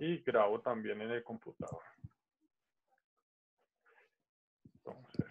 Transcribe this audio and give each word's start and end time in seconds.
y 0.00 0.18
grabo 0.18 0.60
también 0.60 1.00
en 1.00 1.10
el 1.10 1.22
computador. 1.22 1.82
Entonces, 4.74 5.26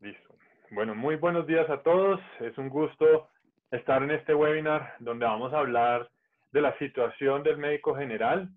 listo. 0.00 0.34
Bueno, 0.70 0.94
muy 0.94 1.16
buenos 1.16 1.46
días 1.46 1.68
a 1.70 1.82
todos. 1.82 2.20
Es 2.40 2.56
un 2.58 2.68
gusto 2.68 3.28
estar 3.70 4.02
en 4.02 4.10
este 4.10 4.34
webinar 4.34 4.94
donde 5.00 5.26
vamos 5.26 5.52
a 5.52 5.58
hablar 5.58 6.10
de 6.52 6.60
la 6.60 6.76
situación 6.78 7.42
del 7.42 7.58
médico 7.58 7.94
general, 7.94 8.48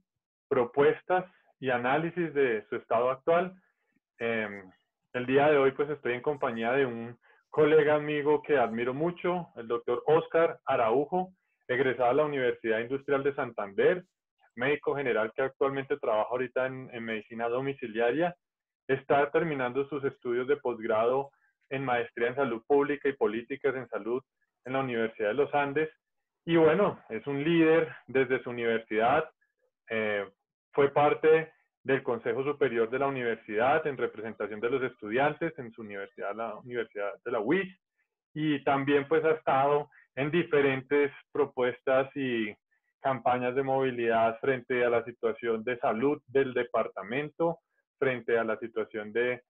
propuestas 0.47 1.25
y 1.59 1.69
análisis 1.69 2.33
de 2.33 2.65
su 2.69 2.77
estado 2.77 3.09
actual. 3.09 3.53
Em, 4.19 4.71
el 5.13 5.25
día 5.25 5.49
de 5.49 5.57
hoy 5.57 5.71
pues 5.71 5.89
estoy 5.89 6.13
en 6.13 6.21
compañía 6.21 6.71
de 6.73 6.85
un 6.85 7.17
colega 7.49 7.95
amigo 7.95 8.41
que 8.41 8.57
admiro 8.57 8.93
mucho, 8.93 9.49
el 9.55 9.67
doctor 9.67 10.03
Oscar 10.05 10.59
Araujo, 10.65 11.33
egresado 11.67 12.09
de 12.09 12.15
la 12.15 12.25
Universidad 12.25 12.79
Industrial 12.79 13.23
de 13.23 13.35
Santander, 13.35 14.05
médico 14.59 14.95
general 14.95 15.31
que 15.35 15.41
actualmente 15.41 15.97
trabaja 15.97 16.29
ahorita 16.29 16.67
en, 16.67 17.03
medicina 17.03 17.47
domiciliaria, 17.47 18.35
está 18.87 19.31
terminando 19.31 19.87
sus 19.87 20.03
estudios 20.03 20.47
de 20.47 20.57
posgrado 20.57 21.31
en 21.69 21.85
maestría 21.85 22.27
en 22.27 22.35
salud 22.35 22.61
pública 22.67 23.07
y 23.07 23.13
políticas 23.13 23.75
en 23.75 23.87
salud 23.87 24.21
en 24.65 24.73
la 24.73 24.81
Universidad 24.81 25.29
de 25.29 25.35
los 25.35 25.53
Andes. 25.53 25.89
Y 26.45 26.57
bueno, 26.57 26.99
es 27.09 27.25
un 27.25 27.43
líder 27.43 27.95
desde 28.07 28.43
su 28.43 28.49
universidad, 28.49 29.29
eh, 29.89 30.27
fue 30.73 30.89
parte 30.89 31.51
del 31.83 32.03
Consejo 32.03 32.43
Superior 32.43 32.89
de 32.89 32.99
la 32.99 33.07
Universidad 33.07 33.85
en 33.87 33.97
representación 33.97 34.59
de 34.59 34.69
los 34.69 34.83
estudiantes 34.83 35.57
en 35.57 35.71
su 35.71 35.81
universidad, 35.81 36.35
la 36.35 36.55
Universidad 36.55 37.13
de 37.23 37.31
la 37.31 37.39
UIS, 37.39 37.73
y 38.33 38.63
también 38.63 39.07
pues 39.07 39.23
ha 39.23 39.31
estado 39.31 39.89
en 40.15 40.31
diferentes 40.31 41.11
propuestas 41.31 42.13
y 42.15 42.53
campañas 43.01 43.55
de 43.55 43.63
movilidad 43.63 44.39
frente 44.39 44.83
a 44.83 44.89
la 44.89 45.03
situación 45.03 45.63
de 45.63 45.77
salud 45.79 46.21
del 46.27 46.53
departamento, 46.53 47.59
frente 47.97 48.37
a 48.37 48.43
la 48.43 48.57
situación 48.59 49.11
de, 49.11 49.43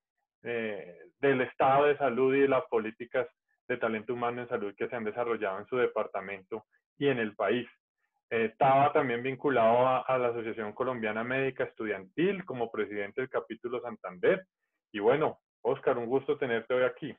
eh, 0.44 0.98
del 1.20 1.42
estado 1.42 1.86
de 1.86 1.98
salud 1.98 2.34
y 2.34 2.48
las 2.48 2.64
políticas 2.66 3.28
de 3.68 3.78
talento 3.78 4.14
humano 4.14 4.42
en 4.42 4.50
salud 4.50 4.74
que 4.76 4.88
se 4.88 4.96
han 4.96 5.04
desarrollado 5.04 5.60
en 5.60 5.68
su 5.68 5.78
departamento 5.78 6.66
y 6.98 7.08
en 7.08 7.20
el 7.20 7.36
país. 7.36 7.68
estaba 8.30 8.94
también 8.94 9.24
vinculado 9.24 9.88
a, 9.88 10.02
a, 10.02 10.18
la 10.18 10.28
Asociación 10.28 10.74
Colombiana 10.74 11.24
Médica 11.24 11.64
Estudiantil 11.64 12.46
como 12.46 12.72
presidente 12.72 13.22
del 13.22 13.30
capítulo 13.30 13.82
Santander. 13.82 14.46
Y 14.92 15.00
bueno, 15.00 15.40
Oscar, 15.62 15.98
un 15.98 16.06
gusto 16.06 16.38
tenerte 16.38 16.74
hoy 16.74 16.84
aquí. 16.84 17.16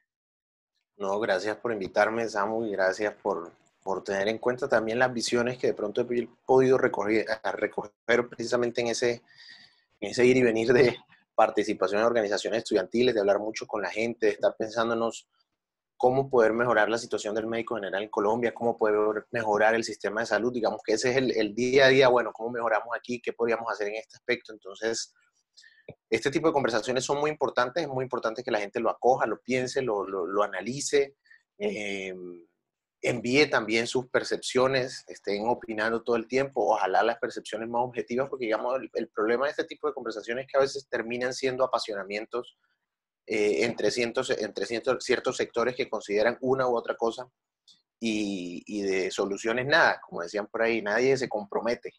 No, 0.97 1.19
gracias 1.19 1.57
por 1.57 1.73
invitarme, 1.73 2.27
Samu, 2.27 2.65
y 2.67 2.73
gracias 2.73 3.15
por, 3.15 3.51
por 3.83 4.05
tener 4.05 4.29
en 4.29 4.39
cuenta 4.39 4.69
también 4.69 4.99
las 4.99 5.13
visiones 5.13 5.59
que 5.59 5.69
de 5.69 5.75
pronto 5.75 6.03
he 6.03 6.29
podido 6.45 6.79
recoger, 6.79 7.27
recoger 7.55 7.93
precisamente 8.29 8.81
en 8.81 8.89
ese, 8.89 9.23
en 10.01 10.11
ese 10.11 10.25
ir 10.27 10.37
y 10.37 10.43
venir 10.43 10.73
de 10.73 10.97
participación 11.35 12.01
en 12.01 12.07
organizaciones 12.07 12.59
estudiantiles, 12.59 13.15
de 13.15 13.21
hablar 13.21 13.39
mucho 13.39 13.67
con 13.67 13.81
la 13.81 13.91
gente, 13.91 14.27
de 14.27 14.33
estar 14.33 14.55
pensándonos 14.59 15.27
cómo 15.97 16.31
poder 16.31 16.53
mejorar 16.53 16.89
la 16.89 16.99
situación 16.99 17.35
del 17.35 17.47
médico 17.47 17.75
general 17.75 18.03
en 18.03 18.09
Colombia, 18.09 18.55
cómo 18.55 18.77
poder 18.77 19.27
mejorar 19.31 19.75
el 19.75 19.85
sistema 19.85 20.21
de 20.21 20.27
salud, 20.27 20.53
digamos 20.53 20.81
que 20.85 20.95
ese 20.95 21.11
es 21.11 21.17
el, 21.17 21.55
día 21.55 21.87
a 21.87 21.89
día, 21.89 22.09
bueno, 22.09 22.33
cómo 22.33 22.51
mejoramos 22.51 22.89
aquí, 22.97 23.21
qué 23.21 23.33
podríamos 23.33 23.71
hacer 23.71 23.89
en 23.89 23.97
este 23.97 24.17
aspecto. 24.17 24.53
Entonces, 24.53 25.15
este 26.09 26.31
tipo 26.31 26.47
de 26.47 26.53
conversaciones 26.53 27.05
son 27.05 27.19
muy 27.21 27.31
importantes, 27.31 27.83
es 27.83 27.89
muy 27.89 28.03
importante 28.03 28.43
que 28.43 28.51
la 28.51 28.61
gente 28.61 28.81
lo 28.81 28.89
acoja, 28.89 29.27
lo 29.27 29.41
piense, 29.41 29.83
lo, 29.83 30.07
lo, 30.07 30.27
lo 30.27 30.43
analice. 30.43 31.17
Eh, 31.59 32.15
envíe 33.03 33.47
también 33.47 33.87
sus 33.87 34.09
percepciones, 34.09 35.05
estén 35.09 35.47
opinando 35.49 36.03
todo 36.03 36.17
el 36.17 36.29
tiempo, 36.29 36.75
ojalá 36.75 37.03
las 37.03 37.19
percepciones 37.19 37.69
más 37.69 37.83
objetivas, 37.83 38.29
porque 38.29 38.45
digamos, 38.45 38.79
el, 38.93 39.09
problema 39.09 39.47
de 39.47 39.53
este 39.53 39.65
tipo 39.65 39.89
de 39.89 39.95
conversaciones 39.95 40.45
es 40.45 40.53
que 40.53 40.59
a 40.59 40.63
veces 40.63 40.87
terminan 40.89 41.33
siendo 41.33 41.65
apasionamientos 41.65 42.59
eh, 43.27 43.65
entre, 43.65 43.91
cientos, 43.91 44.31
entre 44.31 44.67
cientos, 44.67 45.03
ciertos 45.05 45.37
sectores 45.37 45.75
que 45.75 45.89
consideran 45.89 46.37
una 46.41 46.69
u 46.69 46.77
otra 46.77 46.95
cosa 46.97 47.27
y, 47.99 48.83
de 48.83 49.11
soluciones 49.11 49.67
nada, 49.67 50.01
como 50.01 50.23
decían 50.23 50.47
por 50.47 50.63
ahí, 50.63 50.83
nadie 50.83 51.17
se 51.17 51.29
compromete. 51.29 51.93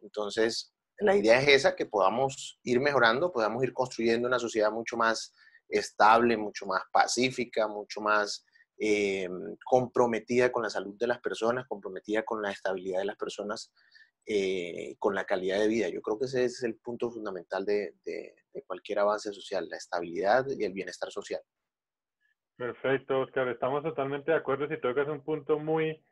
Entonces, 0.00 0.74
la 0.98 1.16
idea 1.16 1.40
es 1.40 1.48
esa, 1.48 1.74
que 1.74 1.86
podamos 1.86 2.58
ir 2.62 2.80
mejorando, 2.80 3.32
podamos 3.32 3.62
ir 3.62 3.72
construyendo 3.72 4.28
una 4.28 4.38
sociedad 4.38 4.70
mucho 4.70 4.96
más 4.96 5.32
estable, 5.68 6.36
mucho 6.36 6.66
más 6.66 6.82
pacífica, 6.92 7.66
mucho 7.66 8.00
más 8.00 8.44
eh, 8.78 9.28
comprometida 9.64 10.50
con 10.50 10.62
la 10.62 10.70
salud 10.70 10.96
de 10.98 11.06
las 11.06 11.20
personas, 11.20 11.66
comprometida 11.66 12.22
con 12.24 12.42
la 12.42 12.50
estabilidad 12.50 13.00
de 13.00 13.04
las 13.04 13.16
personas, 13.16 13.72
eh, 14.26 14.96
con 14.98 15.14
la 15.14 15.24
calidad 15.24 15.60
de 15.60 15.68
vida. 15.68 15.88
Yo 15.88 16.00
creo 16.00 16.18
que 16.18 16.24
ese 16.24 16.44
es 16.44 16.62
el 16.62 16.76
punto 16.76 17.10
fundamental 17.10 17.64
de, 17.64 17.94
cualquier 18.66 19.00
avance 19.00 19.32
social, 19.32 19.68
la 19.68 19.76
estabilidad 19.76 20.46
y 20.48 20.64
el 20.64 20.72
bienestar 20.72 21.10
social. 21.10 21.40
Perfecto, 22.56 23.20
Oscar. 23.20 23.48
Estamos 23.48 23.82
totalmente 23.82 24.30
de 24.30 24.38
acuerdo. 24.38 24.68
Si 24.68 24.80
tocas 24.80 25.08
un 25.08 25.22
punto 25.22 25.58
muy 25.58 26.02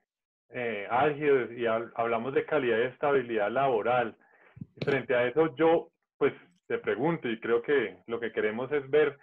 eh, 0.50 0.86
álgido 0.90 1.52
y 1.52 1.66
hablamos 1.66 2.34
de 2.34 2.44
calidad 2.44 2.78
y 2.78 2.92
estabilidad 2.92 3.50
laboral. 3.50 4.16
Frente 4.84 5.14
a 5.14 5.26
eso, 5.26 5.54
yo 5.56 5.90
pues 6.18 6.34
te 6.66 6.78
pregunto 6.78 7.28
y 7.28 7.40
creo 7.40 7.62
que 7.62 7.98
lo 8.06 8.20
que 8.20 8.32
queremos 8.32 8.70
es 8.72 8.88
ver 8.90 9.18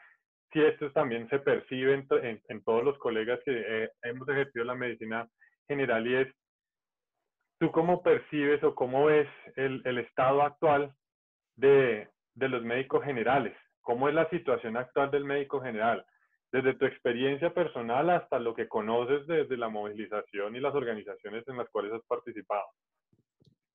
si 0.52 0.62
esto 0.62 0.92
también 0.92 1.30
se 1.30 1.40
percibe 1.40 1.94
en, 1.94 2.64
todos 2.64 2.84
los 2.84 2.98
colegas 2.98 3.40
que 3.46 3.52
eh, 3.54 3.90
hemos 4.04 4.28
ejercido 4.30 4.66
la 4.66 4.76
medicina 4.76 5.28
general 5.68 6.08
y 6.08 6.16
es, 6.16 6.28
¿tú 7.60 7.72
cómo 7.72 8.02
percibes 8.02 8.64
o 8.64 8.74
cómo 8.74 9.06
ves 9.06 9.28
el, 9.56 9.82
el 9.86 10.00
estado 10.00 10.42
actual 10.42 10.94
de, 11.56 12.10
de, 12.34 12.50
los 12.50 12.64
médicos 12.64 13.04
generales? 13.04 13.56
¿Cómo 13.82 14.10
es 14.10 14.16
la 14.16 14.30
situación 14.30 14.78
actual 14.78 15.12
del 15.12 15.26
médico 15.26 15.62
general? 15.62 16.06
Desde 16.52 16.74
tu 16.74 16.86
experiencia 16.86 17.54
personal 17.54 18.10
hasta 18.10 18.40
lo 18.40 18.56
que 18.56 18.68
conoces 18.68 19.28
desde 19.28 19.56
la 19.56 19.70
movilización 19.70 20.56
y 20.56 20.60
las 20.60 20.74
organizaciones 20.74 21.48
en 21.48 21.58
las 21.58 21.70
cuales 21.70 21.94
has 21.94 22.04
participado. 22.06 22.66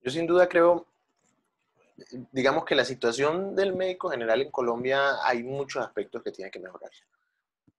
Yo 0.01 0.11
sin 0.11 0.27
duda 0.27 0.49
creo 0.49 0.87
digamos 2.33 2.65
que 2.65 2.75
la 2.75 2.85
situación 2.85 3.55
del 3.55 3.75
médico 3.75 4.11
general 4.11 4.43
en 4.43 4.51
Colombia 4.51 5.25
hay 5.25 5.43
muchos 5.43 5.85
aspectos 5.85 6.23
que 6.23 6.33
tienen 6.33 6.51
que 6.51 6.61
mejorar. 6.61 6.91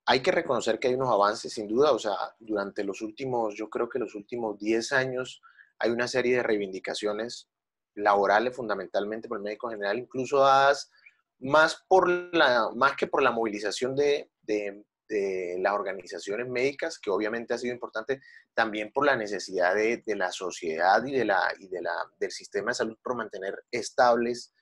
Hay 0.05 0.21
que 0.21 0.31
reconocer 0.31 0.79
que 0.79 0.87
hay 0.87 0.95
unos 0.95 1.11
avances, 1.11 1.53
sin 1.53 1.67
duda, 1.67 1.91
o 1.91 1.99
sea, 1.99 2.13
durante 2.39 2.83
los 2.83 3.01
últimos, 3.01 3.55
yo 3.55 3.69
creo 3.69 3.89
que 3.89 3.99
los 3.99 4.13
últimos 4.15 4.57
10 4.59 4.91
años 4.93 5.41
hay 5.79 5.91
una 5.91 6.07
serie 6.07 6.37
de 6.37 6.43
reivindicaciones 6.43 7.49
laborales 7.95 8.55
fundamentalmente 8.55 9.27
por 9.27 9.37
el 9.37 9.43
médico 9.43 9.69
general, 9.69 9.97
incluso 9.97 10.39
dadas 10.39 10.91
más, 11.39 11.83
por 11.87 12.07
la, 12.09 12.69
más 12.75 12.95
que 12.95 13.07
por 13.07 13.23
la 13.23 13.31
movilización 13.31 13.95
de, 13.95 14.29
de 14.43 14.85
las 15.09 15.73
organizaciones 15.73 16.47
médicas, 16.47 16.99
que 16.99 17.09
obviamente 17.09 17.53
ha 17.53 17.57
sido 17.57 17.73
importante 17.73 18.21
también 18.53 18.91
por 18.91 19.05
la 19.05 19.15
necesidad 19.15 19.75
de, 19.75 20.03
de 20.05 20.15
la 20.15 20.31
sociedad 20.31 21.03
y, 21.05 21.13
de 21.13 21.25
la, 21.25 21.53
y 21.59 21.67
de 21.67 21.81
la, 21.81 21.93
del 22.19 22.31
sistema 22.31 22.71
de 22.71 22.75
salud 22.75 22.97
por 23.03 23.15
mantener 23.15 23.63
estables 23.71 24.53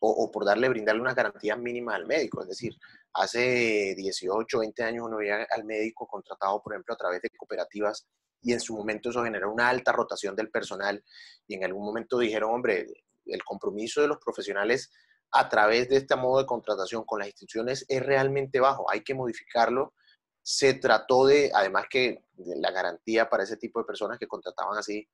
o, 0.00 0.10
o, 0.10 0.30
por 0.30 0.44
darle, 0.44 0.68
brindarle 0.68 1.00
unas 1.00 1.14
garantías 1.14 1.58
mínimas 1.58 1.96
al 1.96 2.06
médico. 2.06 2.42
Es 2.42 2.48
decir, 2.48 2.74
hace 3.14 3.94
18, 3.96 4.58
20 4.58 4.82
años 4.82 5.06
uno 5.06 5.18
veía 5.18 5.46
al 5.50 5.64
médico 5.64 6.06
contratado, 6.06 6.60
por 6.62 6.72
ejemplo, 6.72 6.94
a 6.94 6.98
través 6.98 7.22
de 7.22 7.30
cooperativas 7.30 8.06
y 8.42 8.52
en 8.52 8.60
su 8.60 8.76
momento 8.76 9.10
eso 9.10 9.22
generó 9.22 9.52
una 9.52 9.68
alta 9.68 9.92
rotación 9.92 10.34
del 10.34 10.50
personal 10.50 11.02
y 11.46 11.54
en 11.54 11.64
algún 11.64 11.84
momento 11.84 12.18
dijeron, 12.18 12.50
hombre, 12.52 12.86
el 13.26 13.44
compromiso 13.44 14.00
de 14.00 14.08
los 14.08 14.18
profesionales 14.18 14.90
a 15.32 15.48
través 15.48 15.88
de 15.88 15.96
este 15.96 16.14
modo 16.16 16.38
de 16.40 16.46
contratación 16.46 17.04
con 17.04 17.18
las 17.18 17.28
instituciones 17.28 17.84
es 17.88 18.02
realmente 18.04 18.60
bajo, 18.60 18.90
hay 18.90 19.02
que 19.02 19.14
modificarlo. 19.14 19.94
Se 20.42 20.74
trató 20.74 21.26
de, 21.26 21.50
además 21.54 21.86
que 21.90 22.24
la 22.36 22.70
garantía 22.70 23.30
para 23.30 23.44
ese 23.44 23.56
tipo 23.56 23.78
de 23.80 23.86
personas 23.86 24.18
que 24.18 24.26
contrataban 24.26 24.76
así 24.76 25.08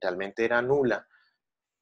realmente 0.00 0.44
era 0.44 0.62
nula, 0.62 1.06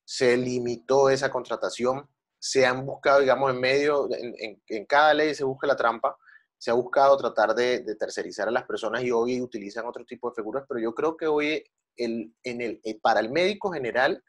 se 0.05 0.37
limitó 0.37 1.11
esa 1.11 1.31
contratación, 1.31 2.09
se 2.39 2.67
han 2.67 2.85
buscado, 2.85 3.21
digamos, 3.21 3.51
en 3.51 3.61
medio, 3.61 4.09
en, 4.13 4.63
en, 4.67 4.87
cada 4.87 5.15
ley 5.15 5.35
se 5.35 5.45
busca 5.45 5.67
la 5.67 5.77
trampa, 5.77 6.17
se 6.57 6.71
ha 6.71 6.75
buscado 6.75 7.17
tratar 7.17 7.55
de, 7.55 7.81
de, 7.81 7.95
tercerizar 7.95 8.49
a 8.49 8.51
las 8.51 8.65
personas 8.65 9.03
y 9.03 9.11
hoy 9.11 9.41
utilizan 9.41 9.87
otro 9.87 10.05
tipo 10.05 10.31
de 10.31 10.37
figuras, 10.37 10.65
pero 10.69 10.81
yo 10.81 10.95
creo 10.95 11.17
que 11.17 11.27
hoy 11.27 11.65
el, 11.97 12.35
en 12.43 12.61
el, 12.61 12.81
eh, 12.85 12.99
para 13.01 13.21
el 13.21 13.31
médico 13.31 13.71
general 13.71 14.23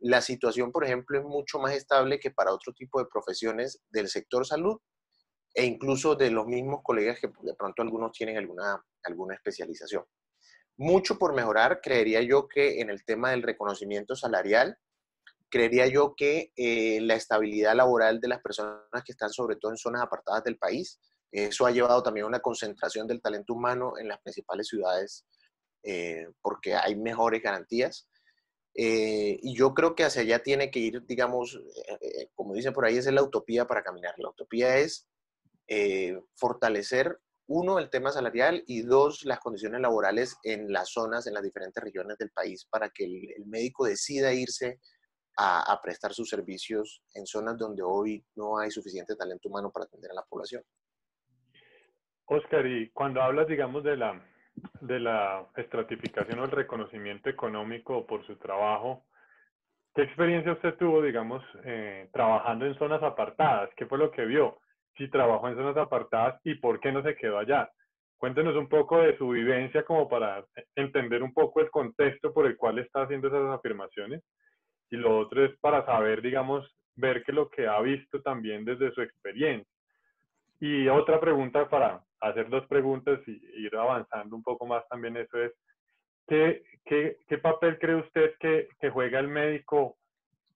la 0.00 0.20
situación, 0.20 0.72
por 0.72 0.84
ejemplo, 0.84 1.18
es 1.18 1.24
mucho 1.24 1.58
más 1.58 1.74
estable 1.74 2.18
que 2.18 2.30
para 2.30 2.52
otro 2.52 2.72
tipo 2.72 2.98
de 2.98 3.06
profesiones 3.06 3.80
del 3.90 4.08
sector 4.08 4.46
salud 4.46 4.78
e 5.54 5.64
incluso 5.64 6.14
de 6.14 6.30
los 6.30 6.46
mismos 6.46 6.80
colegas 6.82 7.18
que 7.20 7.28
de 7.28 7.54
pronto 7.54 7.82
algunos 7.82 8.12
tienen 8.12 8.36
alguna, 8.36 8.82
alguna 9.04 9.34
especialización. 9.34 10.04
Mucho 10.78 11.18
por 11.18 11.34
mejorar, 11.34 11.80
creería 11.82 12.22
yo 12.22 12.48
que 12.48 12.80
en 12.80 12.88
el 12.88 13.04
tema 13.04 13.30
del 13.30 13.42
reconocimiento 13.42 14.16
salarial, 14.16 14.78
creería 15.50 15.86
yo 15.86 16.14
que 16.16 16.52
eh, 16.56 17.00
la 17.02 17.14
estabilidad 17.14 17.74
laboral 17.74 18.20
de 18.20 18.28
las 18.28 18.40
personas 18.40 19.04
que 19.04 19.12
están 19.12 19.30
sobre 19.30 19.56
todo 19.56 19.72
en 19.72 19.76
zonas 19.76 20.02
apartadas 20.02 20.44
del 20.44 20.56
país, 20.56 20.98
eso 21.32 21.66
ha 21.66 21.70
llevado 21.70 22.02
también 22.02 22.24
a 22.24 22.28
una 22.28 22.40
concentración 22.40 23.06
del 23.06 23.20
talento 23.20 23.52
humano 23.52 23.94
en 23.98 24.08
las 24.08 24.20
principales 24.20 24.68
ciudades 24.68 25.26
eh, 25.82 26.26
porque 26.42 26.74
hay 26.74 26.96
mejores 26.96 27.42
garantías 27.42 28.08
Eh, 28.74 29.38
y 29.42 29.54
yo 29.56 29.74
creo 29.74 29.94
que 29.94 30.04
hacia 30.04 30.22
allá 30.22 30.42
tiene 30.42 30.70
que 30.70 30.78
ir, 30.78 31.04
digamos, 31.06 31.60
como 32.34 32.54
dice 32.54 32.72
por 32.72 32.84
ahí, 32.84 32.96
es 32.96 33.06
la 33.06 33.22
utopía 33.22 33.66
para 33.66 33.82
caminar. 33.82 34.14
La 34.18 34.30
utopía 34.30 34.78
es 34.78 35.08
fortalecer, 36.34 37.18
uno, 37.46 37.80
el 37.80 37.90
tema 37.90 38.12
salarial 38.12 38.62
y 38.68 38.82
dos, 38.82 39.24
las 39.24 39.40
condiciones 39.40 39.80
laborales 39.80 40.36
en 40.44 40.72
las 40.72 40.90
zonas, 40.92 41.26
en 41.26 41.34
las 41.34 41.42
diferentes 41.42 41.82
regiones 41.82 42.16
del 42.16 42.30
país, 42.30 42.64
para 42.70 42.90
que 42.90 43.04
el 43.04 43.46
médico 43.46 43.84
decida 43.84 44.32
irse 44.32 44.78
a, 45.36 45.80
prestar 45.82 46.12
sus 46.12 46.28
servicios 46.28 47.02
en 47.14 47.26
zonas 47.26 47.56
donde 47.56 47.82
hoy 47.82 48.24
no 48.36 48.58
hay 48.58 48.70
suficiente 48.70 49.16
talento 49.16 49.48
humano 49.48 49.70
para 49.70 49.86
atender 49.86 50.10
a 50.10 50.14
la 50.14 50.24
población. 50.28 50.62
Oscar, 52.26 52.66
y 52.66 52.90
cuando 52.92 53.22
hablas, 53.22 53.48
digamos, 53.48 53.82
de 53.82 53.96
la, 53.96 54.12
de 54.80 55.00
la 55.00 55.46
estratificación 55.56 56.38
o 56.38 56.44
el 56.44 56.50
reconocimiento 56.50 57.28
económico 57.28 58.06
por 58.06 58.26
su 58.26 58.36
trabajo, 58.36 59.04
¿qué 59.94 60.02
experiencia 60.02 60.52
usted 60.52 60.74
tuvo, 60.76 61.02
digamos, 61.02 61.42
eh, 61.64 62.08
trabajando 62.12 62.66
en 62.66 62.76
zonas 62.78 63.02
apartadas? 63.02 63.70
¿Qué 63.76 63.86
fue 63.86 63.98
lo 63.98 64.10
que 64.10 64.24
vio? 64.24 64.58
Si 64.96 65.08
trabajó 65.08 65.48
en 65.48 65.56
zonas 65.56 65.76
apartadas 65.76 66.40
y 66.44 66.54
por 66.54 66.80
qué 66.80 66.92
no 66.92 67.02
se 67.02 67.16
quedó 67.16 67.38
allá. 67.38 67.70
Cuéntenos 68.16 68.54
un 68.54 68.68
poco 68.68 68.98
de 68.98 69.16
su 69.16 69.30
vivencia 69.30 69.82
como 69.84 70.08
para 70.08 70.44
entender 70.76 71.22
un 71.22 71.32
poco 71.32 71.60
el 71.60 71.70
contexto 71.70 72.34
por 72.34 72.46
el 72.46 72.56
cual 72.56 72.78
está 72.78 73.02
haciendo 73.02 73.28
esas 73.28 73.48
afirmaciones 73.48 74.22
y 74.90 74.96
lo 74.96 75.18
otro 75.18 75.44
es 75.44 75.56
para 75.60 75.86
saber, 75.86 76.20
digamos, 76.20 76.68
ver 76.96 77.22
que 77.22 77.32
lo 77.32 77.48
que 77.48 77.66
ha 77.66 77.80
visto 77.80 78.20
también 78.20 78.64
desde 78.64 78.92
su 78.92 79.00
experiencia. 79.00 79.72
Y 80.58 80.88
otra 80.88 81.18
pregunta 81.18 81.68
para 81.68 82.02
hacer 82.20 82.48
dos 82.48 82.66
preguntas 82.66 83.20
y 83.26 83.40
ir 83.56 83.74
avanzando 83.76 84.36
un 84.36 84.42
poco 84.42 84.66
más 84.66 84.86
también 84.88 85.16
eso 85.16 85.38
es, 85.42 85.52
¿qué, 86.28 86.62
qué, 86.84 87.18
qué 87.28 87.38
papel 87.38 87.78
cree 87.78 87.96
usted 87.96 88.34
que, 88.38 88.68
que, 88.80 88.90
juega 88.90 89.18
el 89.18 89.28
médico 89.28 89.96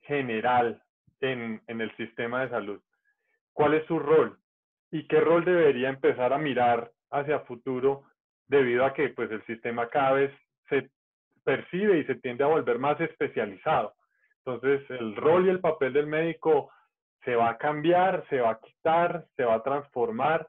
general 0.02 0.82
en, 1.20 1.62
en 1.66 1.80
el 1.80 1.94
sistema 1.96 2.42
de 2.42 2.50
salud? 2.50 2.80
¿Cuál 3.52 3.74
es 3.74 3.86
su 3.86 3.98
rol? 3.98 4.38
¿Y 4.90 5.06
qué 5.08 5.20
rol 5.20 5.44
debería 5.44 5.88
empezar 5.88 6.32
a 6.32 6.38
mirar 6.38 6.90
hacia 7.10 7.40
futuro 7.40 8.04
debido 8.46 8.84
a 8.84 8.92
que 8.94 9.08
pues, 9.10 9.30
el 9.30 9.44
sistema 9.46 9.88
cada 9.88 10.12
vez 10.12 10.32
se 10.68 10.90
percibe 11.44 11.98
y 11.98 12.04
se 12.04 12.16
tiende 12.16 12.44
a 12.44 12.48
volver 12.48 12.78
más 12.78 13.00
especializado? 13.00 13.94
Entonces, 14.44 14.88
el 14.90 15.16
rol 15.16 15.46
y 15.46 15.50
el 15.50 15.60
papel 15.60 15.94
del 15.94 16.06
médico 16.06 16.70
se 17.24 17.34
va 17.34 17.50
a 17.50 17.58
cambiar, 17.58 18.24
se 18.28 18.40
va 18.40 18.50
a 18.50 18.60
quitar, 18.60 19.26
se 19.36 19.44
va 19.44 19.54
a 19.54 19.62
transformar. 19.62 20.46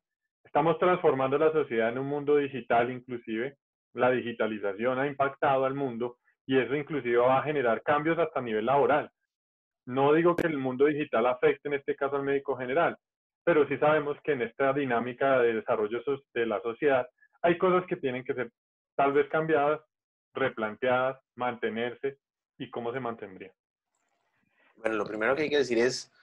Estamos 0.55 0.79
transformando 0.79 1.37
la 1.37 1.51
sociedad 1.51 1.89
en 1.89 1.97
un 1.97 2.07
mundo 2.07 2.37
digital 2.37 2.89
inclusive. 2.89 3.57
La 3.93 4.09
digitalización 4.09 4.97
ha 4.99 5.05
impactado 5.05 5.65
al 5.65 5.73
mundo 5.73 6.19
y 6.45 6.57
eso 6.57 6.73
inclusive 6.73 7.17
va 7.17 7.39
a 7.39 7.43
generar 7.43 7.83
cambios 7.83 8.17
hasta 8.17 8.39
a 8.39 8.41
nivel 8.41 8.65
laboral. 8.65 9.11
No 9.85 10.13
digo 10.13 10.33
que 10.33 10.47
el 10.47 10.57
mundo 10.57 10.85
digital 10.85 11.25
afecte 11.25 11.67
en 11.67 11.73
este 11.73 11.93
caso 11.97 12.15
al 12.15 12.23
médico 12.23 12.55
general, 12.55 12.95
pero 13.43 13.67
sí 13.67 13.77
sabemos 13.79 14.17
que 14.23 14.31
en 14.31 14.43
esta 14.43 14.71
dinámica 14.71 15.41
de 15.41 15.55
desarrollo 15.55 16.01
de 16.33 16.45
la 16.45 16.61
sociedad 16.61 17.05
hay 17.41 17.57
cosas 17.57 17.85
que 17.85 17.97
tienen 17.97 18.23
que 18.23 18.33
ser 18.33 18.49
tal 18.95 19.11
vez 19.11 19.27
cambiadas, 19.27 19.81
replanteadas, 20.33 21.19
mantenerse 21.35 22.19
y 22.57 22.69
cómo 22.69 22.93
se 22.93 23.01
mantendría. 23.01 23.51
Bueno, 24.77 24.95
lo 24.95 25.05
primero 25.05 25.35
que 25.35 25.41
hay 25.41 25.49
que 25.49 25.57
decir 25.57 25.79
es, 25.79 26.13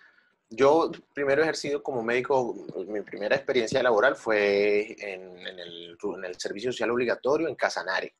yo 0.53 0.91
primero 1.15 1.41
he 1.41 1.45
ejercido 1.45 1.83
como 1.83 2.03
médico, 2.03 2.55
mi 2.87 3.01
primera 3.03 3.37
experiencia 3.37 3.83
laboral 3.83 4.17
fue 4.17 4.97
en, 4.99 5.39
el, 5.39 5.97
servicio 6.39 6.73
social 6.73 6.91
obligatorio 6.91 7.49
en 7.49 7.55
Casanare, 7.55 8.17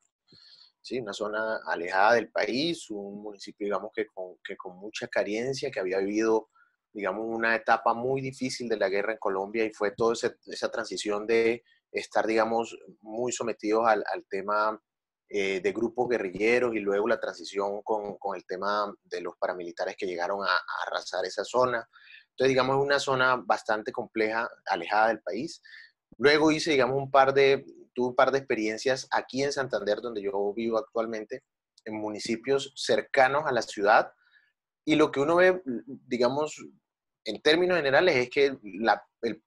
¿sí? 0.81 0.99
una 0.99 1.13
zona 1.13 1.59
alejada 1.65 2.13
del 2.13 2.29
país, 2.29 2.89
un 2.89 3.21
municipio, 3.21 3.65
digamos, 3.65 3.91
que 3.93 4.07
con, 4.07 4.37
que 4.43 4.55
con 4.55 4.77
mucha 4.77 5.07
carencia, 5.07 5.71
que 5.71 5.79
había 5.79 5.99
vivido, 5.99 6.49
digamos, 6.91 7.25
una 7.27 7.55
etapa 7.55 7.93
muy 7.93 8.21
difícil 8.21 8.69
de 8.69 8.77
la 8.77 8.89
guerra 8.89 9.13
en 9.13 9.19
Colombia 9.19 9.65
y 9.65 9.71
fue 9.71 9.91
toda 9.91 10.13
esa 10.13 10.71
transición 10.71 11.27
de 11.27 11.63
estar, 11.93 12.25
digamos, 12.25 12.77
muy 13.01 13.31
sometidos 13.31 13.85
al, 13.87 14.25
tema 14.29 14.79
eh, 15.29 15.61
de 15.61 15.71
grupos 15.71 16.09
guerrilleros 16.09 16.75
y 16.75 16.79
luego 16.79 17.07
la 17.07 17.19
transición 17.19 17.81
con, 17.83 18.17
con, 18.17 18.35
el 18.35 18.45
tema 18.45 18.93
de 19.03 19.21
los 19.21 19.35
paramilitares 19.37 19.95
que 19.95 20.07
llegaron 20.07 20.45
a, 20.45 20.57
arrasar 20.85 21.25
esa 21.25 21.43
zona. 21.43 21.87
Entonces, 22.33 22.49
digamos, 22.49 22.77
es 22.77 22.83
una 22.83 22.99
zona 22.99 23.35
bastante 23.35 23.91
compleja, 23.91 24.49
alejada 24.65 25.09
del 25.09 25.21
país. 25.21 25.61
Luego 26.17 26.51
hice, 26.51 26.71
digamos, 26.71 26.97
un 26.97 27.11
par 27.11 27.33
de, 27.33 27.65
tuve 27.93 28.09
un 28.09 28.15
par 28.15 28.31
de 28.31 28.39
experiencias 28.39 29.07
aquí 29.11 29.43
en 29.43 29.51
Santander, 29.51 30.01
donde 30.01 30.21
yo 30.21 30.53
vivo 30.53 30.77
actualmente, 30.77 31.43
en 31.85 31.95
municipios 31.95 32.73
cercanos 32.75 33.43
a 33.45 33.51
la 33.51 33.61
ciudad. 33.61 34.11
Y 34.85 34.95
lo 34.95 35.11
que 35.11 35.19
uno 35.19 35.35
ve, 35.35 35.61
digamos, 35.65 36.55
en 37.25 37.41
términos 37.41 37.77
generales, 37.77 38.15
es 38.15 38.29
que 38.29 38.57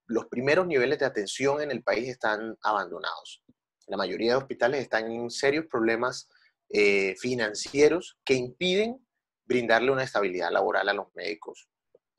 los 0.06 0.26
primeros 0.26 0.66
niveles 0.66 0.98
de 0.98 1.06
atención 1.06 1.60
en 1.60 1.70
el 1.70 1.82
país 1.82 2.08
están 2.08 2.56
abandonados 2.62 3.42
la 3.86 3.96
mayoría 3.96 4.32
de 4.32 4.38
hospitales 4.38 4.82
están 4.82 5.10
en 5.10 5.30
serios 5.30 5.66
problemas 5.66 6.28
eh, 6.70 7.14
financieros 7.16 8.18
que 8.24 8.34
impiden 8.34 8.98
brindarle 9.44 9.92
una 9.92 10.02
estabilidad 10.02 10.50
laboral 10.50 10.88
a 10.88 10.94
los 10.94 11.06
médicos 11.14 11.68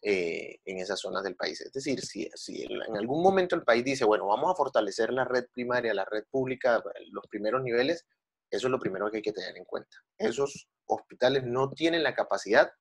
eh, 0.01 0.59
en 0.65 0.77
esas 0.77 0.99
zonas 0.99 1.23
del 1.23 1.35
país. 1.35 1.61
Es 1.61 1.71
decir, 1.71 2.01
si, 2.01 2.29
si, 2.35 2.63
en 2.63 2.97
algún 2.97 3.21
momento 3.21 3.55
el 3.55 3.63
país 3.63 3.83
dice, 3.83 4.05
bueno, 4.05 4.27
vamos 4.27 4.51
a 4.51 4.55
fortalecer 4.55 5.11
la 5.11 5.25
red 5.25 5.45
primaria, 5.53 5.93
la 5.93 6.05
red 6.05 6.25
pública, 6.29 6.83
los 7.11 7.25
primeros 7.27 7.63
niveles, 7.63 8.05
eso 8.49 8.67
es 8.67 8.71
lo 8.71 8.79
primero 8.79 9.09
que 9.09 9.17
hay 9.17 9.23
que 9.23 9.33
tener 9.33 9.57
en 9.57 9.65
cuenta. 9.65 9.97
Esos 10.17 10.69
hospitales 10.85 11.43
no 11.43 11.71
tienen 11.71 12.03
la 12.03 12.15
capacidad 12.15 12.71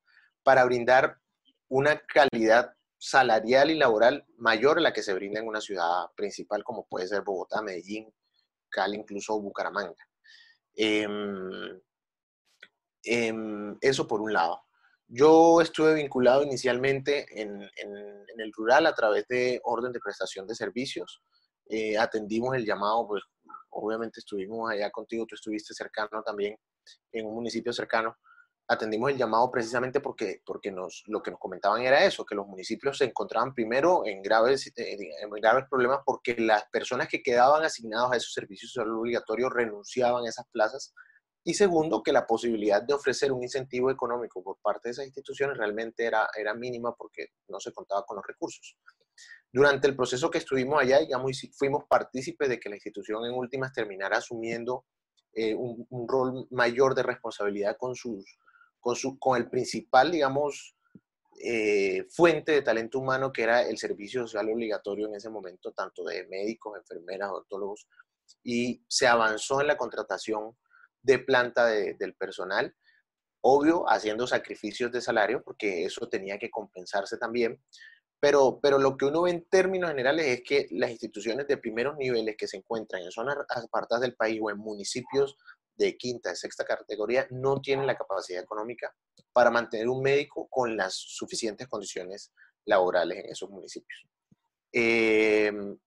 para 0.43 0.63
brindar 0.63 1.17
una 1.69 1.99
calidad 1.99 2.73
salarial 2.97 3.69
y 3.69 3.75
laboral 3.75 4.25
mayor 4.37 4.77
a 4.77 4.81
la 4.81 4.93
que 4.93 5.03
se 5.03 5.13
brinda 5.13 5.39
en 5.39 5.47
una 5.47 5.61
ciudad 5.61 6.05
principal 6.15 6.63
como 6.63 6.87
puede 6.87 7.07
ser 7.07 7.21
Bogotá, 7.21 7.61
Medellín, 7.61 8.11
incluso 8.93 9.39
Bucaramanga. 9.39 10.07
Em, 10.75 11.81
em, 13.03 13.77
eso 13.81 14.07
por 14.07 14.21
un 14.21 14.33
lado. 14.33 14.61
Yo 15.07 15.61
estuve 15.61 15.93
vinculado 15.93 16.43
inicialmente 16.43 17.25
en, 17.41 17.61
el 17.61 18.53
rural 18.53 18.85
a 18.85 18.93
través 18.93 19.25
de 19.27 19.59
orden 19.63 19.91
de 19.91 19.99
prestación 19.99 20.45
de 20.45 20.55
servicios. 20.55 21.21
Eh, 21.69 21.97
atendimos 21.97 22.55
el 22.55 22.65
llamado, 22.65 23.07
pues 23.07 23.23
obviamente 23.69 24.19
estuvimos 24.19 24.69
allá 24.69 24.91
contigo, 24.91 25.25
tú 25.27 25.35
estuviste 25.35 25.73
cercano 25.73 26.21
también 26.23 26.55
en 27.11 27.25
un 27.25 27.35
municipio 27.35 27.73
cercano 27.73 28.15
atendimos 28.67 29.11
el 29.11 29.17
llamado 29.17 29.49
precisamente 29.49 30.01
porque, 30.01 30.41
porque 30.45 30.71
nos, 30.71 31.03
lo 31.07 31.23
que 31.23 31.31
nos 31.31 31.39
comentaban 31.39 31.81
era 31.81 32.03
eso, 32.03 32.25
que 32.25 32.35
los 32.35 32.45
municipios 32.45 32.97
se 32.97 33.05
encontraban 33.05 33.53
primero 33.53 34.05
en 34.05 34.21
graves, 34.21 34.67
eh, 34.75 34.97
en 35.21 35.29
graves 35.29 35.65
problemas 35.69 35.99
porque 36.05 36.35
las 36.37 36.65
personas 36.69 37.07
que 37.07 37.23
quedaban 37.23 37.63
asignados 37.63 38.11
a 38.11 38.17
esos 38.17 38.33
servicios 38.33 38.75
obligatorios 38.77 39.51
renunciaban 39.53 40.25
a 40.25 40.29
esas 40.29 40.45
plazas 40.51 40.93
y 41.47 41.53
segundo, 41.53 42.03
que 42.03 42.11
la 42.11 42.27
posibilidad 42.27 42.83
de 42.83 42.93
ofrecer 42.93 43.31
un 43.31 43.41
incentivo 43.41 43.89
económico 43.89 44.43
por 44.43 44.57
parte 44.61 44.89
de 44.89 44.91
esas 44.91 45.05
instituciones 45.05 45.57
realmente 45.57 46.03
era, 46.03 46.27
era 46.37 46.53
mínima 46.53 46.93
porque 46.93 47.27
no 47.47 47.61
se 47.61 47.71
contaba 47.71 48.03
con 48.05 48.17
los 48.17 48.27
recursos. 48.27 48.75
Durante 49.49 49.87
el 49.87 49.95
proceso 49.95 50.29
que 50.29 50.39
estuvimos 50.39 50.81
allá, 50.81 50.99
digamos, 50.99 51.39
fuimos 51.57 51.85
partícipes 51.87 52.49
de 52.49 52.59
que 52.59 52.67
la 52.67 52.75
institución 52.75 53.25
en 53.25 53.33
últimas 53.33 53.71
terminara 53.71 54.17
asumiendo 54.17 54.83
eh, 55.31 55.55
un, 55.55 55.87
un, 55.89 56.09
rol 56.09 56.47
mayor 56.51 56.93
de 56.95 57.03
responsabilidad 57.03 57.77
con 57.79 57.95
sus, 57.95 58.25
con, 59.17 59.37
el 59.37 59.49
principal, 59.49 60.11
digamos, 60.11 60.75
eh, 61.41 62.07
fuente 62.09 62.51
de 62.51 62.61
talento 62.61 62.99
humano 62.99 63.31
que 63.31 63.43
era 63.43 63.61
el 63.61 63.77
servicio 63.77 64.23
social 64.23 64.49
obligatorio 64.49 65.07
en 65.07 65.15
ese 65.15 65.29
momento, 65.29 65.71
tanto 65.71 66.03
de 66.03 66.27
médicos, 66.27 66.77
enfermeras, 66.77 67.31
odontólogos, 67.31 67.87
y 68.43 68.83
se 68.89 69.07
avanzó 69.07 69.61
en 69.61 69.67
la 69.67 69.77
contratación 69.77 70.57
de 71.07 71.19
planta 71.19 71.65
del 71.65 72.13
personal, 72.15 72.75
obvio, 73.41 73.89
haciendo 73.89 74.27
sacrificios 74.27 74.91
de 74.91 75.01
salario, 75.01 75.41
porque 75.41 75.85
eso 75.85 76.09
tenía 76.09 76.37
que 76.37 76.51
compensarse 76.51 77.17
también, 77.17 77.63
pero, 78.19 78.59
pero 78.61 78.77
lo 78.77 78.97
que 78.97 79.05
uno 79.05 79.21
ve 79.21 79.31
en 79.31 79.45
términos 79.45 79.89
generales 79.91 80.25
es 80.27 80.43
que 80.43 80.67
las 80.71 80.91
instituciones 80.91 81.47
de 81.47 81.57
primeros 81.57 81.95
niveles 81.97 82.35
que 82.37 82.47
se 82.47 82.57
encuentran 82.57 83.03
en 83.03 83.11
zonas 83.11 83.37
apartadas 83.63 84.01
del 84.01 84.15
país 84.15 84.39
o 84.43 84.49
en 84.49 84.57
municipios 84.57 85.37
de 85.75 85.95
quinta, 85.95 86.31
de 86.31 86.35
sexta 86.35 86.65
categoría 86.65 87.27
no 87.29 87.61
tienen 87.61 87.87
la 87.87 87.95
capacidad 87.95 88.43
económica 88.43 88.93
para 89.31 89.51
mantener 89.51 89.87
un 89.87 90.01
médico 90.01 90.47
con 90.49 90.75
las 90.75 90.95
suficientes 90.95 91.67
condiciones 91.67 92.33
laborales 92.65 93.19
en 93.19 93.31
esos 93.31 93.49
municipios. 93.49 94.07
Em, 94.73 95.77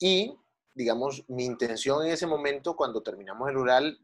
y, 0.00 0.34
digamos, 0.74 1.24
mi 1.28 1.44
intención 1.44 2.04
en 2.04 2.12
ese 2.12 2.26
momento, 2.26 2.74
cuando 2.74 3.02
terminamos 3.02 3.48
el 3.48 3.54
rural, 3.54 3.98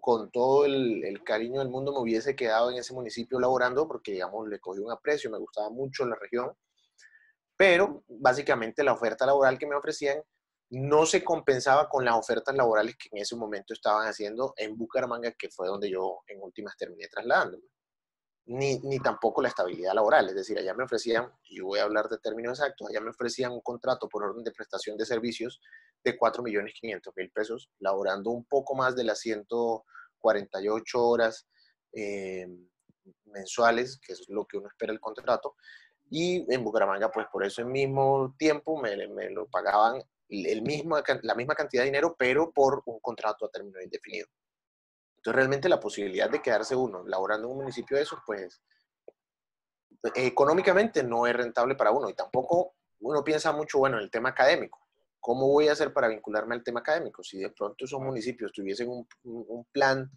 con 0.00 0.30
todo 0.30 0.64
el, 0.64 1.22
cariño 1.24 1.60
del 1.60 1.68
mundo, 1.68 1.92
me 1.92 2.00
hubiese 2.00 2.34
quedado 2.34 2.70
en 2.70 2.78
ese 2.78 2.94
municipio 2.94 3.38
laborando 3.38 3.86
porque, 3.86 4.12
digamos, 4.12 4.48
le 4.48 4.58
cogí 4.58 4.80
un 4.80 4.90
aprecio, 4.90 5.30
me 5.30 5.38
gustaba 5.38 5.70
mucho 5.70 6.04
la 6.04 6.16
región, 6.16 6.52
pero 7.56 8.04
básicamente 8.08 8.82
la 8.82 8.92
oferta 8.92 9.26
laboral 9.26 9.58
que 9.58 9.66
me 9.66 9.76
ofrecían 9.76 10.22
no 10.70 11.04
se 11.04 11.24
compensaba 11.24 11.88
con 11.88 12.04
las 12.04 12.14
ofertas 12.14 12.54
laborales 12.54 12.96
que 12.96 13.08
en 13.12 13.22
ese 13.22 13.36
momento 13.36 13.74
estaban 13.74 14.06
haciendo 14.06 14.54
en 14.56 14.76
Bucaramanga, 14.76 15.32
que 15.32 15.50
fue 15.50 15.66
donde 15.66 15.90
yo 15.90 16.20
en 16.28 16.40
últimas 16.40 16.76
terminé 16.76 17.08
trasladándome. 17.08 17.64
Ni, 18.46 18.78
ni, 18.80 18.98
tampoco 18.98 19.42
la 19.42 19.48
estabilidad 19.48 19.94
laboral. 19.94 20.28
Es 20.28 20.34
decir, 20.34 20.58
allá 20.58 20.74
me 20.74 20.84
ofrecían, 20.84 21.30
y 21.44 21.60
voy 21.60 21.80
a 21.80 21.84
hablar 21.84 22.08
de 22.08 22.18
términos 22.18 22.58
exactos, 22.58 22.88
allá 22.88 23.00
me 23.00 23.10
ofrecían 23.10 23.52
un 23.52 23.60
contrato 23.60 24.08
por 24.08 24.24
orden 24.24 24.44
de 24.44 24.52
prestación 24.52 24.96
de 24.96 25.06
servicios 25.06 25.60
de 26.04 26.18
4.500.000 26.18 27.32
pesos, 27.32 27.70
laborando 27.78 28.30
un 28.30 28.44
poco 28.44 28.74
más 28.74 28.96
de 28.96 29.04
las 29.04 29.20
148 29.20 31.02
horas 31.02 31.46
eh, 31.92 32.46
mensuales, 33.24 33.98
que 34.04 34.12
es 34.12 34.28
lo 34.28 34.46
que 34.46 34.58
uno 34.58 34.68
espera 34.68 34.92
el 34.92 35.00
contrato. 35.00 35.56
Y 36.10 36.52
en 36.52 36.64
Bucaramanga, 36.64 37.10
pues 37.10 37.26
por 37.32 37.44
ese 37.44 37.64
mismo 37.64 38.34
tiempo 38.38 38.80
me, 38.80 39.08
me 39.08 39.30
lo 39.30 39.46
pagaban 39.48 40.02
el 40.28 40.62
mismo, 40.62 40.96
la 41.22 41.34
misma 41.34 41.54
cantidad 41.54 41.82
de 41.82 41.90
dinero, 41.90 42.16
pero 42.18 42.52
por 42.52 42.82
un 42.86 43.00
contrato 43.00 43.46
a 43.46 43.50
término 43.50 43.80
indefinido. 43.80 44.28
Entonces, 45.16 45.36
realmente 45.36 45.68
la 45.68 45.80
posibilidad 45.80 46.30
de 46.30 46.40
quedarse 46.40 46.74
uno 46.74 47.04
laborando 47.06 47.46
en 47.46 47.52
un 47.52 47.58
municipio 47.58 47.96
de 47.96 48.04
esos, 48.04 48.20
pues 48.24 48.62
económicamente 50.14 51.02
no 51.02 51.26
es 51.26 51.34
rentable 51.34 51.74
para 51.74 51.90
uno 51.90 52.08
y 52.08 52.14
tampoco 52.14 52.74
uno 53.00 53.22
piensa 53.22 53.52
mucho, 53.52 53.78
bueno, 53.78 53.98
en 53.98 54.04
el 54.04 54.10
tema 54.10 54.30
académico. 54.30 54.80
¿Cómo 55.20 55.48
voy 55.48 55.68
a 55.68 55.72
hacer 55.72 55.92
para 55.92 56.08
vincularme 56.08 56.54
al 56.54 56.64
tema 56.64 56.80
académico? 56.80 57.22
Si 57.22 57.38
de 57.38 57.50
pronto 57.50 57.84
esos 57.84 58.00
municipios 58.00 58.52
tuviesen 58.52 58.88
un, 58.88 59.06
un 59.24 59.64
plan 59.70 60.10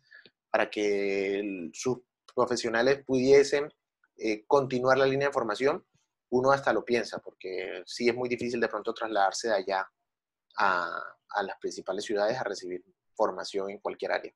para 0.50 0.70
que 0.70 1.70
sus 1.74 2.00
profesionales 2.34 3.04
pudiesen 3.06 3.72
eh, 4.18 4.46
continuar 4.48 4.98
la 4.98 5.06
línea 5.06 5.28
de 5.28 5.34
formación, 5.34 5.86
uno 6.30 6.52
hasta 6.52 6.74
lo 6.74 6.84
piensa, 6.84 7.20
porque 7.20 7.84
sí 7.86 8.08
es 8.08 8.16
muy 8.16 8.30
difícil 8.30 8.60
de 8.60 8.68
pronto 8.68 8.94
trasladarse 8.94 9.50
de 9.50 9.56
allá 9.56 9.88
a, 10.58 11.16
a 11.30 11.44
las 11.44 11.58
principales 11.60 12.06
ciudades 12.06 12.38
a 12.38 12.44
recibir 12.44 12.84
formación 13.16 13.70
en 13.70 13.80
cualquier 13.80 14.12
área. 14.12 14.34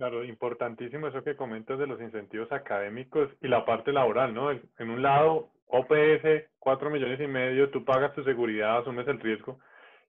Claro, 0.00 0.24
importantísimo 0.24 1.08
eso 1.08 1.22
que 1.22 1.36
comentas 1.36 1.78
de 1.78 1.86
los 1.86 2.00
incentivos 2.00 2.50
académicos 2.52 3.28
y 3.42 3.48
la 3.48 3.66
parte 3.66 3.92
laboral, 3.92 4.32
¿no? 4.32 4.50
En 4.50 4.88
un 4.88 5.02
lado, 5.02 5.50
OPS, 5.66 6.48
cuatro 6.58 6.88
millones 6.88 7.20
y 7.20 7.26
medio, 7.26 7.68
tú 7.68 7.84
pagas 7.84 8.14
tu 8.14 8.24
seguridad, 8.24 8.78
asumes 8.78 9.06
el 9.08 9.20
riesgo, 9.20 9.60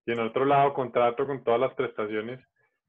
y 0.05 0.13
en 0.13 0.21
otro 0.21 0.45
lado, 0.45 0.73
contrato 0.73 1.27
con 1.27 1.43
todas 1.43 1.59
las 1.59 1.73
prestaciones 1.73 2.39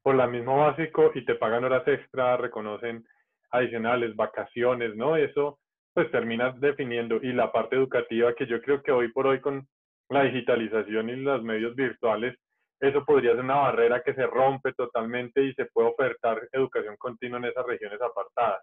por 0.01 0.15
la 0.15 0.27
mismo 0.27 0.57
básico 0.59 1.11
y 1.13 1.25
te 1.25 1.35
pagan 1.35 1.65
horas 1.65 1.85
extra, 1.89 2.37
reconocen 2.37 3.05
adicionales, 3.51 4.15
vacaciones, 4.15 4.95
¿no? 4.95 5.17
Eso 5.17 5.59
pues 5.93 6.09
terminas 6.09 6.57
definiendo. 6.61 7.17
Y 7.21 7.33
la 7.33 7.51
parte 7.51 7.75
educativa, 7.75 8.33
que 8.33 8.47
yo 8.47 8.61
creo 8.61 8.81
que 8.81 8.93
hoy 8.93 9.09
por 9.11 9.27
hoy 9.27 9.41
con 9.41 9.67
la 10.07 10.23
digitalización 10.23 11.09
y 11.09 11.17
los 11.17 11.43
medios 11.43 11.75
virtuales, 11.75 12.39
eso 12.83 13.05
podría 13.05 13.31
ser 13.31 13.45
una 13.45 13.55
barrera 13.55 14.03
que 14.03 14.13
se 14.13 14.27
rompe 14.27 14.73
totalmente 14.73 15.41
y 15.41 15.53
se 15.53 15.65
puede 15.67 15.87
ofertar 15.87 16.41
educación 16.51 16.97
continua 16.97 17.39
en 17.39 17.45
esas 17.45 17.65
regiones 17.65 18.01
apartadas. 18.01 18.61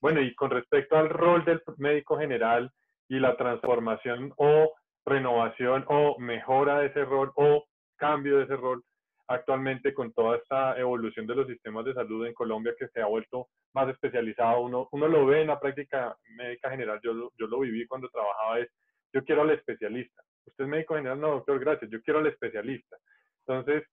Bueno, 0.00 0.20
y 0.20 0.32
con 0.36 0.50
respecto 0.50 0.96
al 0.96 1.08
rol 1.08 1.44
del 1.44 1.60
médico 1.76 2.16
general 2.16 2.70
y 3.08 3.18
la 3.18 3.36
transformación 3.36 4.32
o 4.36 4.72
renovación 5.04 5.84
o 5.88 6.16
mejora 6.20 6.78
de 6.78 6.86
ese 6.86 7.04
rol 7.04 7.32
o 7.34 7.64
cambio 7.96 8.38
de 8.38 8.44
ese 8.44 8.56
rol, 8.56 8.84
actualmente 9.26 9.92
con 9.92 10.12
toda 10.12 10.36
esta 10.36 10.78
evolución 10.78 11.26
de 11.26 11.34
los 11.34 11.48
sistemas 11.48 11.84
de 11.84 11.94
salud 11.94 12.26
en 12.26 12.34
Colombia 12.34 12.74
que 12.78 12.86
se 12.88 13.02
ha 13.02 13.06
vuelto 13.06 13.48
más 13.74 13.88
especializado, 13.88 14.60
uno, 14.60 14.88
uno 14.92 15.08
lo 15.08 15.26
ve 15.26 15.40
en 15.40 15.48
la 15.48 15.58
práctica 15.58 16.16
médica 16.36 16.70
general, 16.70 17.00
yo, 17.02 17.32
yo 17.36 17.46
lo 17.48 17.58
viví 17.58 17.84
cuando 17.88 18.08
trabajaba, 18.08 18.60
es, 18.60 18.68
yo 19.12 19.24
quiero 19.24 19.42
al 19.42 19.50
especialista. 19.50 20.22
Usted 20.46 20.64
es 20.64 20.70
médico 20.70 20.94
general, 20.94 21.20
no, 21.20 21.30
doctor, 21.30 21.58
gracias, 21.58 21.90
yo 21.90 22.00
quiero 22.02 22.20
al 22.20 22.28
especialista. 22.28 22.96
Entonces, 23.48 23.88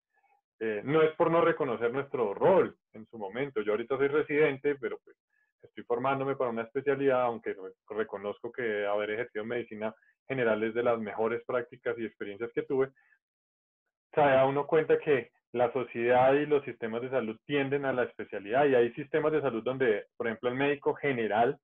eh, 0.60 0.82
no 0.84 1.02
es 1.02 1.16
por 1.16 1.32
no 1.32 1.42
reconocer 1.42 1.92
nuestro 1.94 2.34
rol 2.34 2.76
en 2.94 3.06
su 3.08 3.18
momento. 3.18 3.62
Yo 3.62 3.72
ahorita 3.72 3.98
soy 3.98 4.10
residente, 4.10 4.76
pero 4.76 5.00
pues 5.04 5.16
estoy 5.62 5.84
formándome 5.86 6.36
para 6.36 6.50
una 6.50 6.64
especialidad, 6.64 7.22
aunque 7.24 7.56
reconozco 7.90 8.52
que 8.52 8.86
haber 8.86 9.12
ejercido 9.12 9.46
medicina 9.46 9.96
general 10.28 10.62
es 10.64 10.74
de 10.74 10.84
las 10.84 11.00
mejores 11.00 11.42
prácticas 11.46 11.98
y 11.98 12.06
experiencias 12.06 12.52
que 12.54 12.64
tuve. 12.64 12.90
Se 14.14 14.22
da 14.22 14.46
uno 14.46 14.68
cuenta 14.68 14.98
que 15.00 15.32
la 15.54 15.72
sociedad 15.72 16.34
y 16.34 16.46
los 16.46 16.64
sistemas 16.66 17.02
de 17.02 17.10
salud 17.10 17.38
tienden 17.46 17.86
a 17.86 17.94
la 17.94 18.04
especialidad 18.04 18.66
y 18.66 18.76
hay 18.76 18.92
sistemas 18.94 19.32
de 19.32 19.42
salud 19.42 19.64
donde, 19.64 20.06
por 20.18 20.28
ejemplo, 20.28 20.50
el 20.50 20.56
médico 20.56 20.94
general 20.96 21.58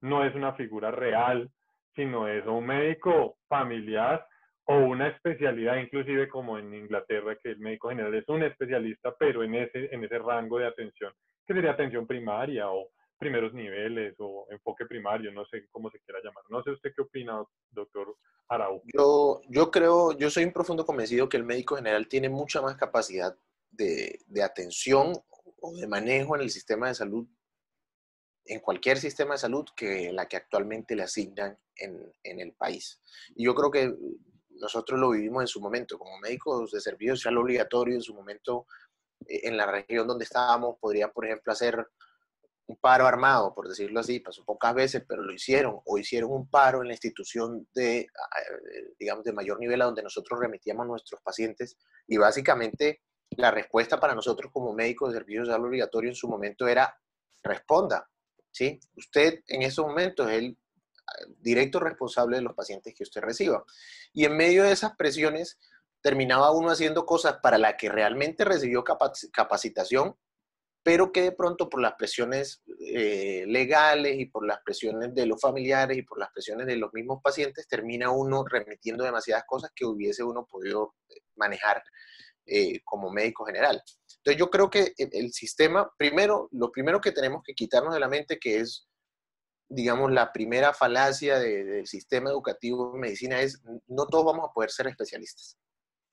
no 0.00 0.24
es 0.24 0.34
una 0.34 0.52
figura 0.54 0.92
real, 0.92 1.50
sino 1.96 2.28
es 2.28 2.46
un 2.46 2.66
médico 2.66 3.36
familiar 3.48 4.24
o 4.66 4.76
una 4.78 5.08
especialidad, 5.08 5.76
inclusive 5.76 6.28
como 6.28 6.58
en 6.58 6.72
Inglaterra, 6.72 7.36
que 7.42 7.50
el 7.50 7.58
médico 7.58 7.90
general 7.90 8.14
es 8.14 8.28
un 8.28 8.42
especialista, 8.42 9.14
pero 9.18 9.42
en 9.42 9.54
ese, 9.54 9.94
en 9.94 10.04
ese 10.04 10.18
rango 10.18 10.58
de 10.58 10.66
atención, 10.66 11.12
que 11.46 11.54
sería 11.54 11.72
atención 11.72 12.06
primaria 12.06 12.70
o 12.70 12.90
primeros 13.18 13.52
niveles 13.52 14.14
o 14.18 14.46
enfoque 14.50 14.86
primario, 14.86 15.32
no 15.32 15.44
sé 15.46 15.66
cómo 15.70 15.90
se 15.90 16.00
quiera 16.00 16.20
llamar. 16.22 16.44
No 16.48 16.62
sé 16.62 16.70
usted 16.70 16.92
qué 16.94 17.02
opina, 17.02 17.42
doctor 17.70 18.16
Arau. 18.48 18.82
Yo, 18.92 19.40
yo 19.48 19.70
creo, 19.70 20.16
yo 20.16 20.30
soy 20.30 20.44
un 20.44 20.52
profundo 20.52 20.84
convencido 20.84 21.28
que 21.28 21.36
el 21.36 21.44
médico 21.44 21.76
general 21.76 22.08
tiene 22.08 22.28
mucha 22.28 22.60
más 22.60 22.76
capacidad 22.76 23.36
de, 23.70 24.20
de 24.26 24.42
atención 24.42 25.12
o 25.60 25.74
de 25.74 25.86
manejo 25.86 26.36
en 26.36 26.42
el 26.42 26.50
sistema 26.50 26.88
de 26.88 26.94
salud, 26.94 27.26
en 28.46 28.60
cualquier 28.60 28.98
sistema 28.98 29.34
de 29.34 29.38
salud, 29.38 29.64
que 29.76 30.12
la 30.12 30.26
que 30.26 30.36
actualmente 30.36 30.96
le 30.96 31.02
asignan 31.02 31.58
en, 31.76 32.12
en 32.22 32.40
el 32.40 32.52
país. 32.52 33.00
Y 33.34 33.44
yo 33.44 33.54
creo 33.54 33.70
que 33.70 33.94
nosotros 34.60 34.98
lo 34.98 35.10
vivimos 35.10 35.42
en 35.42 35.48
su 35.48 35.60
momento, 35.60 35.98
como 35.98 36.18
médicos 36.18 36.70
de 36.70 36.80
servicio 36.80 37.16
social 37.16 37.38
obligatorio, 37.38 37.94
en 37.94 38.02
su 38.02 38.14
momento 38.14 38.66
eh, 39.26 39.40
en 39.44 39.56
la 39.56 39.66
región 39.66 40.06
donde 40.06 40.24
estábamos, 40.24 40.76
podrían, 40.80 41.10
por 41.12 41.26
ejemplo, 41.26 41.52
hacer 41.52 41.86
un 42.66 42.76
paro 42.76 43.06
armado, 43.06 43.54
por 43.54 43.68
decirlo 43.68 44.00
así, 44.00 44.20
pasó 44.20 44.44
pocas 44.44 44.74
veces, 44.74 45.04
pero 45.06 45.22
lo 45.22 45.32
hicieron, 45.32 45.80
o 45.84 45.98
hicieron 45.98 46.32
un 46.32 46.48
paro 46.48 46.80
en 46.80 46.88
la 46.88 46.94
institución 46.94 47.68
de, 47.74 48.06
ah, 48.18 48.40
eh, 48.40 48.94
digamos, 48.98 49.24
de 49.24 49.32
mayor 49.32 49.58
nivel 49.60 49.82
a 49.82 49.86
donde 49.86 50.02
nosotros 50.02 50.40
remitíamos 50.40 50.84
a 50.84 50.88
nuestros 50.88 51.20
pacientes, 51.20 51.76
y 52.06 52.16
básicamente 52.16 53.02
la 53.36 53.50
respuesta 53.50 54.00
para 54.00 54.14
nosotros 54.14 54.50
como 54.52 54.72
médicos 54.72 55.12
de 55.12 55.18
servicio 55.18 55.44
social 55.44 55.64
obligatorio 55.64 56.10
en 56.10 56.16
su 56.16 56.28
momento 56.28 56.66
era, 56.66 56.96
responda, 57.42 58.08
¿sí? 58.50 58.80
Usted 58.96 59.40
en 59.48 59.62
esos 59.62 59.86
momentos 59.86 60.30
es 60.30 60.38
el 60.38 60.58
directo 61.38 61.80
responsable 61.80 62.36
de 62.36 62.42
los 62.42 62.54
pacientes 62.54 62.94
que 62.94 63.02
usted 63.02 63.20
reciba. 63.20 63.64
Y 64.12 64.24
en 64.24 64.36
medio 64.36 64.64
de 64.64 64.72
esas 64.72 64.96
presiones, 64.96 65.58
terminaba 66.04 66.50
uno 66.50 66.70
haciendo 66.70 67.06
cosas 67.06 67.38
para 67.42 67.56
las 67.56 67.76
que 67.78 67.88
realmente 67.88 68.44
recibió 68.44 68.84
capacitación, 68.84 70.14
pero 70.82 71.12
que 71.12 71.22
de 71.22 71.32
pronto 71.32 71.70
por 71.70 71.80
las 71.80 71.94
presiones 71.94 72.62
eh, 72.78 73.44
legales 73.46 74.20
y 74.20 74.26
por 74.26 74.46
las 74.46 74.58
presiones 74.62 75.14
de 75.14 75.24
los 75.24 75.40
familiares 75.40 75.96
y 75.96 76.02
por 76.02 76.18
las 76.18 76.30
presiones 76.30 76.66
de 76.66 76.76
los 76.76 76.92
mismos 76.92 77.20
pacientes, 77.22 77.66
termina 77.66 78.10
uno 78.10 78.44
remitiendo 78.44 79.02
demasiadas 79.02 79.44
cosas 79.46 79.70
que 79.74 79.86
hubiese 79.86 80.22
uno 80.22 80.46
podido 80.46 80.94
eh, 81.08 81.20
manejar 81.36 81.82
eh, 82.44 82.82
como 82.84 83.10
médico 83.10 83.46
general. 83.46 83.82
Entonces 84.18 84.38
yo 84.38 84.50
creo 84.50 84.68
que 84.68 84.92
el 84.98 85.32
sistema, 85.32 85.90
primero, 85.96 86.48
lo 86.52 86.70
primero 86.70 87.00
que 87.00 87.12
tenemos 87.12 87.42
que 87.42 87.54
quitarnos 87.54 87.94
de 87.94 88.00
la 88.00 88.08
mente, 88.08 88.38
que 88.38 88.58
es 88.58 88.86
digamos, 89.68 90.12
la 90.12 90.32
primera 90.32 90.72
falacia 90.72 91.38
del 91.38 91.86
sistema 91.86 92.30
educativo 92.30 92.92
en 92.94 93.00
medicina 93.00 93.40
es 93.40 93.62
no 93.86 94.06
todos 94.06 94.24
vamos 94.24 94.48
a 94.48 94.52
poder 94.52 94.70
ser 94.70 94.86
especialistas. 94.88 95.56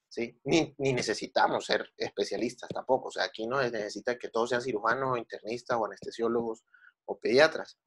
¿sí? 0.10 0.40
Ni, 0.44 0.74
necesitamos 0.78 1.66
ser 1.66 1.92
especialistas 1.98 2.70
tampoco. 2.70 3.10
O 3.10 3.12
sea, 3.12 3.24
aquí 3.24 3.48
no 3.48 3.62
necesita 3.62 4.18
que 4.18 4.30
todos 4.30 4.50
sean 4.50 4.62
cirujanos, 4.62 5.18
internistas 5.18 5.80
anestesiólogos 5.84 6.64
o 7.06 7.20
pediatras. 7.20 7.78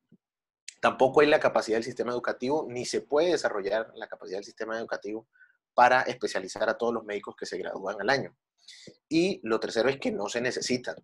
Tampoco 0.80 1.20
hay 1.20 1.28
la 1.28 1.40
capacidad 1.40 1.76
del 1.76 1.84
sistema 1.84 2.12
educativo, 2.12 2.66
ni 2.68 2.84
se 2.84 3.00
puede 3.00 3.32
desarrollar 3.32 3.90
la 3.94 4.06
capacidad 4.06 4.38
del 4.38 4.44
sistema 4.44 4.78
educativo 4.78 5.28
para 5.72 6.02
especializar 6.02 6.68
a 6.68 6.76
todos 6.76 6.94
los 6.94 7.04
médicos 7.04 7.34
que 7.36 7.46
se 7.46 7.58
gradúan 7.58 8.00
al 8.00 8.10
año. 8.10 8.36
Y 9.08 9.40
lo 9.42 9.60
tercero 9.60 9.88
es 9.88 9.98
que 9.98 10.12
no 10.12 10.28
se 10.28 10.40
necesitan 10.40 10.96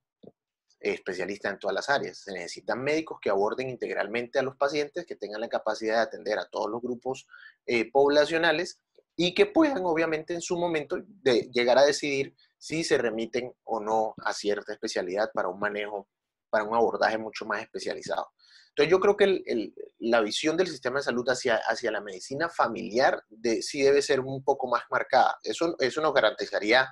especialistas 0.80 1.52
en 1.52 1.58
todas 1.58 1.74
las 1.74 1.90
áreas. 1.90 2.18
Se 2.18 2.32
necesitan 2.32 2.82
médicos 2.82 3.18
que 3.20 3.30
aborden 3.30 3.68
integralmente 3.68 4.38
a 4.38 4.42
los 4.42 4.56
pacientes, 4.56 5.06
que 5.06 5.16
tengan 5.16 5.40
la 5.40 5.48
capacidad 5.48 5.96
de 5.96 6.02
atender 6.02 6.38
a 6.38 6.48
todos 6.48 6.70
los 6.70 6.80
grupos 6.80 7.26
eh, 7.66 7.90
poblacionales 7.90 8.80
y 9.16 9.34
que 9.34 9.46
puedan, 9.46 9.84
obviamente, 9.84 10.32
en 10.32 10.40
su 10.40 10.56
momento 10.56 10.96
de 11.04 11.50
llegar 11.52 11.76
a 11.78 11.84
decidir 11.84 12.34
si 12.56 12.84
se 12.84 12.96
remiten 12.96 13.52
o 13.64 13.80
no 13.80 14.14
a 14.24 14.32
cierta 14.32 14.72
especialidad 14.72 15.30
para 15.34 15.48
un 15.48 15.60
manejo, 15.60 16.08
para 16.48 16.64
un 16.64 16.74
abordaje 16.74 17.18
mucho 17.18 17.44
más 17.44 17.62
especializado. 17.62 18.30
Entonces, 18.70 18.90
yo 18.90 19.00
creo 19.00 19.16
que 19.16 19.72
la 19.98 20.20
visión 20.20 20.56
del 20.56 20.68
sistema 20.68 21.00
de 21.00 21.04
salud 21.04 21.28
hacia, 21.28 21.56
hacia 21.56 21.90
la 21.90 22.00
medicina 22.00 22.48
familiar 22.48 23.22
de, 23.28 23.62
sí 23.62 23.82
debe 23.82 24.00
ser 24.00 24.20
un 24.20 24.42
poco 24.42 24.68
más 24.68 24.84
marcada. 24.90 25.38
Eso, 25.42 25.76
eso 25.80 26.00
nos 26.00 26.14
garantizaría 26.14 26.88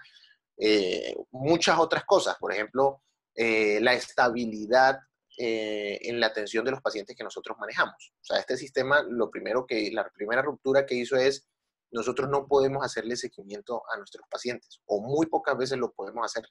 eh, 0.58 1.14
muchas 1.30 1.78
otras 1.78 2.04
cosas. 2.04 2.36
Por 2.38 2.52
ejemplo, 2.52 3.02
eh, 3.34 3.80
la 3.80 3.94
estabilidad 3.94 4.98
eh, 5.36 5.98
en 6.02 6.18
la 6.18 6.26
atención 6.26 6.64
de 6.64 6.72
los 6.72 6.82
pacientes 6.82 7.16
que 7.16 7.24
nosotros 7.24 7.56
manejamos. 7.58 8.12
O 8.20 8.24
sea, 8.24 8.38
este 8.38 8.56
sistema, 8.56 9.02
lo 9.02 9.30
primero 9.30 9.66
que, 9.66 9.90
la 9.92 10.08
primera 10.10 10.42
ruptura 10.42 10.84
que 10.84 10.96
hizo 10.96 11.16
es 11.16 11.46
nosotros 11.90 12.28
no 12.28 12.46
podemos 12.46 12.84
hacerle 12.84 13.16
seguimiento 13.16 13.82
a 13.92 13.96
nuestros 13.96 14.26
pacientes 14.28 14.80
o 14.86 15.00
muy 15.00 15.26
pocas 15.26 15.56
veces 15.56 15.78
lo 15.78 15.92
podemos 15.92 16.24
hacer 16.24 16.44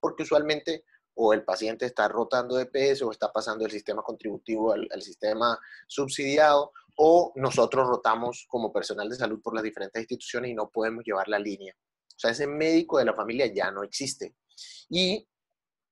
porque 0.00 0.22
usualmente 0.22 0.84
o 1.14 1.32
el 1.32 1.44
paciente 1.44 1.84
está 1.84 2.06
rotando 2.06 2.56
de 2.56 2.66
peso 2.66 3.08
o 3.08 3.10
está 3.10 3.32
pasando 3.32 3.64
del 3.64 3.72
sistema 3.72 4.02
contributivo 4.02 4.72
al, 4.72 5.02
sistema 5.02 5.58
subsidiado 5.88 6.72
o 6.96 7.32
nosotros 7.34 7.88
rotamos 7.88 8.46
como 8.48 8.72
personal 8.72 9.08
de 9.08 9.16
salud 9.16 9.40
por 9.42 9.54
las 9.54 9.64
diferentes 9.64 10.00
instituciones 10.00 10.52
y 10.52 10.54
no 10.54 10.70
podemos 10.70 11.04
llevar 11.04 11.28
la 11.28 11.38
línea. 11.38 11.74
O 11.74 12.18
sea, 12.18 12.30
ese 12.30 12.46
médico 12.46 12.98
de 12.98 13.04
la 13.04 13.14
familia 13.14 13.46
ya 13.46 13.70
no 13.70 13.82
existe. 13.82 14.34
Y 14.88 15.26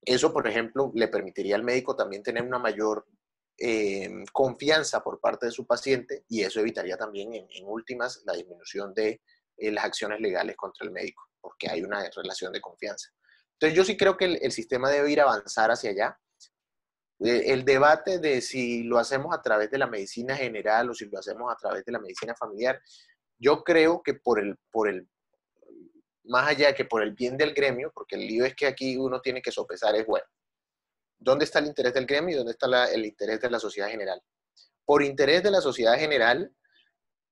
eso, 0.01 0.31
por 0.31 0.47
ejemplo, 0.47 0.91
le 0.95 1.07
permitiría 1.07 1.55
al 1.55 1.63
médico 1.63 1.95
también 1.95 2.23
tener 2.23 2.43
una 2.43 2.59
mayor 2.59 3.05
eh, 3.59 4.09
confianza 4.31 5.03
por 5.03 5.19
parte 5.19 5.47
de 5.47 5.51
su 5.51 5.65
paciente 5.65 6.23
y 6.29 6.43
eso 6.43 6.59
evitaría 6.59 6.95
también, 6.95 7.33
en, 7.33 7.65
últimas, 7.65 8.21
la 8.25 8.33
disminución 8.33 8.93
de 8.93 9.21
eh, 9.57 9.71
las 9.71 9.85
acciones 9.85 10.21
legales 10.21 10.55
contra 10.55 10.85
el 10.85 10.91
médico, 10.91 11.23
porque 11.41 11.69
hay 11.69 11.81
una 11.81 12.07
relación 12.15 12.53
de 12.53 12.61
confianza. 12.61 13.09
Entonces, 13.53 13.75
yo 13.75 13.83
sí 13.83 13.97
creo 13.97 14.15
que 14.15 14.25
el, 14.25 14.51
sistema 14.51 14.91
debe 14.91 15.11
ir 15.11 15.19
a 15.19 15.23
avanzar 15.23 15.71
hacia 15.71 15.89
allá. 15.89 16.19
Eh, 17.19 17.45
el 17.47 17.65
debate 17.65 18.19
de 18.19 18.41
si 18.41 18.83
lo 18.83 18.99
hacemos 18.99 19.35
a 19.35 19.41
través 19.41 19.71
de 19.71 19.79
la 19.79 19.87
medicina 19.87 20.35
general 20.35 20.91
o 20.91 20.93
si 20.93 21.05
lo 21.05 21.17
hacemos 21.17 21.51
a 21.51 21.55
través 21.55 21.83
de 21.83 21.91
la 21.91 21.99
medicina 21.99 22.35
familiar, 22.35 22.79
yo 23.39 23.63
creo 23.63 24.03
que 24.03 24.13
por 24.13 24.39
el, 24.39 24.55
por 24.71 24.87
el 24.87 25.07
más 26.27 26.47
allá 26.47 26.73
que 26.73 26.85
por 26.85 27.01
el 27.01 27.11
bien 27.13 27.37
del 27.37 27.53
gremio, 27.53 27.91
porque 27.93 28.15
el 28.15 28.27
lío 28.27 28.45
es 28.45 28.55
que 28.55 28.67
aquí 28.67 28.97
uno 28.97 29.21
tiene 29.21 29.41
que 29.41 29.51
sopesar, 29.51 29.95
es 29.95 30.05
bueno. 30.05 30.25
¿Dónde 31.19 31.45
está 31.45 31.59
el 31.59 31.65
interés 31.65 31.93
del 31.93 32.05
gremio 32.05 32.35
y 32.35 32.37
dónde 32.37 32.51
está 32.51 32.91
el 32.91 33.05
interés 33.05 33.41
de 33.41 33.49
la 33.49 33.59
sociedad 33.59 33.89
general? 33.89 34.21
Por 34.85 35.03
interés 35.03 35.43
de 35.43 35.51
la 35.51 35.61
sociedad 35.61 35.97
general, 35.97 36.53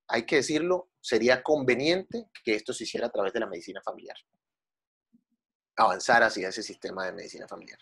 hay 0.08 0.25
que 0.25 0.38
decirlo, 0.38 0.90
sería 1.00 1.44
conveniente 1.44 2.30
que 2.44 2.56
esto 2.56 2.74
se 2.74 2.84
hiciera 2.84 3.08
a 3.08 3.12
través 3.12 3.34
de 3.34 3.40
la 3.40 3.48
medicina 3.48 3.82
familiar. 3.82 4.18
Avanzar 5.78 6.24
hacia 6.24 6.50
ese 6.50 6.64
sistema 6.64 7.06
de 7.06 7.12
medicina 7.12 7.48
familiar. 7.48 7.80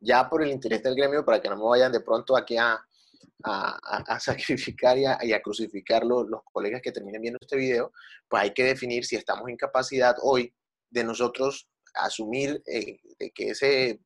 Ya 0.00 0.28
por 0.28 0.42
el 0.42 0.50
interés 0.50 0.82
del 0.82 0.94
gremio, 0.94 1.24
para 1.24 1.40
que 1.40 1.48
no 1.48 1.56
me 1.56 1.64
vayan 1.64 1.92
de 1.92 2.00
pronto 2.00 2.36
aquí 2.36 2.56
a, 2.56 2.84
a, 3.44 4.18
sacrificar 4.20 4.98
y 4.98 5.04
a, 5.06 5.42
crucificar 5.42 6.04
los, 6.04 6.26
colegas 6.52 6.82
que 6.82 6.92
terminen 6.92 7.22
viendo 7.22 7.38
este 7.40 7.56
video, 7.56 7.92
pues 8.28 8.42
hay 8.42 8.52
que 8.52 8.64
definir 8.64 9.04
si 9.04 9.16
estamos 9.16 9.48
en 9.48 9.56
capacidad 9.56 10.14
hoy 10.22 10.54
de 10.90 11.04
nosotros 11.04 11.68
asumir 11.94 12.62
eh, 12.66 12.98
que 13.34 13.50
ese 13.50 14.00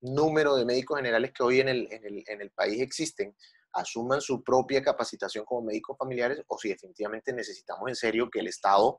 número 0.00 0.56
de 0.56 0.64
médicos 0.64 0.98
generales 0.98 1.32
que 1.32 1.42
hoy 1.42 1.60
en 1.60 1.68
el 1.68 2.50
país 2.54 2.80
existen 2.80 3.34
asuman 3.76 4.20
su 4.20 4.42
propia 4.42 4.82
capacitación 4.82 5.44
como 5.44 5.66
médicos 5.66 5.96
familiares 5.98 6.42
o 6.48 6.58
si 6.58 6.70
definitivamente 6.70 7.32
necesitamos 7.32 7.88
en 7.88 7.94
serio 7.94 8.28
que 8.30 8.40
el 8.40 8.48
Estado 8.48 8.98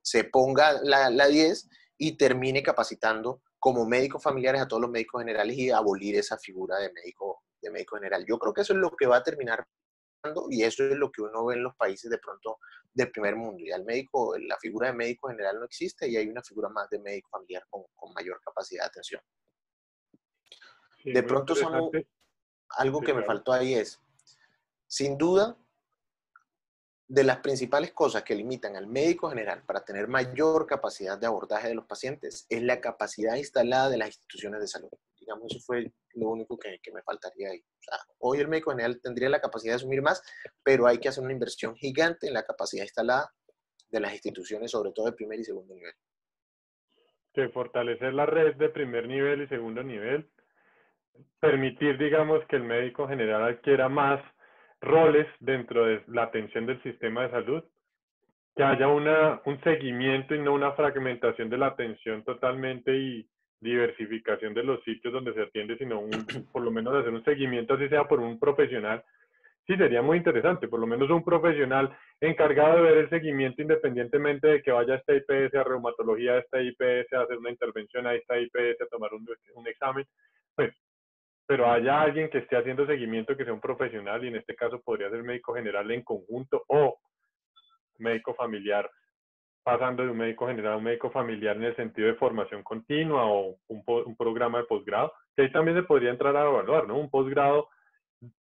se 0.00 0.24
ponga 0.24 0.80
la, 0.82 1.10
la 1.10 1.28
10 1.28 1.68
y 1.98 2.16
termine 2.16 2.62
capacitando 2.62 3.42
como 3.58 3.84
médicos 3.86 4.22
familiares 4.22 4.62
a 4.62 4.68
todos 4.68 4.82
los 4.82 4.90
médicos 4.90 5.20
generales 5.20 5.56
y 5.56 5.70
abolir 5.70 6.16
esa 6.16 6.38
figura 6.38 6.78
de 6.78 6.92
médico, 6.92 7.41
de 7.62 7.70
médico 7.70 7.96
general. 7.96 8.24
Yo 8.26 8.38
creo 8.38 8.52
que 8.52 8.62
eso 8.62 8.72
es 8.72 8.78
lo 8.78 8.90
que 8.90 9.06
va 9.06 9.16
a 9.16 9.22
terminar 9.22 9.64
y 10.50 10.62
eso 10.62 10.84
es 10.84 10.96
lo 10.96 11.10
que 11.10 11.22
uno 11.22 11.46
ve 11.46 11.56
en 11.56 11.64
los 11.64 11.74
países 11.76 12.10
de 12.10 12.18
pronto 12.18 12.58
del 12.92 13.10
primer 13.10 13.36
mundo. 13.36 13.64
Ya 13.66 13.76
el 13.76 13.84
médico, 13.84 14.36
la 14.38 14.56
figura 14.58 14.88
de 14.88 14.94
médico 14.94 15.28
general 15.28 15.58
no 15.58 15.64
existe 15.64 16.08
y 16.08 16.16
hay 16.16 16.28
una 16.28 16.42
figura 16.42 16.68
más 16.68 16.88
de 16.90 17.00
médico 17.00 17.28
familiar 17.30 17.64
con, 17.68 17.82
con 17.94 18.12
mayor 18.12 18.40
capacidad 18.44 18.84
de 18.84 18.88
atención 18.88 19.22
de 21.04 21.22
pronto, 21.22 21.54
algo 22.70 23.00
que 23.00 23.14
me 23.14 23.24
faltó 23.24 23.52
ahí 23.52 23.74
es, 23.74 24.00
sin 24.86 25.18
duda, 25.18 25.56
de 27.08 27.24
las 27.24 27.38
principales 27.38 27.92
cosas 27.92 28.22
que 28.22 28.34
limitan 28.34 28.76
al 28.76 28.86
médico 28.86 29.28
general 29.28 29.62
para 29.64 29.84
tener 29.84 30.08
mayor 30.08 30.66
capacidad 30.66 31.18
de 31.18 31.26
abordaje 31.26 31.68
de 31.68 31.74
los 31.74 31.84
pacientes 31.84 32.46
es 32.48 32.62
la 32.62 32.80
capacidad 32.80 33.34
instalada 33.34 33.90
de 33.90 33.98
las 33.98 34.08
instituciones 34.08 34.60
de 34.60 34.68
salud. 34.68 34.90
Digamos, 35.22 35.54
eso 35.54 35.64
fue 35.64 35.92
lo 36.14 36.30
único 36.30 36.58
que, 36.58 36.78
me 36.92 37.02
faltaría 37.02 37.50
ahí. 37.50 37.62
hoy 38.18 38.40
el 38.40 38.48
médico 38.48 38.72
general 38.72 39.00
tendría 39.00 39.28
la 39.28 39.40
capacidad 39.40 39.72
de 39.72 39.76
asumir 39.76 40.02
más, 40.02 40.20
pero 40.64 40.86
hay 40.86 40.98
que 40.98 41.08
hacer 41.08 41.22
una 41.22 41.32
inversión 41.32 41.76
gigante 41.76 42.26
en 42.26 42.34
la 42.34 42.42
capacidad 42.42 42.82
instalada 42.82 43.30
de 43.88 44.00
las 44.00 44.12
instituciones, 44.12 44.72
sobre 44.72 44.90
todo 44.92 45.06
de 45.06 45.12
primer 45.12 45.38
y 45.38 45.44
segundo 45.44 45.74
nivel. 45.74 45.94
Que 47.32 47.48
fortalecer 47.50 48.12
la 48.12 48.26
red 48.26 48.56
de 48.56 48.68
primer 48.68 49.06
nivel 49.06 49.42
y 49.42 49.48
segundo 49.48 49.82
nivel 49.82 50.28
permitir, 51.40 51.98
digamos, 51.98 52.44
que 52.46 52.56
el 52.56 52.64
médico 52.64 53.06
general 53.06 53.42
adquiera 53.44 53.88
más 53.88 54.20
roles 54.80 55.26
dentro 55.40 55.84
de 55.84 56.02
la 56.08 56.24
atención 56.24 56.66
del 56.66 56.82
sistema 56.82 57.22
de 57.22 57.30
salud, 57.30 57.64
que 58.56 58.62
haya 58.62 58.88
una, 58.88 59.40
un 59.44 59.60
seguimiento 59.62 60.34
y 60.34 60.40
no 60.40 60.52
una 60.52 60.72
fragmentación 60.72 61.48
de 61.48 61.58
la 61.58 61.68
atención 61.68 62.24
totalmente 62.24 62.96
y 62.96 63.28
diversificación 63.62 64.52
de 64.52 64.64
los 64.64 64.82
sitios 64.84 65.12
donde 65.12 65.32
se 65.32 65.42
atiende, 65.42 65.78
sino 65.78 66.00
un, 66.00 66.10
por 66.52 66.62
lo 66.62 66.70
menos 66.70 66.94
hacer 66.94 67.12
un 67.12 67.24
seguimiento, 67.24 67.74
así 67.74 67.88
sea 67.88 68.04
por 68.04 68.20
un 68.20 68.38
profesional. 68.38 69.02
Sí, 69.66 69.76
sería 69.76 70.02
muy 70.02 70.18
interesante, 70.18 70.66
por 70.66 70.80
lo 70.80 70.88
menos 70.88 71.08
un 71.08 71.24
profesional 71.24 71.96
encargado 72.20 72.76
de 72.76 72.82
ver 72.82 72.98
el 72.98 73.10
seguimiento 73.10 73.62
independientemente 73.62 74.48
de 74.48 74.62
que 74.62 74.72
vaya 74.72 74.94
a 74.94 74.96
esta 74.96 75.14
IPS 75.14 75.54
a 75.54 75.62
reumatología, 75.62 76.32
a 76.32 76.38
esta 76.38 76.60
IPS 76.60 77.12
a 77.12 77.20
hacer 77.20 77.38
una 77.38 77.50
intervención, 77.50 78.06
a 78.08 78.14
esta 78.14 78.38
IPS 78.38 78.80
a 78.80 78.86
tomar 78.90 79.14
un, 79.14 79.24
un 79.54 79.68
examen, 79.68 80.04
pues 80.56 80.74
pero 81.46 81.70
haya 81.70 82.00
alguien 82.00 82.30
que 82.30 82.38
esté 82.38 82.56
haciendo 82.56 82.86
seguimiento, 82.86 83.36
que 83.36 83.44
sea 83.44 83.52
un 83.52 83.60
profesional, 83.60 84.24
y 84.24 84.28
en 84.28 84.36
este 84.36 84.54
caso 84.54 84.80
podría 84.80 85.10
ser 85.10 85.22
médico 85.22 85.54
general 85.54 85.90
en 85.90 86.02
conjunto 86.02 86.64
o 86.68 86.98
médico 87.98 88.34
familiar, 88.34 88.90
pasando 89.62 90.02
de 90.02 90.10
un 90.10 90.18
médico 90.18 90.46
general 90.46 90.74
a 90.74 90.76
un 90.76 90.84
médico 90.84 91.10
familiar 91.10 91.56
en 91.56 91.64
el 91.64 91.76
sentido 91.76 92.08
de 92.08 92.14
formación 92.14 92.62
continua 92.62 93.26
o 93.26 93.56
un, 93.68 93.82
un 93.86 94.16
programa 94.16 94.58
de 94.58 94.64
posgrado, 94.64 95.12
que 95.36 95.42
ahí 95.42 95.52
también 95.52 95.76
se 95.76 95.84
podría 95.84 96.10
entrar 96.10 96.36
a 96.36 96.48
evaluar, 96.48 96.86
¿no? 96.86 96.98
Un 96.98 97.10
posgrado 97.10 97.68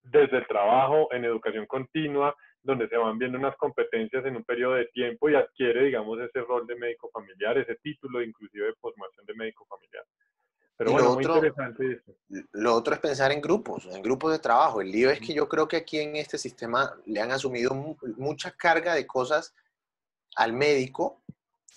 desde 0.03 0.37
el 0.37 0.47
trabajo 0.47 1.11
en 1.13 1.25
educación 1.25 1.65
continua, 1.65 2.35
donde 2.61 2.87
se 2.89 2.97
van 2.97 3.17
viendo 3.17 3.37
unas 3.37 3.55
competencias 3.57 4.25
en 4.25 4.35
un 4.35 4.43
periodo 4.43 4.73
de 4.73 4.85
tiempo 4.87 5.29
y 5.29 5.35
adquiere, 5.35 5.85
digamos, 5.85 6.19
ese 6.19 6.41
rol 6.41 6.67
de 6.67 6.75
médico 6.75 7.09
familiar, 7.13 7.57
ese 7.57 7.75
título 7.75 8.21
inclusive 8.21 8.67
de 8.67 8.73
formación 8.73 9.25
de 9.25 9.33
médico 9.33 9.65
familiar. 9.65 10.03
Pero 10.77 10.91
bueno, 10.91 11.07
lo, 11.07 11.13
otro, 11.15 11.33
muy 11.33 11.47
interesante 11.47 12.01
lo 12.53 12.73
otro 12.73 12.93
es 12.93 12.99
pensar 13.01 13.33
en 13.33 13.41
grupos, 13.41 13.85
en 13.93 14.01
grupos 14.01 14.31
de 14.31 14.39
trabajo. 14.39 14.79
El 14.79 14.91
lío 14.91 15.09
es 15.09 15.19
que 15.19 15.33
yo 15.33 15.47
creo 15.49 15.67
que 15.67 15.75
aquí 15.75 15.99
en 15.99 16.15
este 16.15 16.37
sistema 16.37 16.93
le 17.05 17.19
han 17.19 17.31
asumido 17.31 17.97
mucha 18.17 18.51
carga 18.51 18.93
de 18.93 19.05
cosas 19.05 19.53
al 20.35 20.53
médico 20.53 21.23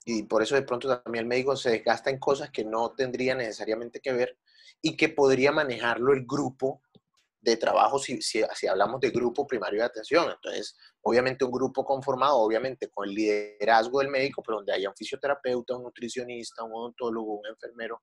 y 0.05 0.25
por 0.25 0.43
eso 0.43 0.55
de 0.55 0.62
pronto 0.62 0.88
también 1.03 1.25
el 1.25 1.29
médico 1.29 1.57
se 1.57 1.71
desgasta 1.71 2.11
en 2.11 2.19
cosas 2.19 2.51
que 2.51 2.65
no 2.65 2.93
tendría 2.93 3.35
necesariamente 3.35 4.01
que 4.01 4.12
ver 4.12 4.38
y 4.81 4.97
que 4.97 5.09
podría 5.09 5.53
manejarlo 5.53 6.12
el 6.12 6.27
grupo 6.27 6.83
de 7.41 7.57
trabajo 7.57 7.99
si, 7.99 8.23
si, 8.23 8.43
si, 8.55 8.67
hablamos 8.69 9.01
de 9.01 9.11
grupo 9.11 9.47
primario 9.47 9.81
de 9.81 9.87
atención. 9.87 10.31
Entonces, 10.31 10.77
obviamente 11.03 11.45
un 11.45 11.51
grupo 11.51 11.85
conformado, 11.85 12.37
obviamente 12.37 12.88
con 12.88 13.09
el 13.09 13.15
liderazgo 13.15 13.99
del 13.99 14.09
médico, 14.09 14.43
pero 14.43 14.59
donde 14.59 14.73
haya 14.73 14.88
un 14.88 14.97
fisioterapeuta, 14.97 15.77
un 15.77 15.83
nutricionista, 15.83 16.62
un 16.62 16.73
odontólogo, 16.73 17.41
un 17.41 17.47
enfermero, 17.47 18.03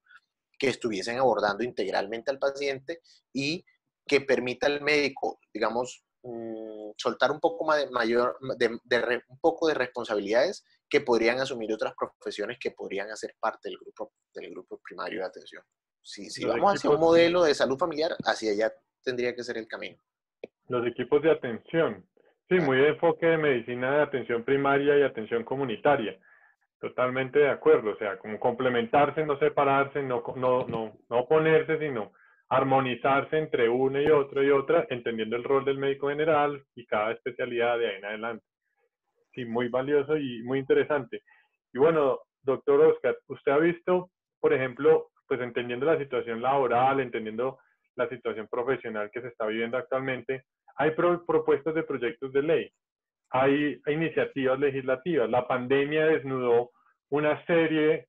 que 0.57 0.67
estuviesen 0.67 1.17
abordando 1.17 1.63
integralmente 1.63 2.31
al 2.31 2.37
paciente 2.37 2.99
y 3.31 3.65
que 4.05 4.19
permita 4.19 4.67
al 4.67 4.81
médico, 4.81 5.39
digamos, 5.53 6.03
mm, 6.23 6.91
soltar 6.97 7.31
un 7.31 7.39
poco 7.39 7.65
más 7.65 7.77
de 7.77 7.89
mayor, 7.91 8.37
de, 8.57 9.21
un 9.27 9.39
poco 9.39 9.67
de 9.67 9.73
responsabilidades 9.73 10.65
que 10.89 11.01
podrían 11.01 11.39
asumir 11.39 11.71
otras 11.73 11.93
profesiones 11.95 12.57
que 12.59 12.71
podrían 12.71 13.09
hacer 13.11 13.35
parte 13.39 13.69
del 13.69 13.77
grupo, 13.77 14.11
del 14.33 14.49
grupo 14.51 14.79
primario 14.83 15.19
de 15.19 15.25
atención. 15.25 15.63
Si, 16.01 16.29
si 16.29 16.45
vamos 16.45 16.75
hacia 16.75 16.89
un 16.89 16.99
modelo 16.99 17.43
de 17.43 17.53
salud 17.53 17.77
familiar, 17.77 18.11
hacia 18.25 18.51
allá 18.51 18.73
tendría 19.03 19.35
que 19.35 19.43
ser 19.43 19.57
el 19.57 19.67
camino. 19.67 19.97
Los 20.67 20.85
equipos 20.87 21.21
de 21.21 21.31
atención. 21.31 22.05
Sí, 22.47 22.55
muy 22.55 22.77
de 22.77 22.89
enfoque 22.89 23.25
de 23.27 23.37
medicina 23.37 23.97
de 23.97 24.01
atención 24.01 24.43
primaria 24.43 24.97
y 24.97 25.03
atención 25.03 25.43
comunitaria. 25.43 26.17
Totalmente 26.79 27.39
de 27.39 27.49
acuerdo, 27.49 27.91
o 27.91 27.97
sea, 27.97 28.17
como 28.17 28.39
complementarse, 28.39 29.25
no 29.25 29.37
separarse, 29.37 30.01
no, 30.01 30.23
no, 30.35 30.65
no, 30.65 30.97
no 31.09 31.19
oponerse, 31.19 31.77
sino 31.77 32.13
armonizarse 32.49 33.37
entre 33.37 33.69
una 33.69 34.01
y 34.01 34.09
otra 34.09 34.43
y 34.43 34.49
otra, 34.49 34.87
entendiendo 34.89 35.35
el 35.35 35.43
rol 35.43 35.65
del 35.65 35.77
médico 35.77 36.09
general 36.09 36.63
y 36.75 36.85
cada 36.85 37.11
especialidad 37.11 37.77
de 37.77 37.89
ahí 37.89 37.95
en 37.97 38.05
adelante. 38.05 38.45
Sí, 39.33 39.45
muy 39.45 39.67
valioso 39.69 40.17
y 40.17 40.41
muy 40.43 40.59
interesante. 40.59 41.21
Y 41.73 41.77
bueno, 41.77 42.19
doctor 42.41 42.81
Oscar, 42.81 43.17
usted 43.27 43.51
ha 43.51 43.57
visto, 43.59 44.09
por 44.39 44.53
ejemplo, 44.53 45.09
pues 45.27 45.39
entendiendo 45.41 45.85
la 45.85 45.99
situación 45.99 46.41
laboral, 46.41 46.99
entendiendo 46.99 47.59
la 47.95 48.09
situación 48.09 48.47
profesional 48.49 49.11
que 49.11 49.21
se 49.21 49.27
está 49.27 49.45
viviendo 49.45 49.77
actualmente, 49.77 50.43
hay 50.77 50.91
propuestas 50.91 51.75
de 51.75 51.83
proyectos 51.83 52.33
de 52.33 52.41
ley 52.41 52.71
hay, 53.31 53.79
iniciativas 53.87 54.59
legislativas. 54.59 55.29
La 55.29 55.47
pandemia 55.47 56.05
desnudó 56.05 56.71
una 57.09 57.43
serie, 57.45 58.07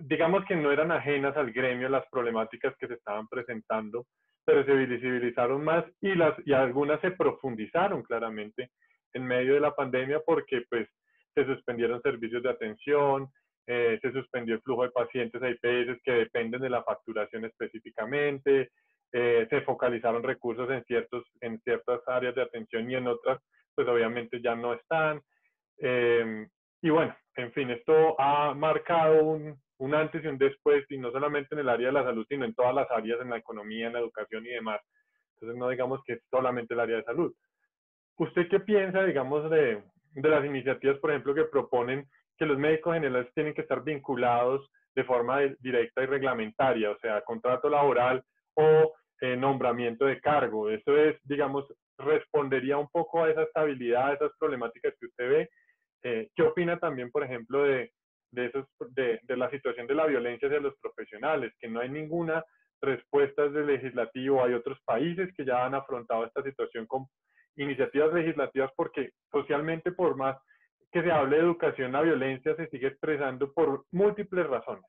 digamos 0.00 0.44
que 0.46 0.56
no 0.56 0.72
eran 0.72 0.92
ajenas 0.92 1.36
al 1.36 1.52
gremio 1.52 1.88
las 1.88 2.04
problemáticas 2.10 2.74
que 2.78 2.86
se 2.86 2.94
estaban 2.94 3.26
presentando, 3.28 4.06
pero 4.44 4.64
se 4.64 4.72
visibilizaron 4.72 5.62
más 5.62 5.84
y, 6.00 6.14
las, 6.14 6.34
y 6.46 6.52
algunas 6.52 7.00
se 7.00 7.10
profundizaron 7.10 8.02
claramente 8.02 8.70
en 9.12 9.24
medio 9.24 9.54
de 9.54 9.60
la 9.60 9.74
pandemia 9.74 10.20
porque 10.24 10.62
pues 10.68 10.88
se 11.34 11.44
suspendieron 11.44 12.00
servicios 12.02 12.42
de 12.42 12.50
atención, 12.50 13.28
eh, 13.66 13.98
se 14.00 14.12
suspendió 14.12 14.54
el 14.54 14.62
flujo 14.62 14.84
de 14.84 14.90
pacientes 14.90 15.42
a 15.42 15.50
IPS 15.50 16.00
que 16.02 16.12
dependen 16.12 16.62
de 16.62 16.70
la 16.70 16.82
facturación 16.82 17.44
específicamente, 17.44 18.70
eh, 19.12 19.46
se 19.50 19.60
focalizaron 19.62 20.22
recursos 20.22 20.70
en, 20.70 20.82
ciertos, 20.84 21.24
en 21.40 21.60
ciertas 21.60 22.00
áreas 22.06 22.34
de 22.34 22.42
atención 22.42 22.90
y 22.90 22.94
en 22.94 23.06
otras, 23.06 23.40
pues 23.74 23.86
obviamente 23.88 24.40
ya 24.42 24.54
no 24.54 24.74
están. 24.74 25.20
Em, 25.78 26.48
y 26.82 26.90
bueno, 26.90 27.14
en 27.36 27.52
fin, 27.52 27.70
esto 27.70 28.20
ha 28.20 28.54
marcado 28.54 29.22
un, 29.22 29.60
un 29.78 29.94
antes 29.94 30.24
y 30.24 30.26
un 30.26 30.38
después, 30.38 30.84
y 30.88 30.98
no 30.98 31.10
solamente 31.10 31.54
en 31.54 31.60
el 31.60 31.68
área 31.68 31.88
de 31.88 31.92
la 31.92 32.04
salud, 32.04 32.26
sino 32.28 32.44
en 32.44 32.54
todas 32.54 32.74
las 32.74 32.90
áreas, 32.90 33.20
en 33.20 33.30
la 33.30 33.38
economía, 33.38 33.86
en 33.86 33.92
la 33.94 34.00
educación 34.00 34.44
y 34.46 34.50
demás. 34.50 34.80
Entonces, 35.34 35.58
no 35.58 35.68
digamos 35.68 36.00
que 36.04 36.14
es 36.14 36.22
solamente 36.30 36.74
el 36.74 36.80
área 36.80 36.96
de 36.96 37.04
salud. 37.04 37.32
¿Usted 38.16 38.48
qué 38.48 38.60
piensa, 38.60 39.04
digamos, 39.04 39.48
de, 39.50 39.82
de 40.14 40.28
las 40.28 40.44
iniciativas, 40.44 40.98
por 40.98 41.10
ejemplo, 41.10 41.34
que 41.34 41.44
proponen 41.44 42.08
que 42.36 42.46
los 42.46 42.58
médicos 42.58 42.94
generales 42.94 43.32
tienen 43.34 43.54
que 43.54 43.62
estar 43.62 43.82
vinculados 43.82 44.68
de 44.94 45.04
forma 45.04 45.40
directa 45.60 46.02
y 46.02 46.06
reglamentaria, 46.06 46.90
o 46.90 46.98
sea, 46.98 47.20
contrato 47.22 47.68
laboral 47.68 48.22
o 48.54 48.94
eh, 49.20 49.36
nombramiento 49.36 50.06
de 50.06 50.20
cargo. 50.20 50.70
Eso 50.70 50.96
es, 50.96 51.16
digamos, 51.24 51.72
respondería 51.98 52.78
un 52.78 52.88
poco 52.88 53.22
a 53.22 53.30
esa 53.30 53.42
estabilidad, 53.42 54.08
a 54.08 54.14
esas 54.14 54.32
problemáticas 54.38 54.94
que 54.98 55.06
usted 55.06 55.28
ve. 55.28 55.50
Eh, 56.02 56.28
¿Qué 56.34 56.42
opina 56.42 56.78
también, 56.78 57.10
por 57.10 57.24
ejemplo, 57.24 57.64
de, 57.64 57.92
de, 58.30 58.46
esos, 58.46 58.66
de, 58.90 59.20
de, 59.22 59.36
la 59.36 59.50
situación 59.50 59.86
de 59.86 59.94
la 59.94 60.06
violencia 60.06 60.48
hacia 60.48 60.60
los 60.60 60.76
profesionales? 60.80 61.52
Que 61.58 61.68
no 61.68 61.80
hay 61.80 61.88
ninguna 61.88 62.44
respuesta 62.80 63.48
del 63.48 63.66
legislativo. 63.66 64.44
Hay 64.44 64.54
otros 64.54 64.78
países 64.84 65.32
que 65.36 65.44
ya 65.44 65.64
han 65.64 65.74
afrontado 65.74 66.24
esta 66.24 66.42
situación 66.42 66.86
con 66.86 67.06
iniciativas 67.56 68.12
legislativas 68.12 68.70
porque 68.76 69.10
socialmente, 69.30 69.92
por 69.92 70.16
más 70.16 70.36
que 70.92 71.02
se 71.02 71.10
hable 71.10 71.36
de 71.36 71.42
educación, 71.42 71.92
la 71.92 72.02
violencia 72.02 72.54
se 72.56 72.68
sigue 72.68 72.88
expresando 72.88 73.52
por 73.52 73.84
múltiples 73.90 74.46
razones. 74.46 74.84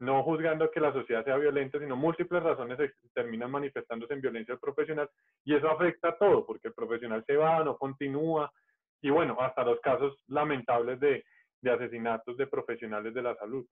No 0.00 0.22
juzgando 0.22 0.70
que 0.70 0.80
la 0.80 0.92
sociedad 0.92 1.24
sea 1.24 1.36
violenta, 1.36 1.78
sino 1.78 1.96
múltiples 1.96 2.42
razones 2.42 2.78
terminan 3.14 3.50
manifestándose 3.50 4.14
en 4.14 4.20
violencia 4.20 4.56
profesional 4.56 5.08
y 5.44 5.54
eso 5.54 5.68
afecta 5.68 6.10
a 6.10 6.18
todo, 6.18 6.46
porque 6.46 6.68
el 6.68 6.74
profesional 6.74 7.24
se 7.26 7.36
va, 7.36 7.64
no 7.64 7.76
continúa 7.76 8.50
y 9.00 9.10
bueno, 9.10 9.36
hasta 9.40 9.64
los 9.64 9.80
casos 9.80 10.22
lamentables 10.26 11.00
de, 11.00 11.24
de 11.60 11.70
asesinatos 11.70 12.36
de 12.36 12.46
profesionales 12.46 13.14
de 13.14 13.22
la 13.22 13.34
salud. 13.36 13.66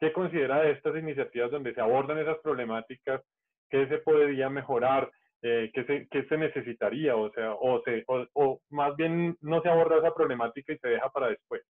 ¿Qué 0.00 0.12
considera 0.12 0.62
de 0.62 0.72
estas 0.72 0.96
iniciativas 0.96 1.50
donde 1.50 1.74
se 1.74 1.80
abordan 1.80 2.18
esas 2.18 2.38
problemáticas? 2.38 3.22
¿Qué 3.68 3.88
se 3.88 3.98
podría 3.98 4.48
mejorar? 4.48 5.10
Eh, 5.42 5.70
¿qué, 5.72 5.84
se, 5.84 6.08
¿qué, 6.10 6.24
se, 6.24 6.36
necesitaría? 6.36 7.16
O 7.16 7.30
sea, 7.32 7.54
o, 7.54 7.82
se, 7.82 8.04
o, 8.06 8.60
más 8.70 8.96
bien 8.96 9.36
no 9.40 9.60
se 9.62 9.68
aborda 9.68 9.98
esa 9.98 10.14
problemática 10.14 10.72
y 10.72 10.78
se 10.78 10.88
deja 10.88 11.08
para 11.10 11.28
después. 11.28 11.62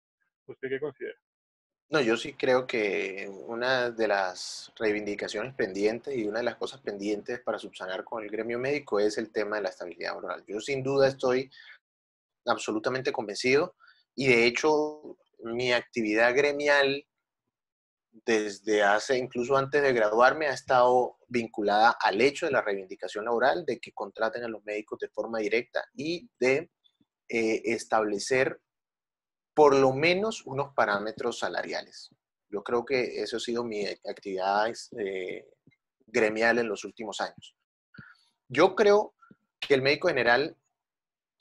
¿Usted 0.46 0.70
qué 0.70 0.80
considera? 0.80 1.18
No, 1.90 2.02
yo 2.02 2.18
sí 2.18 2.34
creo 2.34 2.68
que 2.68 3.30
una 3.48 3.92
de 3.92 4.10
las 4.10 4.74
reivindicaciones 4.78 5.54
pendientes 5.54 6.18
y 6.18 6.28
una 6.28 6.40
de 6.40 6.46
las 6.46 6.58
cosas 6.58 6.82
pendientes 6.82 7.40
para 7.40 7.58
subsanar 7.58 8.04
con 8.04 8.24
el 8.24 8.30
gremio 8.30 8.60
médico 8.60 9.00
es 9.00 9.18
el 9.18 9.32
tema 9.32 9.56
de 9.56 9.64
la 9.64 9.70
estabilidad 9.70 10.16
laboral. 10.16 10.44
Yo 10.46 10.60
sin 10.60 10.84
duda 10.84 11.08
estoy 11.08 11.50
absolutamente 12.46 13.14
convencido 13.14 13.76
y 14.16 14.28
de 14.28 14.48
hecho 14.48 15.18
mi 15.40 15.74
actividad 15.74 16.36
gremial 16.36 17.06
desde 18.26 18.84
hace, 18.84 19.18
incluso 19.18 19.56
antes 19.56 19.82
de 19.82 19.94
graduarme, 19.94 20.48
ha 20.48 20.54
estado 20.54 21.18
vinculada 21.28 21.96
al 22.00 22.20
hecho 22.22 22.46
de 22.46 22.52
la 22.52 22.62
reivindicación 22.62 23.26
laboral, 23.26 23.66
de 23.66 23.80
que 23.80 23.94
contraten 23.94 24.44
a 24.44 24.48
los 24.48 24.64
médicos 24.66 25.00
de 25.00 25.10
forma 25.10 25.40
directa 25.40 25.84
y 25.96 26.30
de 26.40 26.72
eh, 27.30 27.62
establecer 27.66 28.60
por 29.54 29.76
lo 29.76 29.94
menos 29.94 30.46
unos 30.46 30.74
parámetros 30.74 31.40
salariales. 31.40 32.12
Yo 32.50 32.64
creo 32.64 32.86
que 32.86 33.22
eso 33.22 33.38
ha 33.38 33.40
sido 33.40 33.64
mi 33.64 33.86
actividad 33.86 34.72
eh, 34.98 35.46
gremial 36.06 36.60
en 36.60 36.70
los 36.70 36.86
últimos 36.86 37.20
años. 37.22 37.56
Yo 38.48 38.76
creo 38.76 39.16
que 39.60 39.74
el 39.74 39.82
médico 39.82 40.08
general, 40.08 40.56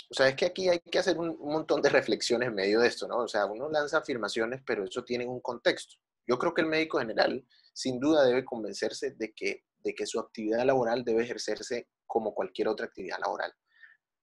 o 0.08 0.14
sea, 0.14 0.28
es 0.28 0.36
que 0.36 0.46
aquí 0.46 0.68
hay 0.68 0.78
que 0.78 0.98
hacer 0.98 1.18
un, 1.18 1.36
montón 1.38 1.82
de 1.82 1.88
reflexiones 1.88 2.48
en 2.48 2.54
medio 2.54 2.80
de 2.80 2.88
esto, 2.88 3.08
¿no? 3.08 3.18
O 3.18 3.28
sea, 3.28 3.46
uno 3.46 3.68
lanza 3.68 3.98
afirmaciones, 3.98 4.62
pero 4.64 4.84
eso 4.84 5.04
tiene 5.04 5.26
un 5.26 5.40
contexto. 5.40 5.96
Yo 6.26 6.38
creo 6.38 6.54
que 6.54 6.62
el 6.62 6.68
médico 6.68 6.98
general 6.98 7.44
sin 7.72 7.98
duda 7.98 8.24
debe 8.24 8.44
convencerse 8.44 9.12
de 9.12 9.32
que, 9.34 9.64
de 9.78 9.94
que 9.94 10.06
su 10.06 10.20
actividad 10.20 10.64
laboral 10.64 11.04
debe 11.04 11.24
ejercerse 11.24 11.88
como 12.06 12.34
cualquier 12.34 12.68
otra 12.68 12.86
actividad 12.86 13.18
laboral. 13.18 13.52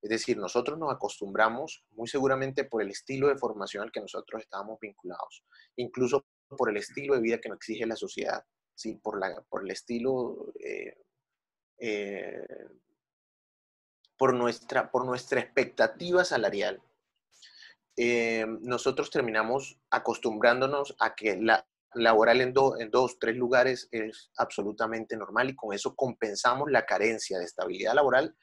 Es 0.02 0.10
decir, 0.10 0.38
nosotros 0.38 0.78
nos 0.78 0.94
acostumbramos 0.94 1.86
muy 1.92 2.08
seguramente 2.08 2.66
por 2.66 2.82
el 2.82 2.90
estilo 2.90 3.28
de 3.28 3.38
formación 3.38 3.84
al 3.84 3.92
que 3.92 4.02
nosotros 4.02 4.42
estábamos 4.42 4.80
vinculados, 4.82 5.46
incluso 5.78 6.26
por 6.58 6.70
el 6.70 6.78
estilo 6.78 7.16
de 7.16 7.22
vida 7.22 7.40
que 7.40 7.50
nos 7.50 7.58
exige 7.58 7.86
la 7.86 7.96
sociedad, 7.96 8.44
¿sí? 8.76 8.96
por, 8.96 9.20
la, 9.20 9.42
por 9.50 9.64
el 9.64 9.72
estilo, 9.72 10.54
eh, 10.60 10.98
eh, 11.80 12.46
por, 14.18 14.34
nuestra, 14.34 14.92
por 14.92 15.06
nuestra 15.06 15.40
expectativa 15.40 16.24
salarial. 16.24 16.82
Eh, 17.96 18.46
nosotros 18.62 19.12
terminamos 19.12 19.80
acostumbrándonos 19.92 20.96
a 21.00 21.14
que 21.14 21.38
la, 21.40 21.68
laboral 21.94 22.42
en, 22.42 22.54
en 22.80 22.92
dos, 22.92 23.20
tres 23.20 23.36
lugares 23.36 23.88
es 23.92 24.32
absolutamente 24.38 25.16
normal 25.16 25.52
y 25.52 25.56
con 25.56 25.74
eso 25.74 25.96
compensamos 25.96 26.72
la 26.72 26.86
carencia 26.86 27.38
de 27.38 27.46
estabilidad 27.46 27.94
laboral 27.94 28.36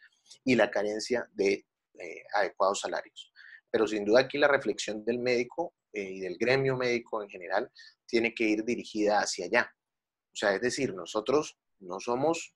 y 0.44 0.54
la 0.54 0.70
carencia 0.70 1.28
de 1.32 1.66
eh, 1.98 2.22
adecuados 2.34 2.80
salarios. 2.80 3.32
Pero 3.70 3.86
sin 3.88 4.04
duda 4.04 4.20
aquí 4.20 4.38
la 4.38 4.48
reflexión 4.48 5.04
del 5.04 5.18
médico 5.18 5.74
eh, 5.92 6.02
y 6.02 6.20
del 6.20 6.36
gremio 6.38 6.76
médico 6.76 7.22
en 7.22 7.28
general 7.28 7.70
tiene 8.06 8.32
que 8.34 8.44
ir 8.44 8.64
dirigida 8.64 9.18
hacia 9.18 9.46
allá. 9.46 9.74
O 10.32 10.36
sea, 10.36 10.54
es 10.54 10.60
decir, 10.60 10.94
nosotros 10.94 11.58
no 11.80 11.98
somos 11.98 12.54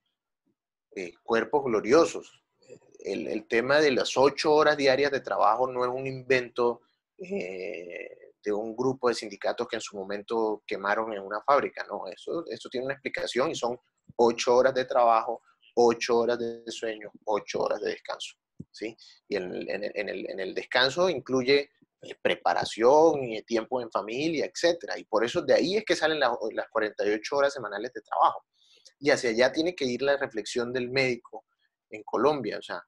cuerpos 1.25 1.65
gloriosos. 1.65 2.44
El, 3.05 3.29
el, 3.29 3.47
tema 3.47 3.81
de 3.81 3.93
las 3.93 4.17
ocho 4.17 4.53
horas 4.53 4.77
diarias 4.77 5.13
de 5.13 5.21
trabajo 5.21 5.71
no 5.71 5.85
es 5.85 5.91
un 5.91 6.07
invento 6.07 6.81
de 7.19 8.53
un 8.53 8.77
grupo 8.77 9.09
de 9.09 9.15
sindicatos 9.15 9.67
que 9.69 9.77
en 9.77 9.83
su 9.83 9.97
momento 9.97 10.63
quemaron 10.67 11.13
en 11.13 11.21
una 11.21 11.41
fábrica. 11.43 11.85
No, 11.89 12.07
eso, 12.07 12.45
esto 12.49 12.69
tiene 12.69 12.87
una 12.87 12.95
explicación 12.95 13.51
y 13.51 13.55
son 13.55 13.79
ocho 14.17 14.57
horas 14.57 14.75
de 14.75 14.85
trabajo, 14.85 15.43
ocho 15.75 16.19
horas 16.19 16.39
de 16.39 16.63
sueño, 16.71 17.11
ocho 17.25 17.61
horas 17.61 17.81
de 17.81 17.91
descanso. 17.91 18.37
¿sí? 18.71 18.97
Y 19.29 19.37
en 19.37 19.55
el, 19.55 19.71
en 19.71 20.09
el, 20.09 20.31
en 20.31 20.41
el 20.41 20.55
descanso 20.55 21.09
incluye 21.09 21.71
eh, 22.03 22.15
preparación 22.21 23.25
y 23.25 23.43
tiempo 23.43 23.81
en 23.81 23.91
familia, 23.91 24.47
etc. 24.47 24.93
Y 24.97 25.05
por 25.05 25.25
eso 25.25 25.43
de 25.43 25.55
ahí 25.55 25.77
es 25.77 25.85
que 25.85 25.97
salen 25.97 26.21
las, 26.21 26.33
las 26.53 26.69
48 26.69 27.37
horas 27.37 27.53
semanales 27.53 27.93
de 27.93 28.03
trabajo. 28.03 28.45
Y 29.01 29.11
hacia 29.11 29.31
allá 29.31 29.53
tiene 29.53 29.75
que 29.75 29.85
ir 29.85 30.03
la 30.03 30.17
reflexión 30.17 30.73
del 30.73 30.91
médico 30.91 31.47
en 31.91 32.03
Colombia. 32.05 32.59
O 32.59 32.63
sea, 32.63 32.83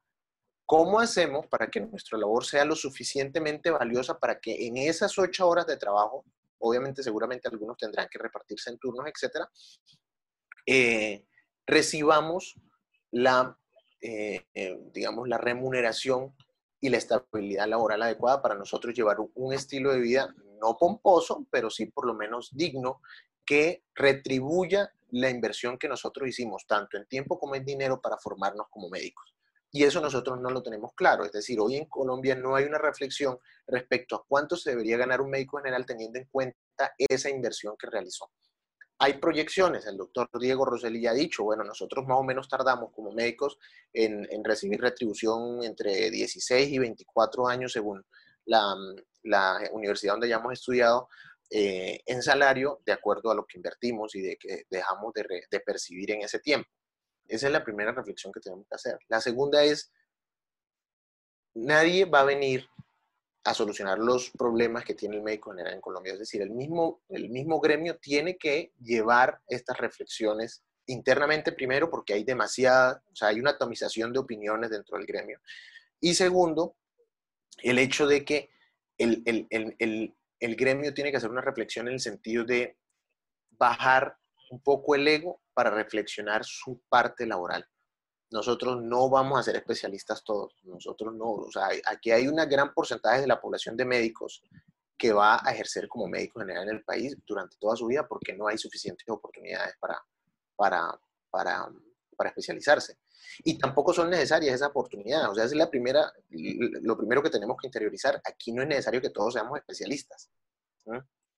¿Cómo 0.67 0.99
hacemos 0.99 1.47
para 1.47 1.69
que 1.69 1.79
nuestra 1.79 2.17
labor 2.17 2.45
sea 2.45 2.65
lo 2.65 2.75
suficientemente 2.75 3.71
valiosa 3.71 4.19
para 4.19 4.37
que 4.41 4.67
en 4.67 4.75
esas 4.75 5.17
ocho 5.17 5.47
horas 5.47 5.65
de 5.65 5.77
trabajo, 5.77 6.25
obviamente 6.59 7.01
seguramente 7.01 7.47
algunos 7.47 7.77
tendrán 7.77 8.09
que 8.11 8.19
repartirse 8.19 8.69
en 8.69 8.77
turnos, 8.77 9.05
etcétera, 9.07 9.49
eh, 10.65 11.25
recibamos 11.65 12.59
la, 13.11 13.57
eh, 14.01 14.45
eh, 14.53 14.77
digamos, 14.93 15.29
la 15.29 15.37
remuneración 15.37 16.35
y 16.81 16.89
la 16.89 16.97
estabilidad 16.97 17.69
laboral 17.69 18.01
adecuada 18.01 18.41
para 18.41 18.55
nosotros 18.55 18.93
llevar 18.93 19.19
un, 19.35 19.53
estilo 19.53 19.93
de 19.93 20.01
vida 20.01 20.35
no 20.61 20.77
pomposo, 20.77 21.47
pero 21.49 21.69
sí 21.69 21.85
por 21.85 22.05
lo 22.05 22.13
menos 22.13 22.49
digno, 22.51 22.99
que 23.45 23.85
retribuya 23.95 24.91
la 25.11 25.29
inversión 25.29 25.77
que 25.77 25.87
nosotros 25.87 26.27
hicimos, 26.27 26.67
tanto 26.67 26.97
en 26.97 27.07
tiempo 27.07 27.39
como 27.39 27.55
en 27.55 27.63
dinero, 27.63 28.01
para 28.01 28.17
formarnos 28.17 28.67
como 28.69 28.89
médicos. 28.89 29.36
Y 29.77 29.83
eso 29.83 30.01
nosotros 30.01 30.41
no 30.41 30.49
lo 30.49 30.63
tenemos 30.63 30.91
claro. 30.95 31.23
Es 31.23 31.31
decir, 31.31 31.59
hoy 31.59 31.75
en 31.75 31.85
Colombia 31.85 32.33
no 32.33 32.55
hay 32.55 32.65
una 32.65 32.79
reflexión 32.79 33.37
respecto 33.67 34.15
a 34.15 34.25
cuánto 34.27 34.55
se 34.55 34.71
debería 34.71 34.97
ganar 34.97 35.21
un 35.21 35.29
médico 35.29 35.57
general 35.57 35.85
teniendo 35.85 36.17
en 36.17 36.25
cuenta 36.31 36.95
esa 36.97 37.29
inversión 37.29 37.75
que 37.77 37.85
realizó. 37.85 38.31
Hay 38.97 39.19
proyecciones, 39.19 39.85
el 39.85 39.95
doctor 39.95 40.27
Diego 40.41 40.65
Roseli 40.65 41.05
ha 41.05 41.13
dicho, 41.13 41.43
bueno, 41.43 41.63
nosotros 41.63 42.07
más 42.07 42.17
o 42.17 42.23
menos 42.23 42.49
tardamos 42.49 42.91
como 42.91 43.11
médicos 43.11 43.59
en, 43.93 44.27
en 44.31 44.43
recibir 44.43 44.81
retribución 44.81 45.63
entre 45.63 46.09
16 46.09 46.71
y 46.71 46.79
24 46.79 47.47
años 47.47 47.71
según 47.71 48.03
la, 48.45 48.75
la 49.21 49.59
universidad 49.73 50.13
donde 50.13 50.25
hayamos 50.25 50.53
estudiado, 50.53 51.07
eh, 51.51 52.01
en 52.03 52.23
salario 52.23 52.81
de 52.83 52.93
acuerdo 52.93 53.29
a 53.29 53.35
lo 53.35 53.45
que 53.45 53.59
invertimos 53.59 54.15
y 54.15 54.21
de 54.21 54.37
que 54.37 54.63
dejamos 54.71 55.13
de, 55.13 55.21
re, 55.21 55.41
de 55.51 55.59
percibir 55.59 56.09
en 56.09 56.23
ese 56.23 56.39
tiempo. 56.39 56.67
Esa 57.27 57.47
es 57.47 57.53
la 57.53 57.63
primera 57.63 57.91
reflexión 57.91 58.31
que 58.31 58.39
tenemos 58.39 58.65
que 58.67 58.75
hacer. 58.75 58.99
La 59.07 59.21
segunda 59.21 59.63
es, 59.63 59.91
nadie 61.53 62.05
va 62.05 62.21
a 62.21 62.25
venir 62.25 62.67
a 63.43 63.53
solucionar 63.53 63.97
los 63.97 64.29
problemas 64.31 64.83
que 64.83 64.93
tiene 64.93 65.15
el 65.15 65.23
médico 65.23 65.51
general 65.51 65.73
en 65.73 65.81
Colombia. 65.81 66.13
Es 66.13 66.19
decir, 66.19 66.41
el 66.41 66.51
mismo, 66.51 67.01
el 67.09 67.29
mismo 67.29 67.59
gremio 67.59 67.97
tiene 67.97 68.37
que 68.37 68.73
llevar 68.81 69.39
estas 69.47 69.77
reflexiones 69.77 70.63
internamente 70.87 71.51
primero 71.51 71.89
porque 71.89 72.13
hay 72.13 72.23
demasiada, 72.23 73.01
o 73.11 73.15
sea, 73.15 73.29
hay 73.29 73.39
una 73.39 73.51
atomización 73.51 74.11
de 74.11 74.19
opiniones 74.19 74.69
dentro 74.69 74.97
del 74.97 75.05
gremio. 75.05 75.39
Y 75.99 76.13
segundo, 76.13 76.75
el 77.63 77.79
hecho 77.79 78.05
de 78.05 78.25
que 78.25 78.49
el, 78.97 79.23
el, 79.25 79.47
el, 79.49 80.15
el 80.39 80.55
gremio 80.55 80.93
tiene 80.93 81.11
que 81.11 81.17
hacer 81.17 81.29
una 81.29 81.41
reflexión 81.41 81.87
en 81.87 81.95
el 81.95 81.99
sentido 81.99 82.43
de 82.43 82.77
bajar 83.51 84.16
un 84.51 84.61
poco 84.61 84.95
el 84.95 85.07
ego 85.07 85.41
para 85.53 85.69
reflexionar 85.69 86.43
su 86.43 86.81
parte 86.89 87.25
laboral. 87.25 87.65
Nosotros 88.31 88.81
no 88.81 89.09
vamos 89.09 89.39
a 89.39 89.43
ser 89.43 89.55
especialistas 89.55 90.23
todos, 90.23 90.53
nosotros 90.63 91.13
no, 91.15 91.31
o 91.31 91.51
sea, 91.51 91.69
aquí 91.85 92.11
hay 92.11 92.27
un 92.27 92.35
gran 92.35 92.73
porcentaje 92.73 93.21
de 93.21 93.27
la 93.27 93.39
población 93.39 93.77
de 93.77 93.85
médicos 93.85 94.43
que 94.97 95.13
va 95.13 95.39
a 95.41 95.51
ejercer 95.51 95.87
como 95.87 96.07
médico 96.07 96.39
general 96.39 96.67
en 96.67 96.75
el 96.75 96.83
país 96.83 97.15
durante 97.25 97.55
toda 97.57 97.75
su 97.75 97.85
vida 97.85 98.07
porque 98.07 98.35
no 98.35 98.47
hay 98.47 98.57
suficientes 98.57 99.07
oportunidades 99.07 99.75
para, 99.79 100.01
para, 100.55 100.99
para, 101.29 101.69
para 102.17 102.29
especializarse. 102.29 102.97
Y 103.43 103.57
tampoco 103.57 103.93
son 103.93 104.09
necesarias 104.09 104.55
esas 104.55 104.69
oportunidades. 104.69 105.29
O 105.29 105.35
sea, 105.35 105.45
es 105.45 105.53
la 105.53 105.69
primera, 105.69 106.11
lo 106.29 106.97
primero 106.97 107.21
que 107.21 107.29
tenemos 107.29 107.57
que 107.59 107.67
interiorizar. 107.67 108.19
Aquí 108.23 108.51
no 108.51 108.63
es 108.63 108.67
necesario 108.67 109.01
que 109.01 109.09
todos 109.09 109.33
seamos 109.33 109.59
especialistas. 109.59 110.29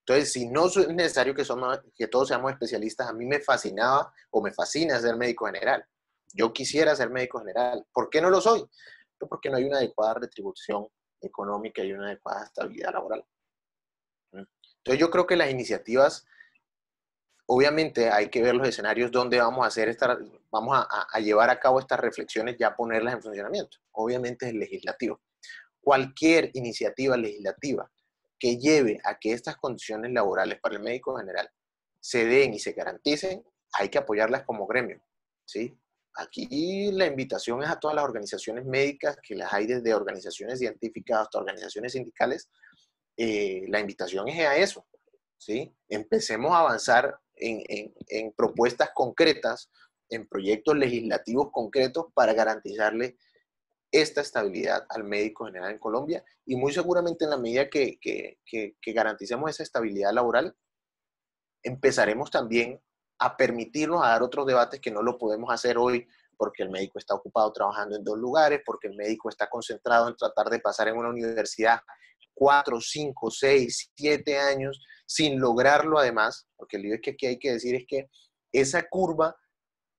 Entonces, 0.10 0.34
si 0.34 0.48
no 0.48 0.66
es 0.66 0.88
necesario 0.88 1.36
que, 1.36 1.46
somos, 1.46 1.82
que 1.96 2.08
todos 2.08 2.30
seamos 2.30 2.52
especialistas, 2.52 3.08
a 3.08 3.14
mí 3.14 3.28
me 3.28 3.40
fascinaba 3.40 4.12
o 4.32 4.42
me 4.42 4.52
fascina 4.52 5.00
ser 5.00 5.16
médico 5.16 5.46
general. 5.46 5.86
Yo 6.34 6.52
quisiera 6.52 6.96
ser 6.96 7.12
médico 7.12 7.38
general. 7.38 7.86
¿Por 7.94 8.10
qué 8.10 8.20
no 8.20 8.32
lo 8.32 8.42
soy? 8.42 8.62
Pues 9.20 9.30
porque 9.30 9.52
no 9.52 9.58
hay 9.58 9.66
una 9.66 9.78
adecuada 9.78 10.16
retribución 10.16 10.88
económica 11.22 11.84
y 11.84 11.94
una 11.94 12.08
adecuada 12.08 12.46
estabilidad 12.46 12.94
laboral. 12.94 13.24
Entonces 14.32 15.00
yo 15.00 15.12
creo 15.12 15.28
que 15.28 15.36
las 15.36 15.52
iniciativas, 15.52 16.26
obviamente 17.46 18.10
hay 18.10 18.30
que 18.30 18.42
ver 18.42 18.56
los 18.56 18.68
escenarios 18.68 19.12
donde 19.12 19.40
vamos 19.40 19.64
a 19.64 19.68
hacer 19.68 19.90
esta, 19.90 20.18
vamos 20.50 20.88
a, 20.90 21.20
llevar 21.20 21.52
a 21.52 21.60
cabo 21.60 21.80
estas 21.80 22.00
reflexiones, 22.00 22.58
ya 22.58 22.76
ponerlas 22.76 23.14
en 23.14 23.22
funcionamiento. 23.22 23.78
Obviamente 23.92 24.48
es 24.48 24.54
el 24.54 24.60
legislativo. 24.60 25.22
Cualquier 25.80 26.50
iniciativa 26.56 27.16
legislativa 27.16 27.92
que 28.40 28.58
lleve 28.58 29.00
a 29.04 29.20
que 29.20 29.34
estas 29.34 29.58
condiciones 29.58 30.12
laborales 30.12 30.60
para 30.60 30.76
el 30.76 30.82
médico 30.82 31.18
general 31.18 31.50
se 32.00 32.26
den 32.26 32.54
y 32.54 32.60
se 32.60 32.72
garanticen, 32.72 33.44
hay 33.74 33.90
que 33.90 33.98
apoyarlas 33.98 34.44
como 34.44 34.66
gremio, 34.66 35.02
¿sí? 35.46 35.78
Aquí 36.16 36.92
la 36.92 37.06
invitación 37.06 37.64
es 37.64 37.70
a 37.70 37.80
todas 37.80 37.96
las 37.96 38.04
organizaciones 38.04 38.66
médicas, 38.66 39.18
que 39.22 39.36
las 39.36 39.54
hay 39.54 39.68
desde 39.68 39.94
organizaciones 39.94 40.60
científicas 40.60 41.22
hasta 41.22 41.40
organizaciones 41.40 41.94
sindicales, 41.94 42.50
eh, 43.16 43.66
la 43.68 43.80
invitación 43.80 44.28
es 44.30 44.40
a 44.40 44.56
eso, 44.58 44.88
¿sí? 45.38 45.74
Empecemos 45.88 46.52
a 46.52 46.60
avanzar 46.60 47.20
en, 47.36 48.34
propuestas 48.36 48.90
concretas, 48.94 49.70
en 50.10 50.28
proyectos 50.28 50.76
legislativos 50.78 51.50
concretos 51.52 52.08
para 52.14 52.34
garantizarle 52.34 53.18
esta 53.92 54.22
estabilidad 54.22 54.86
al 54.90 55.04
médico 55.04 55.46
general 55.46 55.72
en 55.72 55.80
Colombia 55.80 56.24
y 56.46 56.56
muy 56.56 56.72
seguramente 56.72 57.26
en 57.26 57.32
la 57.32 57.38
medida 57.38 57.70
que, 57.70 57.98
que, 58.00 58.76
garanticemos 58.94 59.50
esa 59.50 59.64
estabilidad 59.64 60.14
laboral, 60.14 60.56
empezaremos 61.64 62.30
también 62.30 62.82
a 63.20 63.36
permitirnos 63.36 64.04
a 64.04 64.10
dar 64.10 64.24
otros 64.24 64.46
debates 64.46 64.80
que 64.80 64.92
no 64.92 65.02
lo 65.02 65.18
podemos 65.18 65.52
hacer 65.52 65.78
hoy 65.78 66.08
porque 66.38 66.64
el 66.64 66.70
médico 66.70 67.00
está 67.00 67.16
ocupado 67.16 67.52
trabajando 67.52 67.98
en 67.98 68.04
dos 68.04 68.18
lugares, 68.18 68.62
porque 68.66 68.88
el 68.88 68.96
médico 68.96 69.28
está 69.28 69.50
concentrado 69.50 70.08
en 70.08 70.16
tratar 70.16 70.50
de 70.50 70.60
pasar 70.60 70.88
en 70.88 70.98
una 70.98 71.10
universidad 71.10 71.82
cuatro, 72.34 72.80
cinco, 72.80 73.30
seis, 73.30 73.92
siete 73.96 74.40
años 74.40 74.80
sin 75.06 75.40
lograrlo 75.40 76.00
además, 76.00 76.48
porque 76.56 76.78
el 76.78 76.84
lío 76.84 76.96
es 76.96 77.02
que 77.02 77.12
aquí 77.12 77.26
hay 77.26 77.40
que 77.40 77.52
decir 77.52 77.76
es 77.76 77.84
que 77.86 78.10
esa 78.54 78.88
curva 78.88 79.36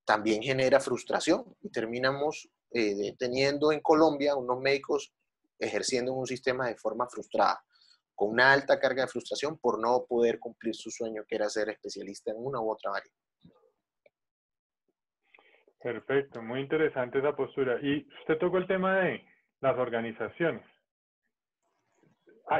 también 0.07 0.43
genera 0.43 0.81
frustración 0.81 1.45
y 1.61 1.71
terminamos 1.71 2.49
eh, 2.73 3.15
teniendo 3.19 3.73
en 3.73 3.81
Colombia 3.81 4.37
unos 4.37 4.61
médicos 4.61 5.13
ejerciendo 5.59 6.13
un 6.13 6.27
sistema 6.27 6.69
de 6.69 6.77
forma 6.77 7.07
frustrada, 7.09 7.63
con 8.15 8.31
una 8.31 8.53
alta 8.53 8.79
carga 8.79 9.03
de 9.03 9.09
frustración 9.09 9.59
por 9.59 9.81
no 9.81 10.05
poder 10.09 10.39
cumplir 10.39 10.75
su 10.75 10.91
sueño 10.91 11.25
que 11.27 11.37
era 11.37 11.49
ser 11.49 11.69
especialista 11.69 12.31
en 12.31 12.39
una 12.39 12.61
u 12.61 12.71
otra 12.71 12.93
área. 12.95 13.13
Perfecto, 15.83 16.43
muy 16.43 16.61
interesante 16.61 17.19
esa 17.19 17.35
postura. 17.35 17.79
Y 17.83 18.07
usted 18.21 18.39
tocó 18.39 18.59
el 18.59 18.67
tema 18.67 19.01
de 19.01 19.25
las 19.61 19.79
organizaciones 19.79 20.65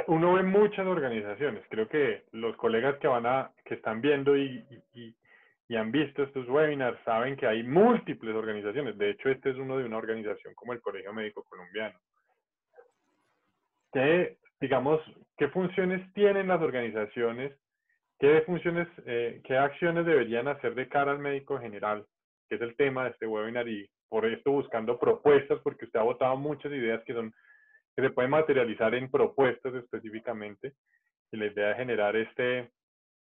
uno 0.07 0.33
ve 0.33 0.43
muchas 0.43 0.87
organizaciones. 0.87 1.63
Creo 1.69 1.87
que 1.87 2.23
los 2.31 2.55
colegas 2.55 2.97
que 2.99 3.07
van 3.07 3.25
a, 3.25 3.51
que 3.65 3.75
están 3.75 4.01
viendo 4.01 4.37
y, 4.37 4.65
han 5.75 5.91
visto 5.91 6.23
estos 6.23 6.47
webinars 6.49 6.99
saben 7.03 7.37
que 7.37 7.47
hay 7.47 7.63
múltiples 7.63 8.35
organizaciones. 8.35 8.97
De 8.97 9.11
hecho, 9.11 9.29
este 9.29 9.51
es 9.51 9.57
uno 9.57 9.77
de 9.77 9.85
una 9.85 9.97
organización 9.97 10.53
como 10.55 10.73
el 10.73 10.81
Colegio 10.81 11.13
Médico 11.13 11.43
Colombiano. 11.47 11.97
¿Qué, 13.93 14.37
digamos, 14.59 15.01
qué 15.37 15.47
funciones 15.49 16.11
tienen 16.13 16.47
las 16.47 16.61
organizaciones? 16.61 17.53
¿Qué 18.19 18.41
funciones, 18.41 18.87
eh, 19.05 19.41
qué 19.43 19.57
acciones 19.57 20.05
deberían 20.05 20.47
hacer 20.47 20.75
de 20.75 20.87
cara 20.87 21.11
al 21.11 21.19
médico 21.19 21.59
general? 21.59 22.05
Que 22.49 22.55
es 22.55 22.61
el 22.61 22.75
tema 22.75 23.05
de 23.05 23.11
este 23.11 23.27
webinar 23.27 23.67
y 23.67 23.89
por 24.09 24.25
esto 24.25 24.51
buscando 24.51 24.99
propuestas, 24.99 25.59
porque 25.63 25.85
usted 25.85 25.99
ha 25.99 26.03
votado 26.03 26.37
muchas 26.37 26.71
ideas 26.71 27.01
que 27.05 27.13
son 27.13 27.33
que 27.95 28.01
se 28.01 28.09
pueden 28.09 28.31
materializar 28.31 28.93
en 28.95 29.09
propuestas 29.09 29.73
específicamente. 29.73 30.73
Y 31.31 31.37
la 31.37 31.47
idea 31.47 31.71
es 31.71 31.77
generar 31.77 32.15
este, 32.15 32.71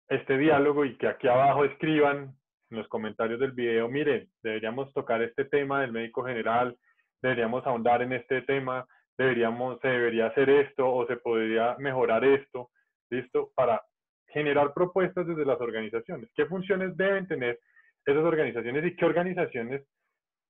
este 0.08 0.38
diálogo 0.38 0.84
y 0.84 0.96
que 0.96 1.08
aquí 1.08 1.28
abajo 1.28 1.64
escriban 1.64 2.34
en 2.70 2.78
los 2.78 2.88
comentarios 2.88 3.40
del 3.40 3.52
video, 3.52 3.88
miren, 3.88 4.28
deberíamos 4.42 4.92
tocar 4.92 5.22
este 5.22 5.44
tema 5.46 5.80
del 5.80 5.92
médico 5.92 6.24
general, 6.24 6.76
deberíamos 7.22 7.66
ahondar 7.66 8.02
en 8.02 8.12
este 8.12 8.42
tema, 8.42 8.86
deberíamos, 9.16 9.80
se 9.80 9.88
debería 9.88 10.26
hacer 10.26 10.50
esto 10.50 10.92
o 10.92 11.06
se 11.06 11.16
podría 11.16 11.76
mejorar 11.78 12.24
esto, 12.24 12.70
¿listo? 13.10 13.50
Para 13.54 13.82
generar 14.28 14.72
propuestas 14.74 15.26
desde 15.26 15.46
las 15.46 15.60
organizaciones. 15.60 16.30
¿Qué 16.34 16.46
funciones 16.46 16.96
deben 16.96 17.26
tener 17.26 17.58
esas 18.04 18.24
organizaciones 18.24 18.84
y 18.84 18.96
qué 18.96 19.04
organizaciones 19.04 19.82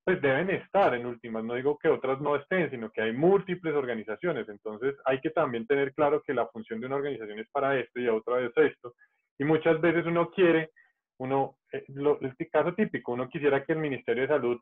pues 0.09 0.23
deben 0.23 0.49
estar 0.49 0.95
en 0.95 1.05
últimas. 1.05 1.45
No 1.45 1.53
digo 1.53 1.77
que 1.77 1.89
otras 1.89 2.19
no 2.19 2.35
estén, 2.35 2.71
sino 2.71 2.91
que 2.91 3.03
hay 3.03 3.13
múltiples 3.13 3.75
organizaciones. 3.75 4.49
Entonces 4.49 4.95
hay 5.05 5.21
que 5.21 5.29
también 5.29 5.67
tener 5.67 5.93
claro 5.93 6.23
que 6.23 6.33
la 6.33 6.47
función 6.47 6.81
de 6.81 6.87
una 6.87 6.97
organización 6.97 7.39
es 7.39 7.51
para 7.51 7.79
esto 7.79 8.01
y 8.01 8.09
otra 8.09 8.37
vez 8.37 8.51
esto. 8.57 8.95
Y 9.39 9.45
muchas 9.45 9.81
veces 9.81 10.05
uno 10.07 10.31
quiere, 10.31 10.71
uno, 11.19 11.57
eh, 11.73 11.85
lo, 11.89 12.21
este 12.21 12.49
caso 12.49 12.75
típico, 12.75 13.13
uno 13.13 13.29
quisiera 13.29 13.65
que 13.65 13.73
el 13.73 13.79
Ministerio 13.79 14.23
de 14.23 14.29
Salud 14.29 14.61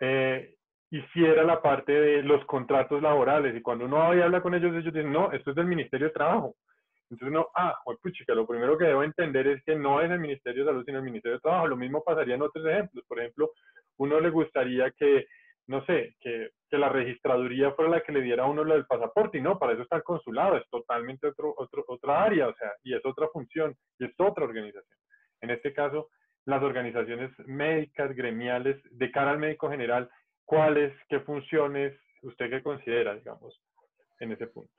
eh, 0.00 0.54
hiciera 0.90 1.44
la 1.44 1.60
parte 1.60 1.92
de 1.92 2.22
los 2.22 2.44
contratos 2.46 3.02
laborales. 3.02 3.54
Y 3.56 3.62
cuando 3.62 3.84
uno 3.84 4.02
habla 4.02 4.40
con 4.40 4.54
ellos, 4.54 4.72
ellos 4.72 4.92
dicen, 4.92 5.12
no, 5.12 5.32
esto 5.32 5.50
es 5.50 5.56
del 5.56 5.66
Ministerio 5.66 6.08
de 6.08 6.14
Trabajo. 6.14 6.54
Entonces 7.10 7.28
uno, 7.28 7.48
ah, 7.54 7.74
puchica, 8.02 8.34
lo 8.34 8.46
primero 8.46 8.76
que 8.76 8.84
debo 8.84 9.02
entender 9.02 9.46
es 9.46 9.64
que 9.64 9.74
no 9.74 10.00
es 10.00 10.10
el 10.10 10.20
Ministerio 10.20 10.64
de 10.64 10.70
Salud, 10.70 10.84
sino 10.84 10.98
el 10.98 11.04
Ministerio 11.04 11.36
de 11.36 11.40
Trabajo. 11.40 11.68
Lo 11.68 11.76
mismo 11.76 12.02
pasaría 12.04 12.34
en 12.34 12.42
otros 12.42 12.66
ejemplos. 12.66 13.04
Por 13.06 13.18
ejemplo, 13.18 13.50
uno 13.96 14.20
le 14.20 14.30
gustaría 14.30 14.90
que, 14.90 15.26
no 15.68 15.84
sé, 15.84 16.16
que, 16.20 16.50
que, 16.70 16.78
la 16.78 16.88
registraduría 16.88 17.72
fuera 17.72 17.90
la 17.90 18.02
que 18.02 18.12
le 18.12 18.22
diera 18.22 18.44
a 18.44 18.46
uno 18.46 18.64
lo 18.64 18.74
del 18.74 18.86
pasaporte, 18.86 19.38
y 19.38 19.42
no, 19.42 19.58
para 19.58 19.74
eso 19.74 19.82
está 19.82 19.96
el 19.96 20.02
consulado, 20.02 20.56
es 20.56 20.68
totalmente 20.70 21.26
otro, 21.28 21.54
otro, 21.56 21.84
otra 21.88 22.24
área, 22.24 22.48
o 22.48 22.54
sea, 22.54 22.72
y 22.82 22.94
es 22.94 23.04
otra 23.04 23.28
función, 23.28 23.76
y 23.98 24.06
es 24.06 24.12
otra 24.18 24.44
organización. 24.44 24.98
En 25.42 25.50
este 25.50 25.74
caso, 25.74 26.08
las 26.46 26.62
organizaciones 26.62 27.30
médicas, 27.46 28.16
gremiales, 28.16 28.80
de 28.90 29.10
cara 29.10 29.32
al 29.32 29.38
médico 29.38 29.70
general, 29.70 30.10
¿cuáles, 30.46 30.94
qué 31.10 31.20
funciones 31.20 31.94
usted 32.22 32.48
que 32.48 32.62
considera, 32.62 33.14
digamos, 33.14 33.60
en 34.20 34.32
ese 34.32 34.46
punto? 34.46 34.72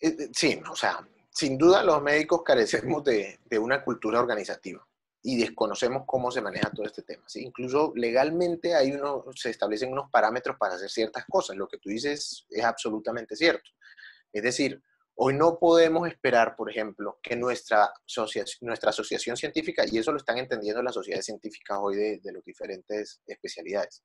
Eh, 0.00 0.08
eh, 0.08 0.28
sí, 0.32 0.60
o 0.70 0.76
sea, 0.76 0.98
sin 1.30 1.56
duda 1.56 1.82
los 1.82 2.02
médicos 2.02 2.42
carecemos 2.42 3.02
de, 3.04 3.38
de 3.46 3.58
una 3.58 3.82
cultura 3.82 4.20
organizativa 4.20 4.86
y 5.26 5.38
desconocemos 5.38 6.02
cómo 6.06 6.30
se 6.30 6.42
maneja 6.42 6.70
todo 6.70 6.84
este 6.84 7.02
tema. 7.02 7.24
Incluso 7.36 7.94
legalmente 7.96 8.74
hay 8.74 8.92
uno, 8.92 9.24
se 9.34 9.48
establecen 9.48 9.90
unos 9.90 10.10
parámetros 10.10 10.58
para 10.58 10.74
hacer 10.74 10.90
ciertas 10.90 11.24
cosas. 11.26 11.56
Lo 11.56 11.66
que 11.66 11.78
tú 11.78 11.88
dices 11.88 12.44
es 12.50 12.62
absolutamente 12.62 13.34
cierto. 13.34 13.70
Es 14.30 14.42
decir, 14.42 14.82
hoy 15.14 15.32
no 15.32 15.58
podemos 15.58 16.06
esperar, 16.06 16.54
por 16.54 16.70
ejemplo, 16.70 17.18
que 17.22 17.36
nuestra 17.36 17.90
asociación, 18.06 18.68
nuestra 18.68 18.90
asociación 18.90 19.38
científica, 19.38 19.84
y 19.90 19.96
eso 19.96 20.12
lo 20.12 20.18
están 20.18 20.36
entendiendo 20.36 20.82
las 20.82 20.92
sociedades 20.92 21.24
científicas 21.24 21.78
hoy 21.80 21.96
de, 21.96 22.20
de 22.22 22.32
las 22.32 22.44
diferentes 22.44 23.22
especialidades, 23.26 24.04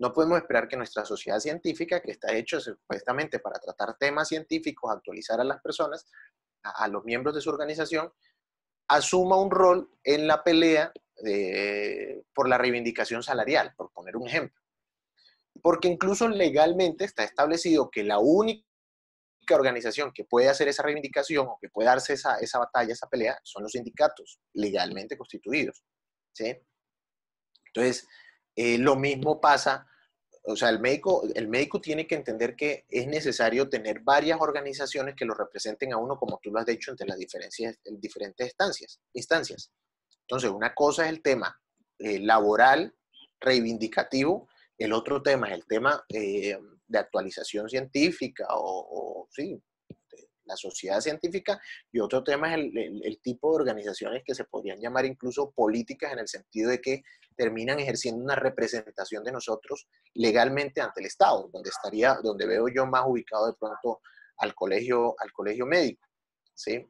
no 0.00 0.12
podemos 0.12 0.38
esperar 0.38 0.66
que 0.66 0.76
nuestra 0.76 1.04
sociedad 1.04 1.38
científica, 1.38 2.00
que 2.00 2.10
está 2.10 2.34
hecha 2.34 2.58
supuestamente 2.58 3.38
para 3.38 3.60
tratar 3.60 3.96
temas 3.98 4.26
científicos, 4.28 4.90
actualizar 4.90 5.40
a 5.40 5.44
las 5.44 5.60
personas, 5.62 6.06
a 6.62 6.88
los 6.88 7.04
miembros 7.04 7.36
de 7.36 7.40
su 7.40 7.50
organización, 7.50 8.10
asuma 8.88 9.36
un 9.36 9.50
rol 9.50 9.90
en 10.04 10.26
la 10.26 10.42
pelea 10.42 10.92
por 12.34 12.48
la 12.48 12.58
reivindicación 12.58 13.22
salarial, 13.22 13.74
por 13.76 13.90
poner 13.92 14.16
un 14.16 14.28
ejemplo. 14.28 14.60
Porque 15.62 15.88
incluso 15.88 16.28
legalmente 16.28 17.04
está 17.04 17.24
establecido 17.24 17.90
que 17.90 18.04
la 18.04 18.18
única 18.18 18.64
organización 19.50 20.12
que 20.12 20.24
puede 20.24 20.48
hacer 20.48 20.68
esa 20.68 20.82
reivindicación 20.82 21.46
o 21.48 21.58
que 21.60 21.68
puede 21.68 21.88
darse 21.88 22.12
esa, 22.12 22.38
esa 22.38 22.58
batalla, 22.58 22.92
esa 22.92 23.08
pelea, 23.08 23.38
son 23.42 23.62
los 23.62 23.72
sindicatos 23.72 24.40
legalmente 24.52 25.16
constituidos. 25.16 25.84
¿sí? 26.32 26.54
Entonces, 27.66 28.06
eh, 28.54 28.78
lo 28.78 28.96
mismo 28.96 29.40
pasa 29.40 29.86
o 30.48 30.54
sea, 30.54 30.68
el 30.68 30.78
médico, 30.78 31.24
el 31.34 31.48
médico 31.48 31.80
tiene 31.80 32.06
que 32.06 32.14
entender 32.14 32.54
que 32.54 32.84
es 32.88 33.08
necesario 33.08 33.68
tener 33.68 34.00
varias 34.00 34.40
organizaciones 34.40 35.16
que 35.16 35.24
lo 35.24 35.34
representen 35.34 35.92
a 35.92 35.96
uno, 35.96 36.16
como 36.16 36.38
tú 36.40 36.52
lo 36.52 36.60
has 36.60 36.66
dicho, 36.66 36.92
entre 36.92 37.08
las 37.08 37.18
diferentes 37.18 38.46
instancias, 38.46 39.00
instancias. 39.12 39.72
Entonces, 40.20 40.50
una 40.50 40.72
cosa 40.72 41.04
es 41.04 41.10
el 41.10 41.20
tema 41.20 41.60
eh, 41.98 42.20
laboral, 42.20 42.94
reivindicativo, 43.40 44.48
el 44.78 44.92
otro 44.92 45.20
tema 45.20 45.48
es 45.48 45.54
el 45.54 45.66
tema 45.66 46.04
eh, 46.08 46.56
de 46.86 46.98
actualización 46.98 47.68
científica 47.68 48.46
o, 48.50 48.86
o 48.90 49.28
sí, 49.32 49.60
la 50.46 50.56
sociedad 50.56 51.00
científica, 51.00 51.60
y 51.92 52.00
otro 52.00 52.22
tema 52.24 52.54
es 52.54 52.60
el, 52.74 53.20
tipo 53.22 53.50
de 53.50 53.56
organizaciones 53.56 54.22
que 54.24 54.34
se 54.34 54.44
podrían 54.44 54.80
llamar 54.80 55.04
incluso 55.04 55.50
políticas 55.50 56.12
en 56.12 56.20
el 56.20 56.28
sentido 56.28 56.70
de 56.70 56.80
que 56.80 57.02
terminan 57.36 57.80
ejerciendo 57.80 58.22
una 58.22 58.36
representación 58.36 59.24
de 59.24 59.32
nosotros 59.32 59.88
legalmente 60.14 60.80
ante 60.80 61.00
el 61.00 61.06
Estado, 61.06 61.48
donde 61.52 61.70
estaría, 61.70 62.14
donde 62.22 62.46
veo 62.46 62.68
yo 62.68 62.86
más 62.86 63.04
ubicado 63.06 63.46
de 63.46 63.54
pronto 63.58 64.00
al 64.38 64.54
colegio, 64.54 65.14
al 65.18 65.32
colegio 65.32 65.66
médico. 65.66 66.06
¿sí? 66.54 66.86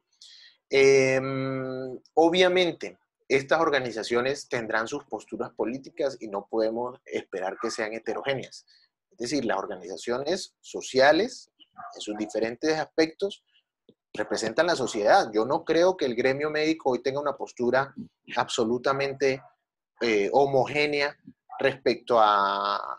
Em, 0.69 1.99
obviamente, 2.13 2.97
estas 3.27 3.59
organizaciones 3.59 4.47
tendrán 4.47 4.87
sus 4.87 5.03
posturas 5.03 5.51
políticas 5.51 6.17
y 6.19 6.27
no 6.27 6.47
podemos 6.49 6.99
esperar 7.05 7.57
que 7.61 7.71
sean 7.71 7.93
heterogéneas. 7.93 8.65
Es 9.11 9.17
decir, 9.17 9.45
las 9.45 9.57
organizaciones 9.57 10.55
sociales 10.61 11.51
en 11.95 12.01
sus 12.01 12.17
diferentes 12.17 12.77
aspectos 12.77 13.43
representan 14.13 14.67
la 14.67 14.75
sociedad. 14.75 15.29
Yo 15.33 15.45
no 15.45 15.63
creo 15.63 15.95
que 15.95 16.05
el 16.05 16.15
gremio 16.15 16.49
médico 16.49 16.91
hoy 16.91 17.01
tenga 17.01 17.19
una 17.21 17.37
postura 17.37 17.93
absolutamente 18.35 19.41
eh, 20.01 20.29
homogénea 20.33 21.15
respecto 21.59 22.19
a, 22.19 22.93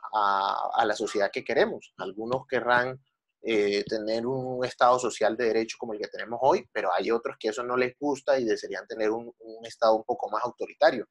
la 0.85 0.95
sociedad 0.95 1.31
que 1.33 1.45
queremos. 1.45 1.93
Algunos 1.99 2.47
querrán 2.47 2.99
eh, 3.43 3.85
tener 3.85 4.27
un 4.27 4.65
Estado 4.65 4.99
social 4.99 5.37
de 5.37 5.45
derecho 5.45 5.77
como 5.79 5.93
el 5.93 6.01
que 6.01 6.09
tenemos 6.09 6.39
hoy, 6.43 6.67
pero 6.73 6.91
hay 6.93 7.11
otros 7.11 7.37
que 7.39 7.49
eso 7.49 7.63
no 7.63 7.77
les 7.77 7.97
gusta 7.99 8.39
y 8.39 8.45
desearían 8.45 8.87
tener 8.87 9.11
un, 9.11 9.33
un 9.39 9.67
Estado 9.67 9.95
un 9.95 10.05
poco 10.05 10.31
más 10.31 10.43
autoritario. 10.45 11.07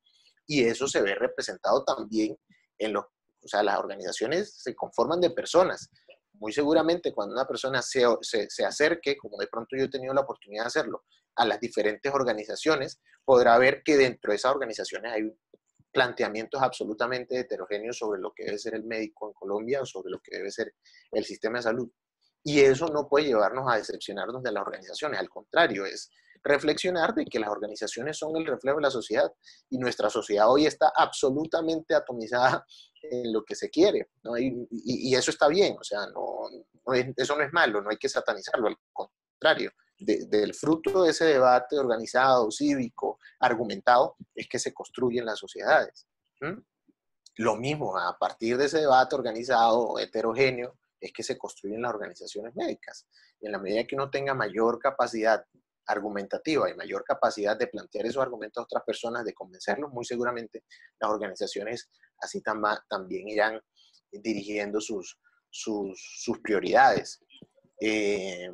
Y 0.47 0.63
eso 0.63 0.87
se 0.87 1.01
ve 1.01 1.15
representado 1.15 1.83
también 1.83 2.35
en 2.77 2.93
los, 2.93 3.05
o 3.05 3.47
sea, 3.47 3.61
las 3.63 3.77
organizaciones 3.77 4.61
se 4.61 4.75
conforman 4.75 5.21
de 5.21 5.29
personas 5.29 5.89
muy 6.39 6.53
seguramente 6.53 7.13
cuando 7.13 7.33
una 7.33 7.45
persona 7.45 7.81
se, 7.81 8.03
se, 8.21 8.65
acerque, 8.65 9.17
como 9.17 9.37
de 9.37 9.47
pronto 9.47 9.75
yo 9.75 9.85
he 9.85 9.89
tenido 9.89 10.13
la 10.13 10.21
oportunidad 10.21 10.63
de 10.63 10.67
hacerlo, 10.67 11.03
a 11.35 11.45
las 11.45 11.59
diferentes 11.59 12.11
organizaciones, 12.13 12.99
podrá 13.23 13.57
ver 13.57 13.83
que 13.83 13.97
dentro 13.97 14.31
de 14.31 14.37
esas 14.37 14.51
organizaciones 14.51 15.11
hay 15.13 15.31
planteamientos 15.91 16.61
absolutamente 16.61 17.39
heterogéneos 17.39 17.97
sobre 17.97 18.19
lo 18.19 18.33
que 18.33 18.45
debe 18.45 18.57
ser 18.57 18.75
el 18.75 18.83
médico 18.83 19.27
en 19.27 19.33
Colombia 19.33 19.81
o 19.81 19.85
sobre 19.85 20.11
lo 20.11 20.19
que 20.19 20.37
debe 20.37 20.51
ser 20.51 20.73
el 21.11 21.25
sistema 21.25 21.59
de 21.59 21.63
salud. 21.63 21.89
Y 22.43 22.61
eso 22.61 22.87
no 22.87 23.07
puede 23.07 23.27
llevarnos 23.27 23.65
a 23.71 23.77
decepcionarnos 23.77 24.41
de 24.43 24.51
las 24.51 24.61
organizaciones, 24.61 25.19
al 25.19 25.29
contrario, 25.29 25.85
es 25.85 26.09
reflexionar 26.47 27.13
de 27.13 27.25
que 27.25 27.39
las 27.39 27.49
organizaciones 27.49 28.17
son 28.17 28.35
el 28.37 28.45
reflejo 28.45 28.77
de 28.77 28.83
la 28.83 28.91
sociedad 28.91 29.31
y 29.69 29.77
nuestra 29.77 30.09
sociedad 30.09 30.49
hoy 30.49 30.65
está 30.65 30.91
absolutamente 30.95 31.93
atomizada 31.95 32.65
en 33.03 33.31
lo 33.31 33.43
que 33.43 33.55
se 33.55 33.69
quiere, 33.69 34.09
¿no? 34.23 34.37
y, 34.37 35.15
eso 35.15 35.31
está 35.31 35.47
bien, 35.47 35.75
o 35.79 35.83
sea, 35.83 36.07
no, 36.07 36.49
eso 37.15 37.35
no 37.35 37.43
es 37.43 37.53
malo, 37.53 37.81
no 37.81 37.89
hay 37.89 37.97
que 37.97 38.09
satanizarlo, 38.09 38.67
al 38.67 38.77
contrario, 38.91 39.71
del 39.99 40.53
fruto 40.53 41.03
de 41.03 41.11
ese 41.11 41.25
debate 41.25 41.77
organizado, 41.77 42.51
cívico, 42.51 43.19
argumentado, 43.39 44.15
es 44.35 44.47
que 44.47 44.59
se 44.59 44.73
construyen 44.73 45.25
las 45.25 45.39
sociedades. 45.39 46.07
Lo 47.37 47.55
mismo, 47.55 47.97
a 47.97 48.17
partir 48.17 48.57
de 48.57 48.65
ese 48.65 48.79
debate 48.79 49.15
organizado, 49.15 49.97
heterogéneo, 49.99 50.77
es 50.99 51.11
que 51.11 51.23
se 51.23 51.37
construyen 51.37 51.81
las 51.81 51.93
organizaciones 51.93 52.55
médicas. 52.55 53.07
Y 53.39 53.47
en 53.47 53.51
la 53.51 53.59
medida 53.59 53.85
que 53.85 53.95
uno 53.95 54.09
tenga 54.09 54.33
mayor 54.33 54.79
capacidad 54.79 55.45
argumentativa 55.87 56.69
y 56.69 56.75
mayor 56.75 57.03
capacidad 57.03 57.57
de 57.57 57.67
plantear 57.67 58.05
esos 58.05 58.21
argumentos 58.21 58.61
a 58.61 58.65
otras 58.65 58.83
personas, 58.83 59.25
de 59.25 59.33
convencerlos, 59.33 59.91
muy 59.91 60.05
seguramente 60.05 60.63
las 60.99 61.09
organizaciones 61.09 61.89
así 62.19 62.41
también 62.41 63.27
irán 63.27 63.59
dirigiendo 64.11 64.81
sus, 64.81 65.19
sus, 65.49 66.39
prioridades. 66.41 67.19
Eh, 67.79 68.51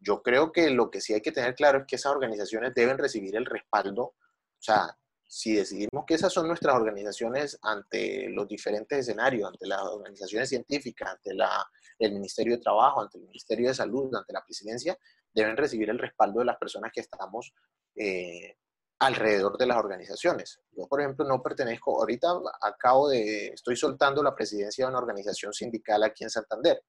yo 0.00 0.22
creo 0.22 0.52
que 0.52 0.70
lo 0.70 0.90
que 0.90 1.00
sí 1.00 1.14
hay 1.14 1.20
que 1.20 1.32
tener 1.32 1.54
claro 1.54 1.80
es 1.80 1.84
que 1.86 1.96
esas 1.96 2.12
organizaciones 2.12 2.74
deben 2.74 2.98
recibir 2.98 3.36
el 3.36 3.46
respaldo, 3.46 4.02
o 4.02 4.62
sea, 4.62 4.96
si 5.28 5.54
decidimos 5.54 6.04
que 6.06 6.14
esas 6.14 6.32
son 6.32 6.46
nuestras 6.46 6.76
organizaciones 6.76 7.58
ante 7.62 8.28
los 8.30 8.46
diferentes 8.46 8.98
escenarios, 8.98 9.48
ante 9.48 9.66
las 9.66 9.82
organizaciones 9.82 10.48
científicas, 10.48 11.10
ante 11.10 11.34
la, 11.34 11.66
el 11.98 12.12
Ministerio 12.12 12.56
de 12.56 12.62
Trabajo, 12.62 13.02
ante 13.02 13.18
el 13.18 13.24
Ministerio 13.24 13.68
de 13.68 13.74
Salud, 13.74 14.14
ante 14.14 14.32
la 14.32 14.44
presidencia, 14.44 14.96
deben 15.36 15.56
recibir 15.56 15.90
el 15.90 15.98
respaldo 15.98 16.40
de 16.40 16.46
las 16.46 16.56
personas 16.56 16.90
que 16.92 17.02
estamos 17.02 17.52
eh, 17.94 18.56
alrededor 18.98 19.58
de 19.58 19.66
las 19.66 19.76
organizaciones. 19.76 20.60
Yo, 20.72 20.86
por 20.88 21.00
ejemplo, 21.00 21.26
no 21.26 21.42
pertenezco, 21.42 22.00
ahorita 22.00 22.28
acabo 22.62 23.10
de, 23.10 23.48
estoy 23.48 23.76
soltando 23.76 24.22
la 24.22 24.34
presidencia 24.34 24.86
de 24.86 24.88
una 24.88 24.98
organización 24.98 25.52
sindical 25.52 26.02
aquí 26.02 26.24
en 26.24 26.30
Santander, 26.30 26.82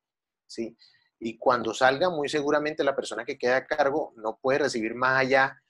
¿sí? 0.48 0.78
Y 1.20 1.38
cuando 1.38 1.74
salga, 1.74 2.10
muy 2.10 2.30
seguramente 2.30 2.84
la 2.84 2.96
persona 2.96 3.26
que 3.26 3.38
queda 3.38 3.58
a 3.58 3.66
cargo 3.66 4.14
no 4.16 4.40
puede 4.42 4.60
recibir 4.60 4.96
más 4.96 5.20
allá 5.20 5.62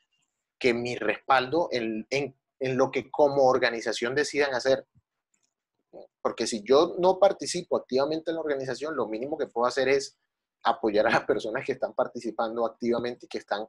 que 0.59 0.73
mi 0.73 0.95
respaldo 0.95 1.69
en, 1.71 2.05
en, 2.11 2.35
en 2.59 2.77
lo 2.77 2.91
que 2.91 3.09
como 3.09 3.45
organización 3.45 4.13
decidan 4.13 4.53
hacer. 4.53 4.85
Porque 6.21 6.45
si 6.45 6.61
yo 6.63 6.95
no 6.99 7.17
participo 7.17 7.77
activamente 7.77 8.29
en 8.29 8.35
la 8.35 8.41
organización, 8.41 8.95
lo 8.95 9.07
mínimo 9.07 9.37
que 9.37 9.47
puedo 9.47 9.65
hacer 9.65 9.87
es 9.87 10.17
apoyar 10.63 11.08
a 11.08 11.12
las 11.12 11.24
personas 11.24 11.65
que 11.65 11.74
están 11.74 11.93
participando 11.93 12.65
activamente 12.65 13.26
y 13.26 13.30
que 13.30 13.38
están 13.38 13.65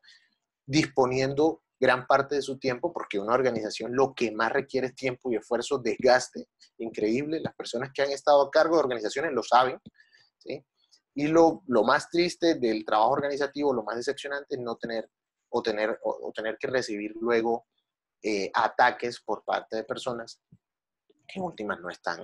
disponiendo 0.67 1.63
gran 1.81 2.07
parte 2.07 2.35
de 2.35 2.43
su 2.43 2.59
tiempo, 2.59 2.93
porque 2.93 3.19
una 3.19 3.35
organización 3.35 3.95
lo 3.95 4.13
que 4.15 4.33
más 4.33 4.53
requiere 4.53 4.89
es 4.89 4.95
tiempo 4.95 5.31
y 5.31 5.37
esfuerzo, 5.37 5.79
desgaste 5.79 6.49
increíble. 6.79 7.41
Las 7.41 7.55
personas 7.55 7.91
que 7.95 8.03
han 8.03 8.11
estado 8.11 8.43
a 8.43 8.51
cargo 8.51 8.77
de 8.77 8.83
organizaciones 8.83 9.33
lo 9.33 9.43
saben. 9.43 9.81
Y 11.15 11.27
lo, 11.29 11.63
lo, 11.67 11.85
más 11.85 12.11
triste 12.11 12.57
del 12.57 12.85
trabajo 12.85 13.13
organizativo, 13.13 13.73
lo 13.73 13.83
más 13.83 13.97
decepcionante 13.97 14.55
es 14.55 14.61
no 14.61 14.77
tener 14.77 15.11
o 15.51 15.63
tener, 15.63 15.99
o, 16.03 16.33
tener 16.33 16.59
que 16.59 16.69
recibir 16.69 17.15
luego 17.21 17.67
eh, 18.23 18.51
ataques 18.55 19.21
por 19.21 19.45
parte 19.45 19.77
de 19.77 19.85
personas 19.85 20.41
que 21.27 21.39
en 21.39 21.45
últimas 21.45 21.81
no 21.81 21.91
están 21.91 22.21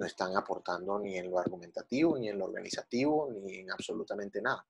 no 0.00 0.06
están 0.06 0.34
aportando 0.34 0.98
ni 0.98 1.18
en 1.18 1.30
lo 1.30 1.38
argumentativo, 1.38 2.18
ni 2.18 2.30
en 2.30 2.38
lo 2.38 2.46
organizativo, 2.46 3.30
ni 3.44 3.58
en 3.58 3.70
absolutamente 3.70 4.40
nada. 4.40 4.64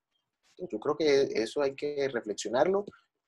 yo 0.57 0.77
creo 0.77 0.97
que 0.97 1.21
eso 1.41 1.61
hay 1.61 1.73
que 1.73 2.09
reflexionarlo 2.13 2.83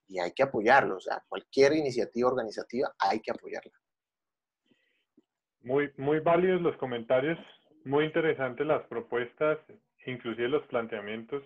y 0.09 0.19
hay 0.19 0.33
que 0.33 0.43
apoyarlo. 0.43 0.97
O 0.97 0.99
sea, 0.99 1.23
cualquier 1.29 1.73
iniciativa 1.73 2.27
organizativa 2.27 2.93
hay 2.99 3.21
que 3.21 3.31
apoyarla. 3.31 3.71
Muy, 5.61 5.93
muy 5.95 6.19
válidos 6.19 6.61
los 6.61 6.75
comentarios, 6.75 7.39
muy 7.85 8.03
interesantes 8.03 8.67
las 8.67 8.85
propuestas, 8.87 9.57
inclusive 10.05 10.49
los 10.49 10.67
planteamientos. 10.67 11.41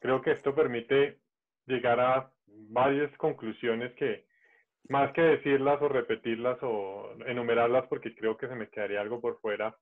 Creo 0.00 0.22
que 0.22 0.32
esto 0.32 0.54
permite 0.54 1.20
llegar 1.66 2.00
a 2.00 2.32
varias 2.46 3.14
conclusiones 3.18 3.92
que, 3.96 4.26
más 4.88 5.12
que 5.12 5.22
decirlas 5.22 5.80
o 5.80 5.88
repetirlas 5.88 6.58
o 6.62 7.14
enumerarlas 7.26 7.86
porque 7.88 8.14
creo 8.14 8.36
que 8.36 8.48
se 8.48 8.54
me 8.54 8.68
quedaría 8.68 9.00
algo 9.00 9.20
por 9.20 9.40
fuera, 9.40 9.74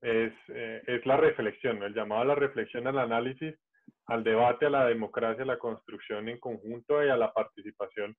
es, 0.00 0.32
eh, 0.48 0.82
es 0.86 1.04
la 1.06 1.16
reflexión, 1.16 1.82
el 1.82 1.94
llamado 1.94 2.22
a 2.22 2.26
la 2.26 2.34
reflexión, 2.34 2.86
al 2.86 2.98
análisis, 2.98 3.54
al 4.06 4.22
debate, 4.22 4.66
a 4.66 4.70
la 4.70 4.86
democracia, 4.86 5.42
a 5.42 5.46
la 5.46 5.58
construcción 5.58 6.28
en 6.28 6.38
conjunto 6.38 7.04
y 7.04 7.08
a 7.08 7.16
la 7.16 7.32
participación 7.32 8.16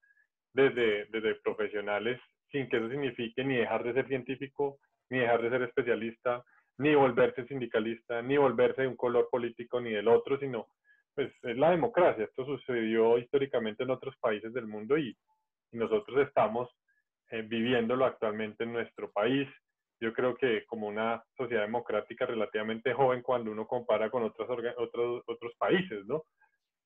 desde, 0.53 1.05
desde 1.05 1.36
profesionales, 1.36 2.19
sin 2.51 2.67
que 2.67 2.77
eso 2.77 2.89
signifique 2.89 3.43
ni 3.43 3.58
dejar 3.58 3.84
de 3.84 3.93
ser 3.93 4.08
científico, 4.08 4.79
ni 5.10 5.19
dejar 5.19 5.41
de 5.41 5.49
ser 5.49 5.62
especialista, 5.63 6.43
ni 6.77 6.95
volverse 6.95 7.45
sindicalista, 7.45 8.21
ni 8.21 8.38
volverse 8.38 8.82
de 8.82 8.88
un 8.88 8.95
color 8.95 9.27
político 9.29 9.79
ni 9.79 9.91
del 9.91 10.08
otro, 10.08 10.38
sino 10.39 10.67
pues 11.13 11.32
es 11.43 11.58
la 11.58 11.71
democracia. 11.71 12.25
Esto 12.25 12.45
sucedió 12.45 13.17
históricamente 13.17 13.84
en 13.84 13.89
otros 13.89 14.15
países 14.19 14.53
del 14.53 14.67
mundo 14.67 14.97
y 14.97 15.15
nosotros 15.71 16.27
estamos 16.27 16.69
eh, 17.32 17.41
viviéndolo 17.43 18.05
actualmente 18.05 18.63
en 18.63 18.74
nuestro 18.74 19.11
país. 19.11 19.47
Yo 20.01 20.13
creo 20.13 20.36
que 20.36 20.65
como 20.65 20.88
una 20.88 21.24
sociedad 21.38 21.63
democrática 21.63 22.26
relativamente 22.26 22.93
joven 22.93 23.22
cuando 23.22 23.51
uno 23.51 23.67
compara 23.67 24.09
con 24.09 24.24
otros, 24.24 24.49
otros, 24.78 25.24
otros 25.28 25.53
países, 25.57 26.05
¿no? 26.05 26.24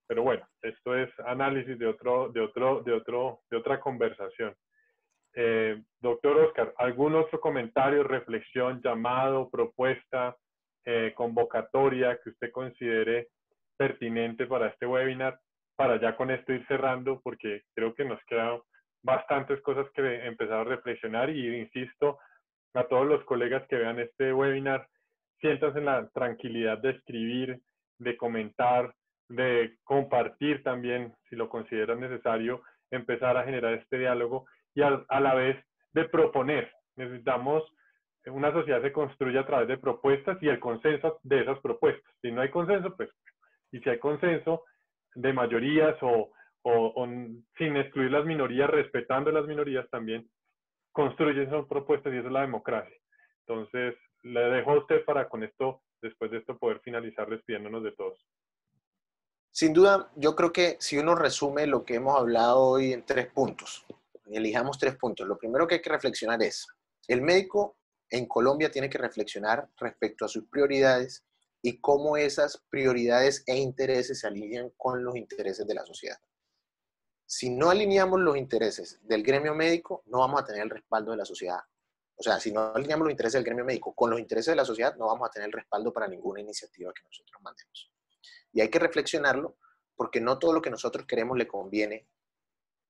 Pero 0.07 0.23
bueno, 0.23 0.45
esto 0.61 0.95
es 0.97 1.09
análisis 1.21 1.77
de, 1.79 1.87
otro, 1.87 2.29
de, 2.29 2.41
otro, 2.41 2.81
de, 2.81 2.93
otro, 2.93 3.39
de 3.49 3.57
otra 3.57 3.79
conversación. 3.79 4.53
Eh, 5.35 5.81
doctor 5.99 6.37
Oscar, 6.37 6.73
¿algún 6.77 7.15
otro 7.15 7.39
comentario, 7.39 8.03
reflexión, 8.03 8.81
llamado, 8.83 9.49
propuesta, 9.49 10.35
eh, 10.85 11.13
convocatoria 11.15 12.19
que 12.21 12.31
usted 12.31 12.51
considere 12.51 13.29
pertinente 13.77 14.45
para 14.45 14.67
este 14.67 14.85
webinar? 14.85 15.39
Para 15.75 15.99
ya 15.99 16.15
con 16.15 16.29
esto 16.29 16.53
ir 16.53 16.65
cerrando, 16.67 17.19
porque 17.23 17.63
creo 17.73 17.95
que 17.95 18.05
nos 18.05 18.23
queda 18.25 18.59
bastantes 19.03 19.61
cosas 19.61 19.87
que 19.93 20.25
empezar 20.25 20.59
a 20.59 20.63
reflexionar 20.63 21.29
y 21.29 21.55
insisto 21.55 22.19
a 22.73 22.85
todos 22.85 23.05
los 23.05 23.23
colegas 23.25 23.67
que 23.67 23.75
vean 23.75 23.99
este 23.99 24.33
webinar, 24.33 24.87
sientas 25.39 25.75
en 25.75 25.85
la 25.85 26.09
tranquilidad 26.09 26.79
de 26.79 26.91
escribir, 26.91 27.59
de 27.99 28.17
comentar, 28.17 28.93
de 29.29 29.77
compartir 29.83 30.63
también, 30.63 31.13
si 31.29 31.35
lo 31.35 31.49
consideras 31.49 31.99
necesario, 31.99 32.63
empezar 32.91 33.37
a 33.37 33.43
generar 33.43 33.73
este 33.73 33.99
diálogo 33.99 34.45
y 34.73 34.81
a, 34.81 35.05
a 35.07 35.19
la 35.19 35.35
vez 35.35 35.63
de 35.91 36.05
proponer. 36.05 36.71
Necesitamos 36.95 37.63
una 38.27 38.51
sociedad 38.51 38.81
se 38.81 38.93
construye 38.93 39.37
a 39.37 39.45
través 39.45 39.67
de 39.67 39.77
propuestas 39.77 40.41
y 40.41 40.47
el 40.47 40.59
consenso 40.59 41.19
de 41.23 41.41
esas 41.41 41.59
propuestas. 41.59 42.13
Si 42.21 42.31
no 42.31 42.41
hay 42.41 42.49
consenso, 42.49 42.95
pues, 42.95 43.09
y 43.71 43.79
si 43.79 43.89
hay 43.89 43.99
consenso 43.99 44.63
de 45.15 45.33
mayorías 45.33 45.97
o, 46.01 46.31
o, 46.63 47.07
sin 47.57 47.77
excluir 47.77 48.11
las 48.11 48.25
minorías, 48.25 48.69
respetando 48.69 49.31
las 49.31 49.45
minorías 49.45 49.89
también, 49.89 50.29
construyen 50.91 51.47
esas 51.47 51.65
propuestas 51.67 52.13
y 52.13 52.17
eso 52.17 52.27
es 52.27 52.33
la 52.33 52.41
democracia. 52.41 52.95
Entonces, 53.45 53.95
le 54.23 54.39
dejo 54.39 54.71
a 54.71 54.79
usted 54.79 55.03
para 55.05 55.27
con 55.27 55.43
esto, 55.43 55.81
después 56.01 56.31
de 56.31 56.37
esto, 56.37 56.57
poder 56.57 56.79
finalizar 56.79 57.29
despidiéndonos 57.29 57.83
de 57.83 57.91
todos. 57.91 58.25
Sin 59.51 59.73
duda, 59.73 60.09
yo 60.15 60.35
creo 60.35 60.51
que 60.51 60.77
si 60.79 60.97
uno 60.97 61.13
resume 61.13 61.67
lo 61.67 61.83
que 61.83 61.95
hemos 61.95 62.17
hablado 62.17 62.59
hoy 62.59 62.93
en 62.93 63.05
tres 63.05 63.27
puntos, 63.27 63.85
elijamos 64.25 64.79
tres 64.79 64.95
puntos. 64.95 65.27
Lo 65.27 65.37
primero 65.37 65.67
que 65.67 65.75
hay 65.75 65.81
que 65.81 65.91
reflexionar 65.91 66.41
es, 66.41 66.67
el 67.07 67.21
médico 67.21 67.77
en 68.09 68.25
Colombia 68.25 68.71
tiene 68.71 68.89
que 68.89 68.97
reflexionar 68.97 69.67
respecto 69.77 70.25
a 70.25 70.27
sus 70.27 70.47
prioridades 70.47 71.25
y 71.61 71.79
cómo 71.79 72.17
esas 72.17 72.63
prioridades 72.69 73.43
e 73.47 73.57
intereses 73.57 74.19
se 74.19 74.27
alinean 74.27 74.71
con 74.77 75.03
los 75.03 75.15
intereses 75.15 75.67
de 75.67 75.73
la 75.73 75.85
sociedad. 75.85 76.17
Si 77.35 77.49
no 77.49 77.71
alineamos 77.71 78.19
los 78.19 78.37
intereses 78.37 78.99
del 79.01 79.23
gremio 79.23 79.55
médico, 79.55 80.03
no 80.05 80.19
vamos 80.19 80.39
a 80.39 80.45
tener 80.45 80.61
el 80.61 80.69
respaldo 80.69 81.09
de 81.09 81.17
la 81.17 81.25
sociedad. 81.25 81.61
O 82.15 82.21
sea, 82.21 82.39
si 82.39 82.51
no 82.51 82.75
alineamos 82.75 83.05
los 83.05 83.11
intereses 83.11 83.39
del 83.39 83.43
gremio 83.43 83.65
médico 83.65 83.91
con 83.95 84.11
los 84.11 84.19
intereses 84.19 84.51
de 84.51 84.55
la 84.55 84.65
sociedad, 84.65 84.95
no 84.97 85.07
vamos 85.07 85.27
a 85.27 85.31
tener 85.31 85.47
el 85.47 85.51
respaldo 85.51 85.91
para 85.91 86.07
ninguna 86.07 86.41
iniciativa 86.41 86.93
que 86.93 87.01
nosotros 87.01 87.41
mandemos. 87.41 87.91
Y 88.51 88.61
hay 88.61 88.69
que 88.69 88.77
reflexionarlo 88.77 89.57
porque 89.95 90.21
no 90.21 90.37
todo 90.37 90.53
lo 90.53 90.61
que 90.61 90.69
nosotros 90.69 91.07
queremos 91.07 91.35
le 91.35 91.47
conviene, 91.47 92.07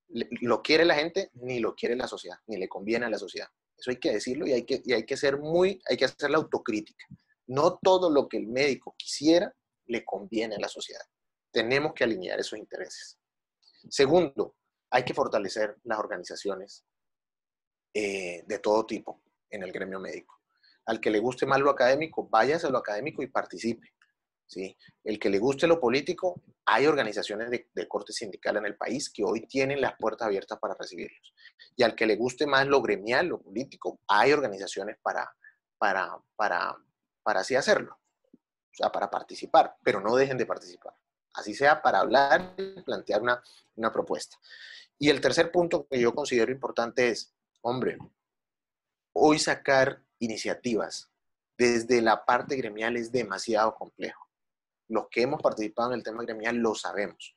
lo 0.09 0.61
quiere 0.61 0.83
la 0.83 0.95
gente, 0.95 1.31
ni 1.35 1.59
lo 1.59 1.73
quiere 1.73 1.95
la 1.95 2.09
sociedad, 2.09 2.39
ni 2.47 2.57
le 2.57 2.67
conviene 2.67 3.05
a 3.05 3.09
la 3.09 3.17
sociedad. 3.17 3.47
Eso 3.77 3.91
hay 3.91 3.97
que 3.97 4.11
decirlo 4.11 4.45
y 4.45 4.51
hay 4.51 4.65
que, 4.65 4.81
y 4.83 4.91
hay 4.91 5.05
que 5.05 5.15
ser 5.15 5.37
muy, 5.37 5.81
hay 5.89 5.95
que 5.95 6.03
hacer 6.03 6.29
la 6.29 6.39
autocrítica. 6.39 7.05
No 7.47 7.79
todo 7.81 8.09
lo 8.09 8.27
que 8.27 8.39
el 8.39 8.47
médico 8.47 8.93
quisiera 8.97 9.55
le 9.85 10.03
conviene 10.03 10.55
a 10.55 10.59
la 10.59 10.67
sociedad. 10.67 11.05
Tenemos 11.49 11.93
que 11.93 12.03
alinear 12.03 12.41
esos 12.41 12.59
intereses. 12.59 13.17
Segundo, 13.89 14.55
hay 14.89 15.03
que 15.03 15.13
fortalecer 15.13 15.77
las 15.83 15.99
organizaciones 15.99 16.85
eh, 17.93 18.43
de 18.45 18.59
todo 18.59 18.85
tipo 18.85 19.21
en 19.49 19.63
el 19.63 19.71
gremio 19.71 19.99
médico. 19.99 20.39
Al 20.85 20.99
que 20.99 21.09
le 21.09 21.19
guste 21.19 21.45
más 21.45 21.59
lo 21.59 21.69
académico, 21.69 22.27
váyase 22.29 22.67
a 22.67 22.69
lo 22.69 22.77
académico 22.77 23.23
y 23.23 23.27
participe. 23.27 23.93
¿sí? 24.47 24.75
El 25.03 25.19
que 25.19 25.29
le 25.29 25.39
guste 25.39 25.67
lo 25.67 25.79
político, 25.79 26.41
hay 26.65 26.85
organizaciones 26.85 27.49
de, 27.49 27.87
corte 27.87 28.13
sindical 28.13 28.57
en 28.57 28.65
el 28.65 28.75
país 28.75 29.11
que 29.11 29.23
hoy 29.23 29.47
tienen 29.47 29.81
las 29.81 29.95
puertas 29.97 30.27
abiertas 30.27 30.59
para 30.59 30.75
recibirlos. 30.75 31.33
Y 31.75 31.83
al 31.83 31.95
que 31.95 32.05
le 32.05 32.15
guste 32.15 32.45
más 32.45 32.67
lo 32.67 32.81
gremial, 32.81 33.27
lo 33.27 33.41
político, 33.41 33.99
hay 34.07 34.31
organizaciones 34.31 34.97
para, 35.01 35.31
para, 35.77 36.17
para, 36.35 36.75
para 37.21 37.39
así 37.41 37.55
hacerlo. 37.55 37.99
O 38.31 38.75
sea, 38.75 38.91
para 38.91 39.09
participar, 39.09 39.75
pero 39.83 40.01
no 40.01 40.15
dejen 40.15 40.37
de 40.37 40.45
participar. 40.45 40.93
Así 41.33 41.53
sea 41.53 41.81
para 41.81 41.99
hablar 41.99 42.53
y 42.57 42.81
plantear 42.81 43.21
una, 43.21 43.41
una 43.75 43.91
propuesta. 43.91 44.37
Y 44.99 45.09
el 45.09 45.21
tercer 45.21 45.51
punto 45.51 45.87
que 45.89 45.99
yo 45.99 46.13
considero 46.13 46.51
importante 46.51 47.09
es, 47.09 47.33
hombre, 47.61 47.97
hoy 49.13 49.39
sacar 49.39 50.01
iniciativas 50.19 51.09
desde 51.57 52.01
la 52.01 52.25
parte 52.25 52.55
gremial 52.55 52.97
es 52.97 53.11
demasiado 53.11 53.75
complejo 53.75 54.23
los 54.93 55.07
que 55.09 55.23
hemos 55.23 55.41
participado 55.41 55.91
en 55.91 55.97
el 55.97 56.03
tema 56.03 56.23
gremial 56.23 56.57
lo 56.57 56.75
sabemos. 56.75 57.35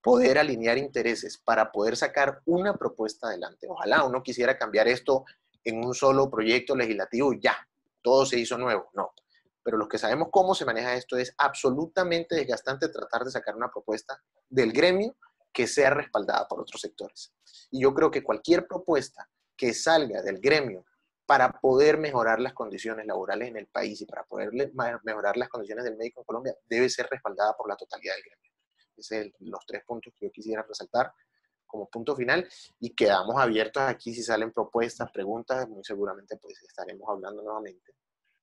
Poder 0.00 0.38
alinear 0.38 0.78
intereses 0.78 1.38
para 1.38 1.72
poder 1.72 1.96
sacar 1.96 2.40
una 2.44 2.74
propuesta 2.76 3.28
adelante. 3.28 3.66
Ojalá 3.68 4.04
uno 4.04 4.22
quisiera 4.22 4.56
cambiar 4.56 4.86
esto 4.86 5.24
en 5.64 5.84
un 5.84 5.94
solo 5.94 6.30
proyecto 6.30 6.76
legislativo 6.76 7.32
y 7.32 7.40
ya, 7.40 7.56
todo 8.00 8.24
se 8.24 8.38
hizo 8.38 8.56
nuevo. 8.56 8.90
No. 8.94 9.12
Pero 9.68 9.76
los 9.76 9.88
que 9.88 9.98
sabemos 9.98 10.28
cómo 10.30 10.54
se 10.54 10.64
maneja 10.64 10.94
esto 10.94 11.18
es 11.18 11.34
absolutamente 11.36 12.36
desgastante 12.36 12.88
tratar 12.88 13.22
de 13.22 13.30
sacar 13.30 13.54
una 13.54 13.70
propuesta 13.70 14.18
del 14.48 14.72
gremio 14.72 15.14
que 15.52 15.66
sea 15.66 15.90
respaldada 15.90 16.48
por 16.48 16.62
otros 16.62 16.80
sectores. 16.80 17.34
Y 17.70 17.82
yo 17.82 17.92
creo 17.92 18.10
que 18.10 18.24
cualquier 18.24 18.66
propuesta 18.66 19.28
que 19.54 19.74
salga 19.74 20.22
del 20.22 20.40
gremio 20.40 20.86
para 21.26 21.52
poder 21.52 21.98
mejorar 21.98 22.40
las 22.40 22.54
condiciones 22.54 23.04
laborales 23.04 23.48
en 23.48 23.58
el 23.58 23.66
país 23.66 24.00
y 24.00 24.06
para 24.06 24.24
poder 24.24 24.72
mejorar 25.02 25.36
las 25.36 25.50
condiciones 25.50 25.84
del 25.84 25.98
médico 25.98 26.22
en 26.22 26.24
Colombia 26.24 26.56
debe 26.66 26.88
ser 26.88 27.06
respaldada 27.10 27.54
por 27.54 27.68
la 27.68 27.76
totalidad 27.76 28.14
del 28.14 28.22
gremio. 28.22 28.50
Esos 28.96 29.06
son 29.18 29.50
los 29.50 29.66
tres 29.66 29.84
puntos 29.84 30.14
que 30.16 30.24
yo 30.24 30.32
quisiera 30.32 30.62
resaltar 30.62 31.12
como 31.66 31.90
punto 31.90 32.16
final 32.16 32.48
y 32.80 32.94
quedamos 32.94 33.36
abiertos 33.38 33.82
aquí 33.82 34.14
si 34.14 34.22
salen 34.22 34.50
propuestas, 34.50 35.12
preguntas, 35.12 35.68
muy 35.68 35.84
seguramente 35.84 36.38
pues 36.38 36.62
estaremos 36.62 37.06
hablando 37.10 37.42
nuevamente. 37.42 37.98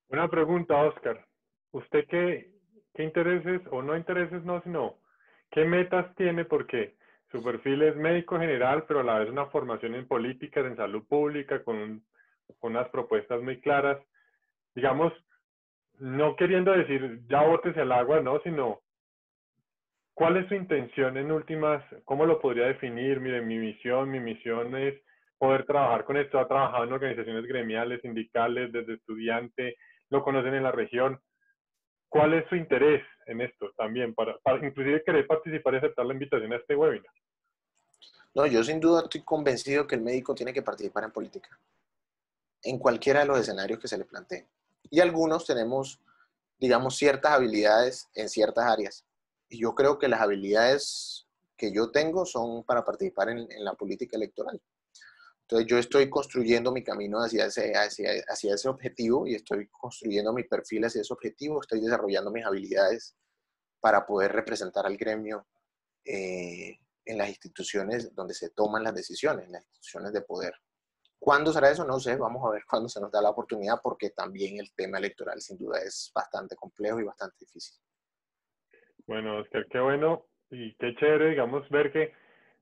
Una 0.10 0.28
pregunta, 0.28 0.82
Oscar. 0.84 1.26
¿Usted 1.72 2.06
qué, 2.08 2.52
qué 2.94 3.04
intereses 3.04 3.62
o 3.72 3.82
no 3.82 3.98
intereses 3.98 4.44
no, 4.44 4.62
sino 4.62 4.96
qué 5.52 5.66
metas 5.66 6.14
tiene? 6.16 6.46
Porque 6.46 6.96
su 7.32 7.44
perfil 7.44 7.82
es 7.82 7.96
médico 7.96 8.40
general, 8.40 8.86
pero 8.88 9.02
a 9.02 9.04
la 9.04 9.20
vez 9.20 9.30
una 9.30 9.48
formación 9.48 9.96
en 9.96 10.08
políticas, 10.08 10.66
en 10.66 10.78
salud 10.78 11.06
pública, 11.08 11.64
con 11.64 11.76
un 11.78 12.06
con 12.60 12.72
unas 12.72 12.90
propuestas 12.90 13.42
muy 13.42 13.60
claras, 13.60 13.98
digamos, 14.76 15.14
no 16.00 16.36
queriendo 16.36 16.72
decir 16.72 17.22
ya 17.28 17.42
botes 17.42 17.78
al 17.78 17.92
agua, 17.92 18.20
¿no? 18.22 18.40
Sino, 18.42 18.82
¿cuál 20.14 20.38
es 20.38 20.48
su 20.48 20.56
intención 20.56 21.18
en 21.18 21.32
últimas? 21.32 21.84
¿Cómo 22.04 22.26
lo 22.26 22.40
podría 22.40 22.68
definir? 22.68 23.20
Mire, 23.20 23.42
mi 23.42 23.58
misión, 23.58 24.10
mi 24.10 24.20
misión 24.20 24.76
es 24.76 24.96
poder 25.38 25.66
trabajar 25.66 26.06
con 26.06 26.18
esto. 26.18 26.40
Ha 26.40 26.48
trabajado 26.48 26.84
en 26.84 26.94
organizaciones 26.94 27.46
gremiales, 27.46 28.02
sindicales, 28.02 28.72
desde 28.72 28.94
estudiante, 28.94 29.78
lo 30.10 30.24
conocen 30.24 30.54
en 30.54 30.64
la 30.64 30.72
región. 30.72 31.22
¿Cuál 32.10 32.34
es 32.34 32.48
su 32.50 32.56
interés 32.56 33.04
en 33.26 33.42
esto 33.42 33.72
también? 33.78 34.14
Para, 34.14 34.38
para 34.40 34.66
inclusive 34.66 35.04
querer 35.04 35.28
participar 35.28 35.74
y 35.74 35.78
aceptar 35.78 36.06
la 36.06 36.14
invitación 36.14 36.54
a 36.54 36.58
este 36.58 36.76
webinar. 36.76 37.12
No, 38.34 38.46
yo 38.46 38.64
sin 38.64 38.80
duda 38.80 39.04
estoy 39.04 39.22
convencido 39.22 39.88
que 39.88 39.96
el 39.96 40.02
médico 40.02 40.36
tiene 40.36 40.54
que 40.54 40.62
participar 40.62 41.06
en 41.06 41.12
política 41.12 41.60
en 42.66 42.80
cualquiera 42.80 43.22
de 43.22 43.28
los 43.28 43.40
escenarios 43.40 43.80
que 43.80 43.88
se 43.88 43.98
le 43.98 44.06
planteen. 44.06 44.46
Y 44.90 45.00
algunos 45.00 45.46
tenemos, 45.46 46.00
digamos, 46.60 46.98
ciertas 46.98 47.32
habilidades 47.32 48.10
en 48.16 48.28
ciertas 48.28 48.66
áreas. 48.66 49.06
Y 49.50 49.60
yo 49.60 49.76
creo 49.76 49.98
que 50.00 50.08
las 50.08 50.22
habilidades 50.22 51.28
que 51.56 51.72
yo 51.72 51.92
tengo 51.92 52.26
son 52.26 52.64
para 52.64 52.84
participar 52.84 53.30
en, 53.30 53.48
la 53.64 53.74
política 53.74 54.18
electoral. 54.18 54.60
Entonces 55.46 55.68
yo 55.68 55.78
estoy 55.78 56.10
construyendo 56.10 56.72
mi 56.72 56.84
camino 56.84 57.20
hacia 57.20 57.46
ese, 57.46 57.74
hacia, 57.76 58.10
hacia 58.28 58.56
ese 58.56 58.68
objetivo 58.68 59.28
y 59.28 59.36
estoy 59.36 59.68
construyendo 59.68 60.34
mi 60.34 60.44
perfil 60.44 60.86
hacia 60.86 61.02
ese 61.02 61.14
objetivo, 61.14 61.62
estoy 61.62 61.82
desarrollando 61.82 62.32
mis 62.32 62.44
habilidades 62.44 63.16
para 63.80 64.08
poder 64.08 64.32
representar 64.32 64.88
al 64.88 64.98
gremio 64.98 65.46
eh, 66.04 66.80
en 67.06 67.18
las 67.20 67.30
instituciones 67.30 68.16
donde 68.16 68.34
se 68.34 68.50
toman 68.50 68.84
las 68.84 68.96
decisiones, 68.96 69.46
en 69.46 69.52
las 69.52 69.62
instituciones 69.62 70.14
de 70.14 70.22
poder. 70.22 70.56
¿Cuándo 71.20 71.54
será 71.54 71.70
eso? 71.70 71.86
No 71.86 72.00
sé, 72.00 72.16
vamos 72.16 72.44
a 72.44 72.50
ver 72.52 72.64
cuándo 72.68 72.90
se 72.90 73.00
nos 73.00 73.12
da 73.12 73.22
la 73.22 73.30
oportunidad, 73.30 73.80
porque 73.84 74.10
también 74.10 74.60
el 74.60 74.74
tema 74.74 74.98
electoral 74.98 75.40
sin 75.42 75.60
duda 75.60 75.80
es 75.80 76.12
bastante 76.16 76.56
complejo 76.56 77.00
y 77.00 77.04
bastante 77.04 77.38
difícil. 77.40 77.78
Bueno, 79.06 79.42
Oscar, 79.42 79.68
qué 79.70 79.80
bueno 79.80 80.26
y 80.50 80.76
qué 80.78 80.96
chévere, 80.96 81.30
digamos, 81.30 81.70
ver 81.70 81.92
que 81.92 82.12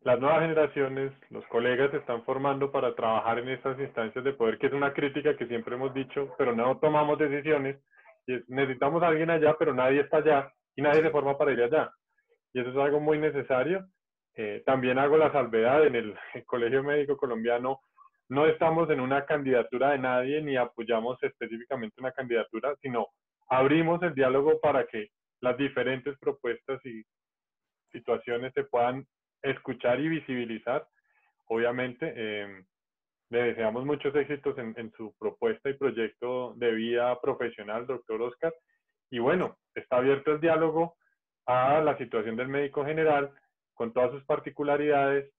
las 0.04 0.20
nuevas 0.20 0.41
generaciones, 0.41 1.12
los 1.30 1.45
colegas 1.47 1.91
se 1.91 1.97
están 1.97 2.24
formando 2.24 2.72
para 2.72 2.93
trabajar 2.95 3.39
en 3.39 3.49
estas 3.49 3.80
instancias 3.80 4.24
de 4.24 4.34
poder, 4.34 4.58
que 4.58 4.68
es 4.68 4.74
una 4.74 4.93
crítica 4.93 5.36
que 5.38 5.47
siempre 5.47 5.76
hemos 5.76 5.93
dicho, 5.93 6.34
pero 6.38 6.56
no 6.56 6.78
tomamos 6.80 7.18
decisiones. 7.18 7.78
Y 8.28 8.39
necesitamos 8.47 9.04
a 9.04 9.08
alguien 9.08 9.30
allá, 9.30 9.56
pero 9.58 9.74
nadie 9.74 10.01
está 10.01 10.18
allá 10.18 10.51
y 10.76 10.82
nadie 10.82 11.01
se 11.01 11.10
forma 11.10 11.38
para 11.38 11.51
ir 11.51 11.62
allá. 11.62 11.91
Y 12.54 12.62
eso 12.62 12.70
es 12.70 12.78
algo 12.78 12.99
muy 12.99 13.18
necesario. 13.18 13.86
Eh, 14.36 14.64
también 14.66 14.99
hago 14.99 15.18
la 15.18 15.32
salvedad 15.32 15.86
en 15.86 15.95
el 15.95 16.16
Colegio 16.45 16.84
Médico 16.84 17.18
Colombiano 17.18 17.82
no 18.30 18.47
estamos 18.47 18.89
en 18.89 18.99
una 18.99 19.26
candidatura 19.26 19.91
de 19.91 19.99
nadie 19.99 20.41
ni 20.41 20.56
apoyamos 20.56 21.22
específicamente 21.22 21.99
una 21.99 22.12
candidatura, 22.12 22.76
sino 22.82 23.08
abrimos 23.47 24.01
el 24.01 24.16
diálogo 24.16 24.60
para 24.60 24.88
que 24.88 25.10
las 25.41 25.58
diferentes 25.58 26.18
propuestas 26.18 26.84
y 26.86 27.04
situaciones 27.91 28.54
se 28.54 28.64
puedan 28.64 29.06
escuchar 29.44 30.00
y 30.00 30.10
visibilizar. 30.10 30.88
Obviamente, 31.48 32.14
em, 32.16 32.66
le 33.30 33.44
deseamos 33.44 33.86
muchos 33.86 34.16
éxitos 34.16 34.58
en, 34.58 34.91
su 34.98 35.14
propuesta 35.20 35.70
y 35.70 35.74
proyecto 35.74 36.54
de 36.56 36.72
vida 36.72 37.20
profesional, 37.22 37.86
doctor 37.86 38.22
Oscar. 38.22 38.54
Y 39.12 39.20
bueno, 39.20 39.58
está 39.76 39.98
abierto 39.98 40.32
el 40.32 40.41
diálogo 40.41 40.96
a 41.46 41.82
la 41.82 41.98
situación 41.98 42.36
del 42.36 42.48
médico 42.48 42.86
general 42.86 43.32
con 43.74 43.91
todas 43.94 44.12
sus 44.12 44.24
particularidades 44.26 45.32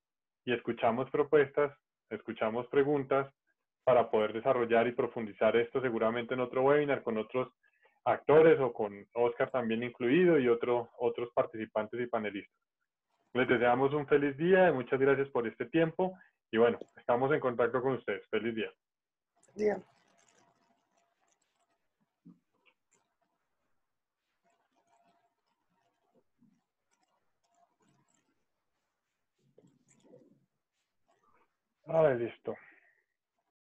y 0.44 0.52
escuchamos 0.52 1.10
propuestas 1.10 1.72
escuchamos 2.10 2.66
preguntas 2.68 3.32
para 3.84 4.10
poder 4.10 4.32
desarrollar 4.32 4.86
y 4.86 4.92
profundizar 4.92 5.56
esto 5.56 5.80
seguramente 5.80 6.34
en 6.34 6.40
otro 6.40 6.62
webinar 6.62 7.02
con 7.02 7.18
otros 7.18 7.52
actores 8.04 8.58
o 8.60 8.72
con 8.72 9.06
Oscar 9.14 9.50
también 9.50 9.82
incluido 9.82 10.38
y 10.38 10.48
otro, 10.48 10.90
otros 10.98 11.30
participantes 11.34 12.00
y 12.00 12.06
panelistas. 12.06 12.56
Les 13.34 13.48
deseamos 13.48 13.92
un 13.92 14.06
feliz 14.06 14.36
día 14.36 14.68
y 14.68 14.72
muchas 14.72 15.00
gracias 15.00 15.28
por 15.30 15.46
este 15.48 15.66
tiempo. 15.66 16.16
Y 16.52 16.56
bueno, 16.56 16.78
estamos 16.96 17.32
en 17.32 17.40
contacto 17.40 17.82
con 17.82 17.94
ustedes. 17.94 18.24
Feliz 18.28 18.54
día. 18.54 18.70
Día. 19.56 19.82
Ah, 31.88 32.14
listo. 32.14 32.54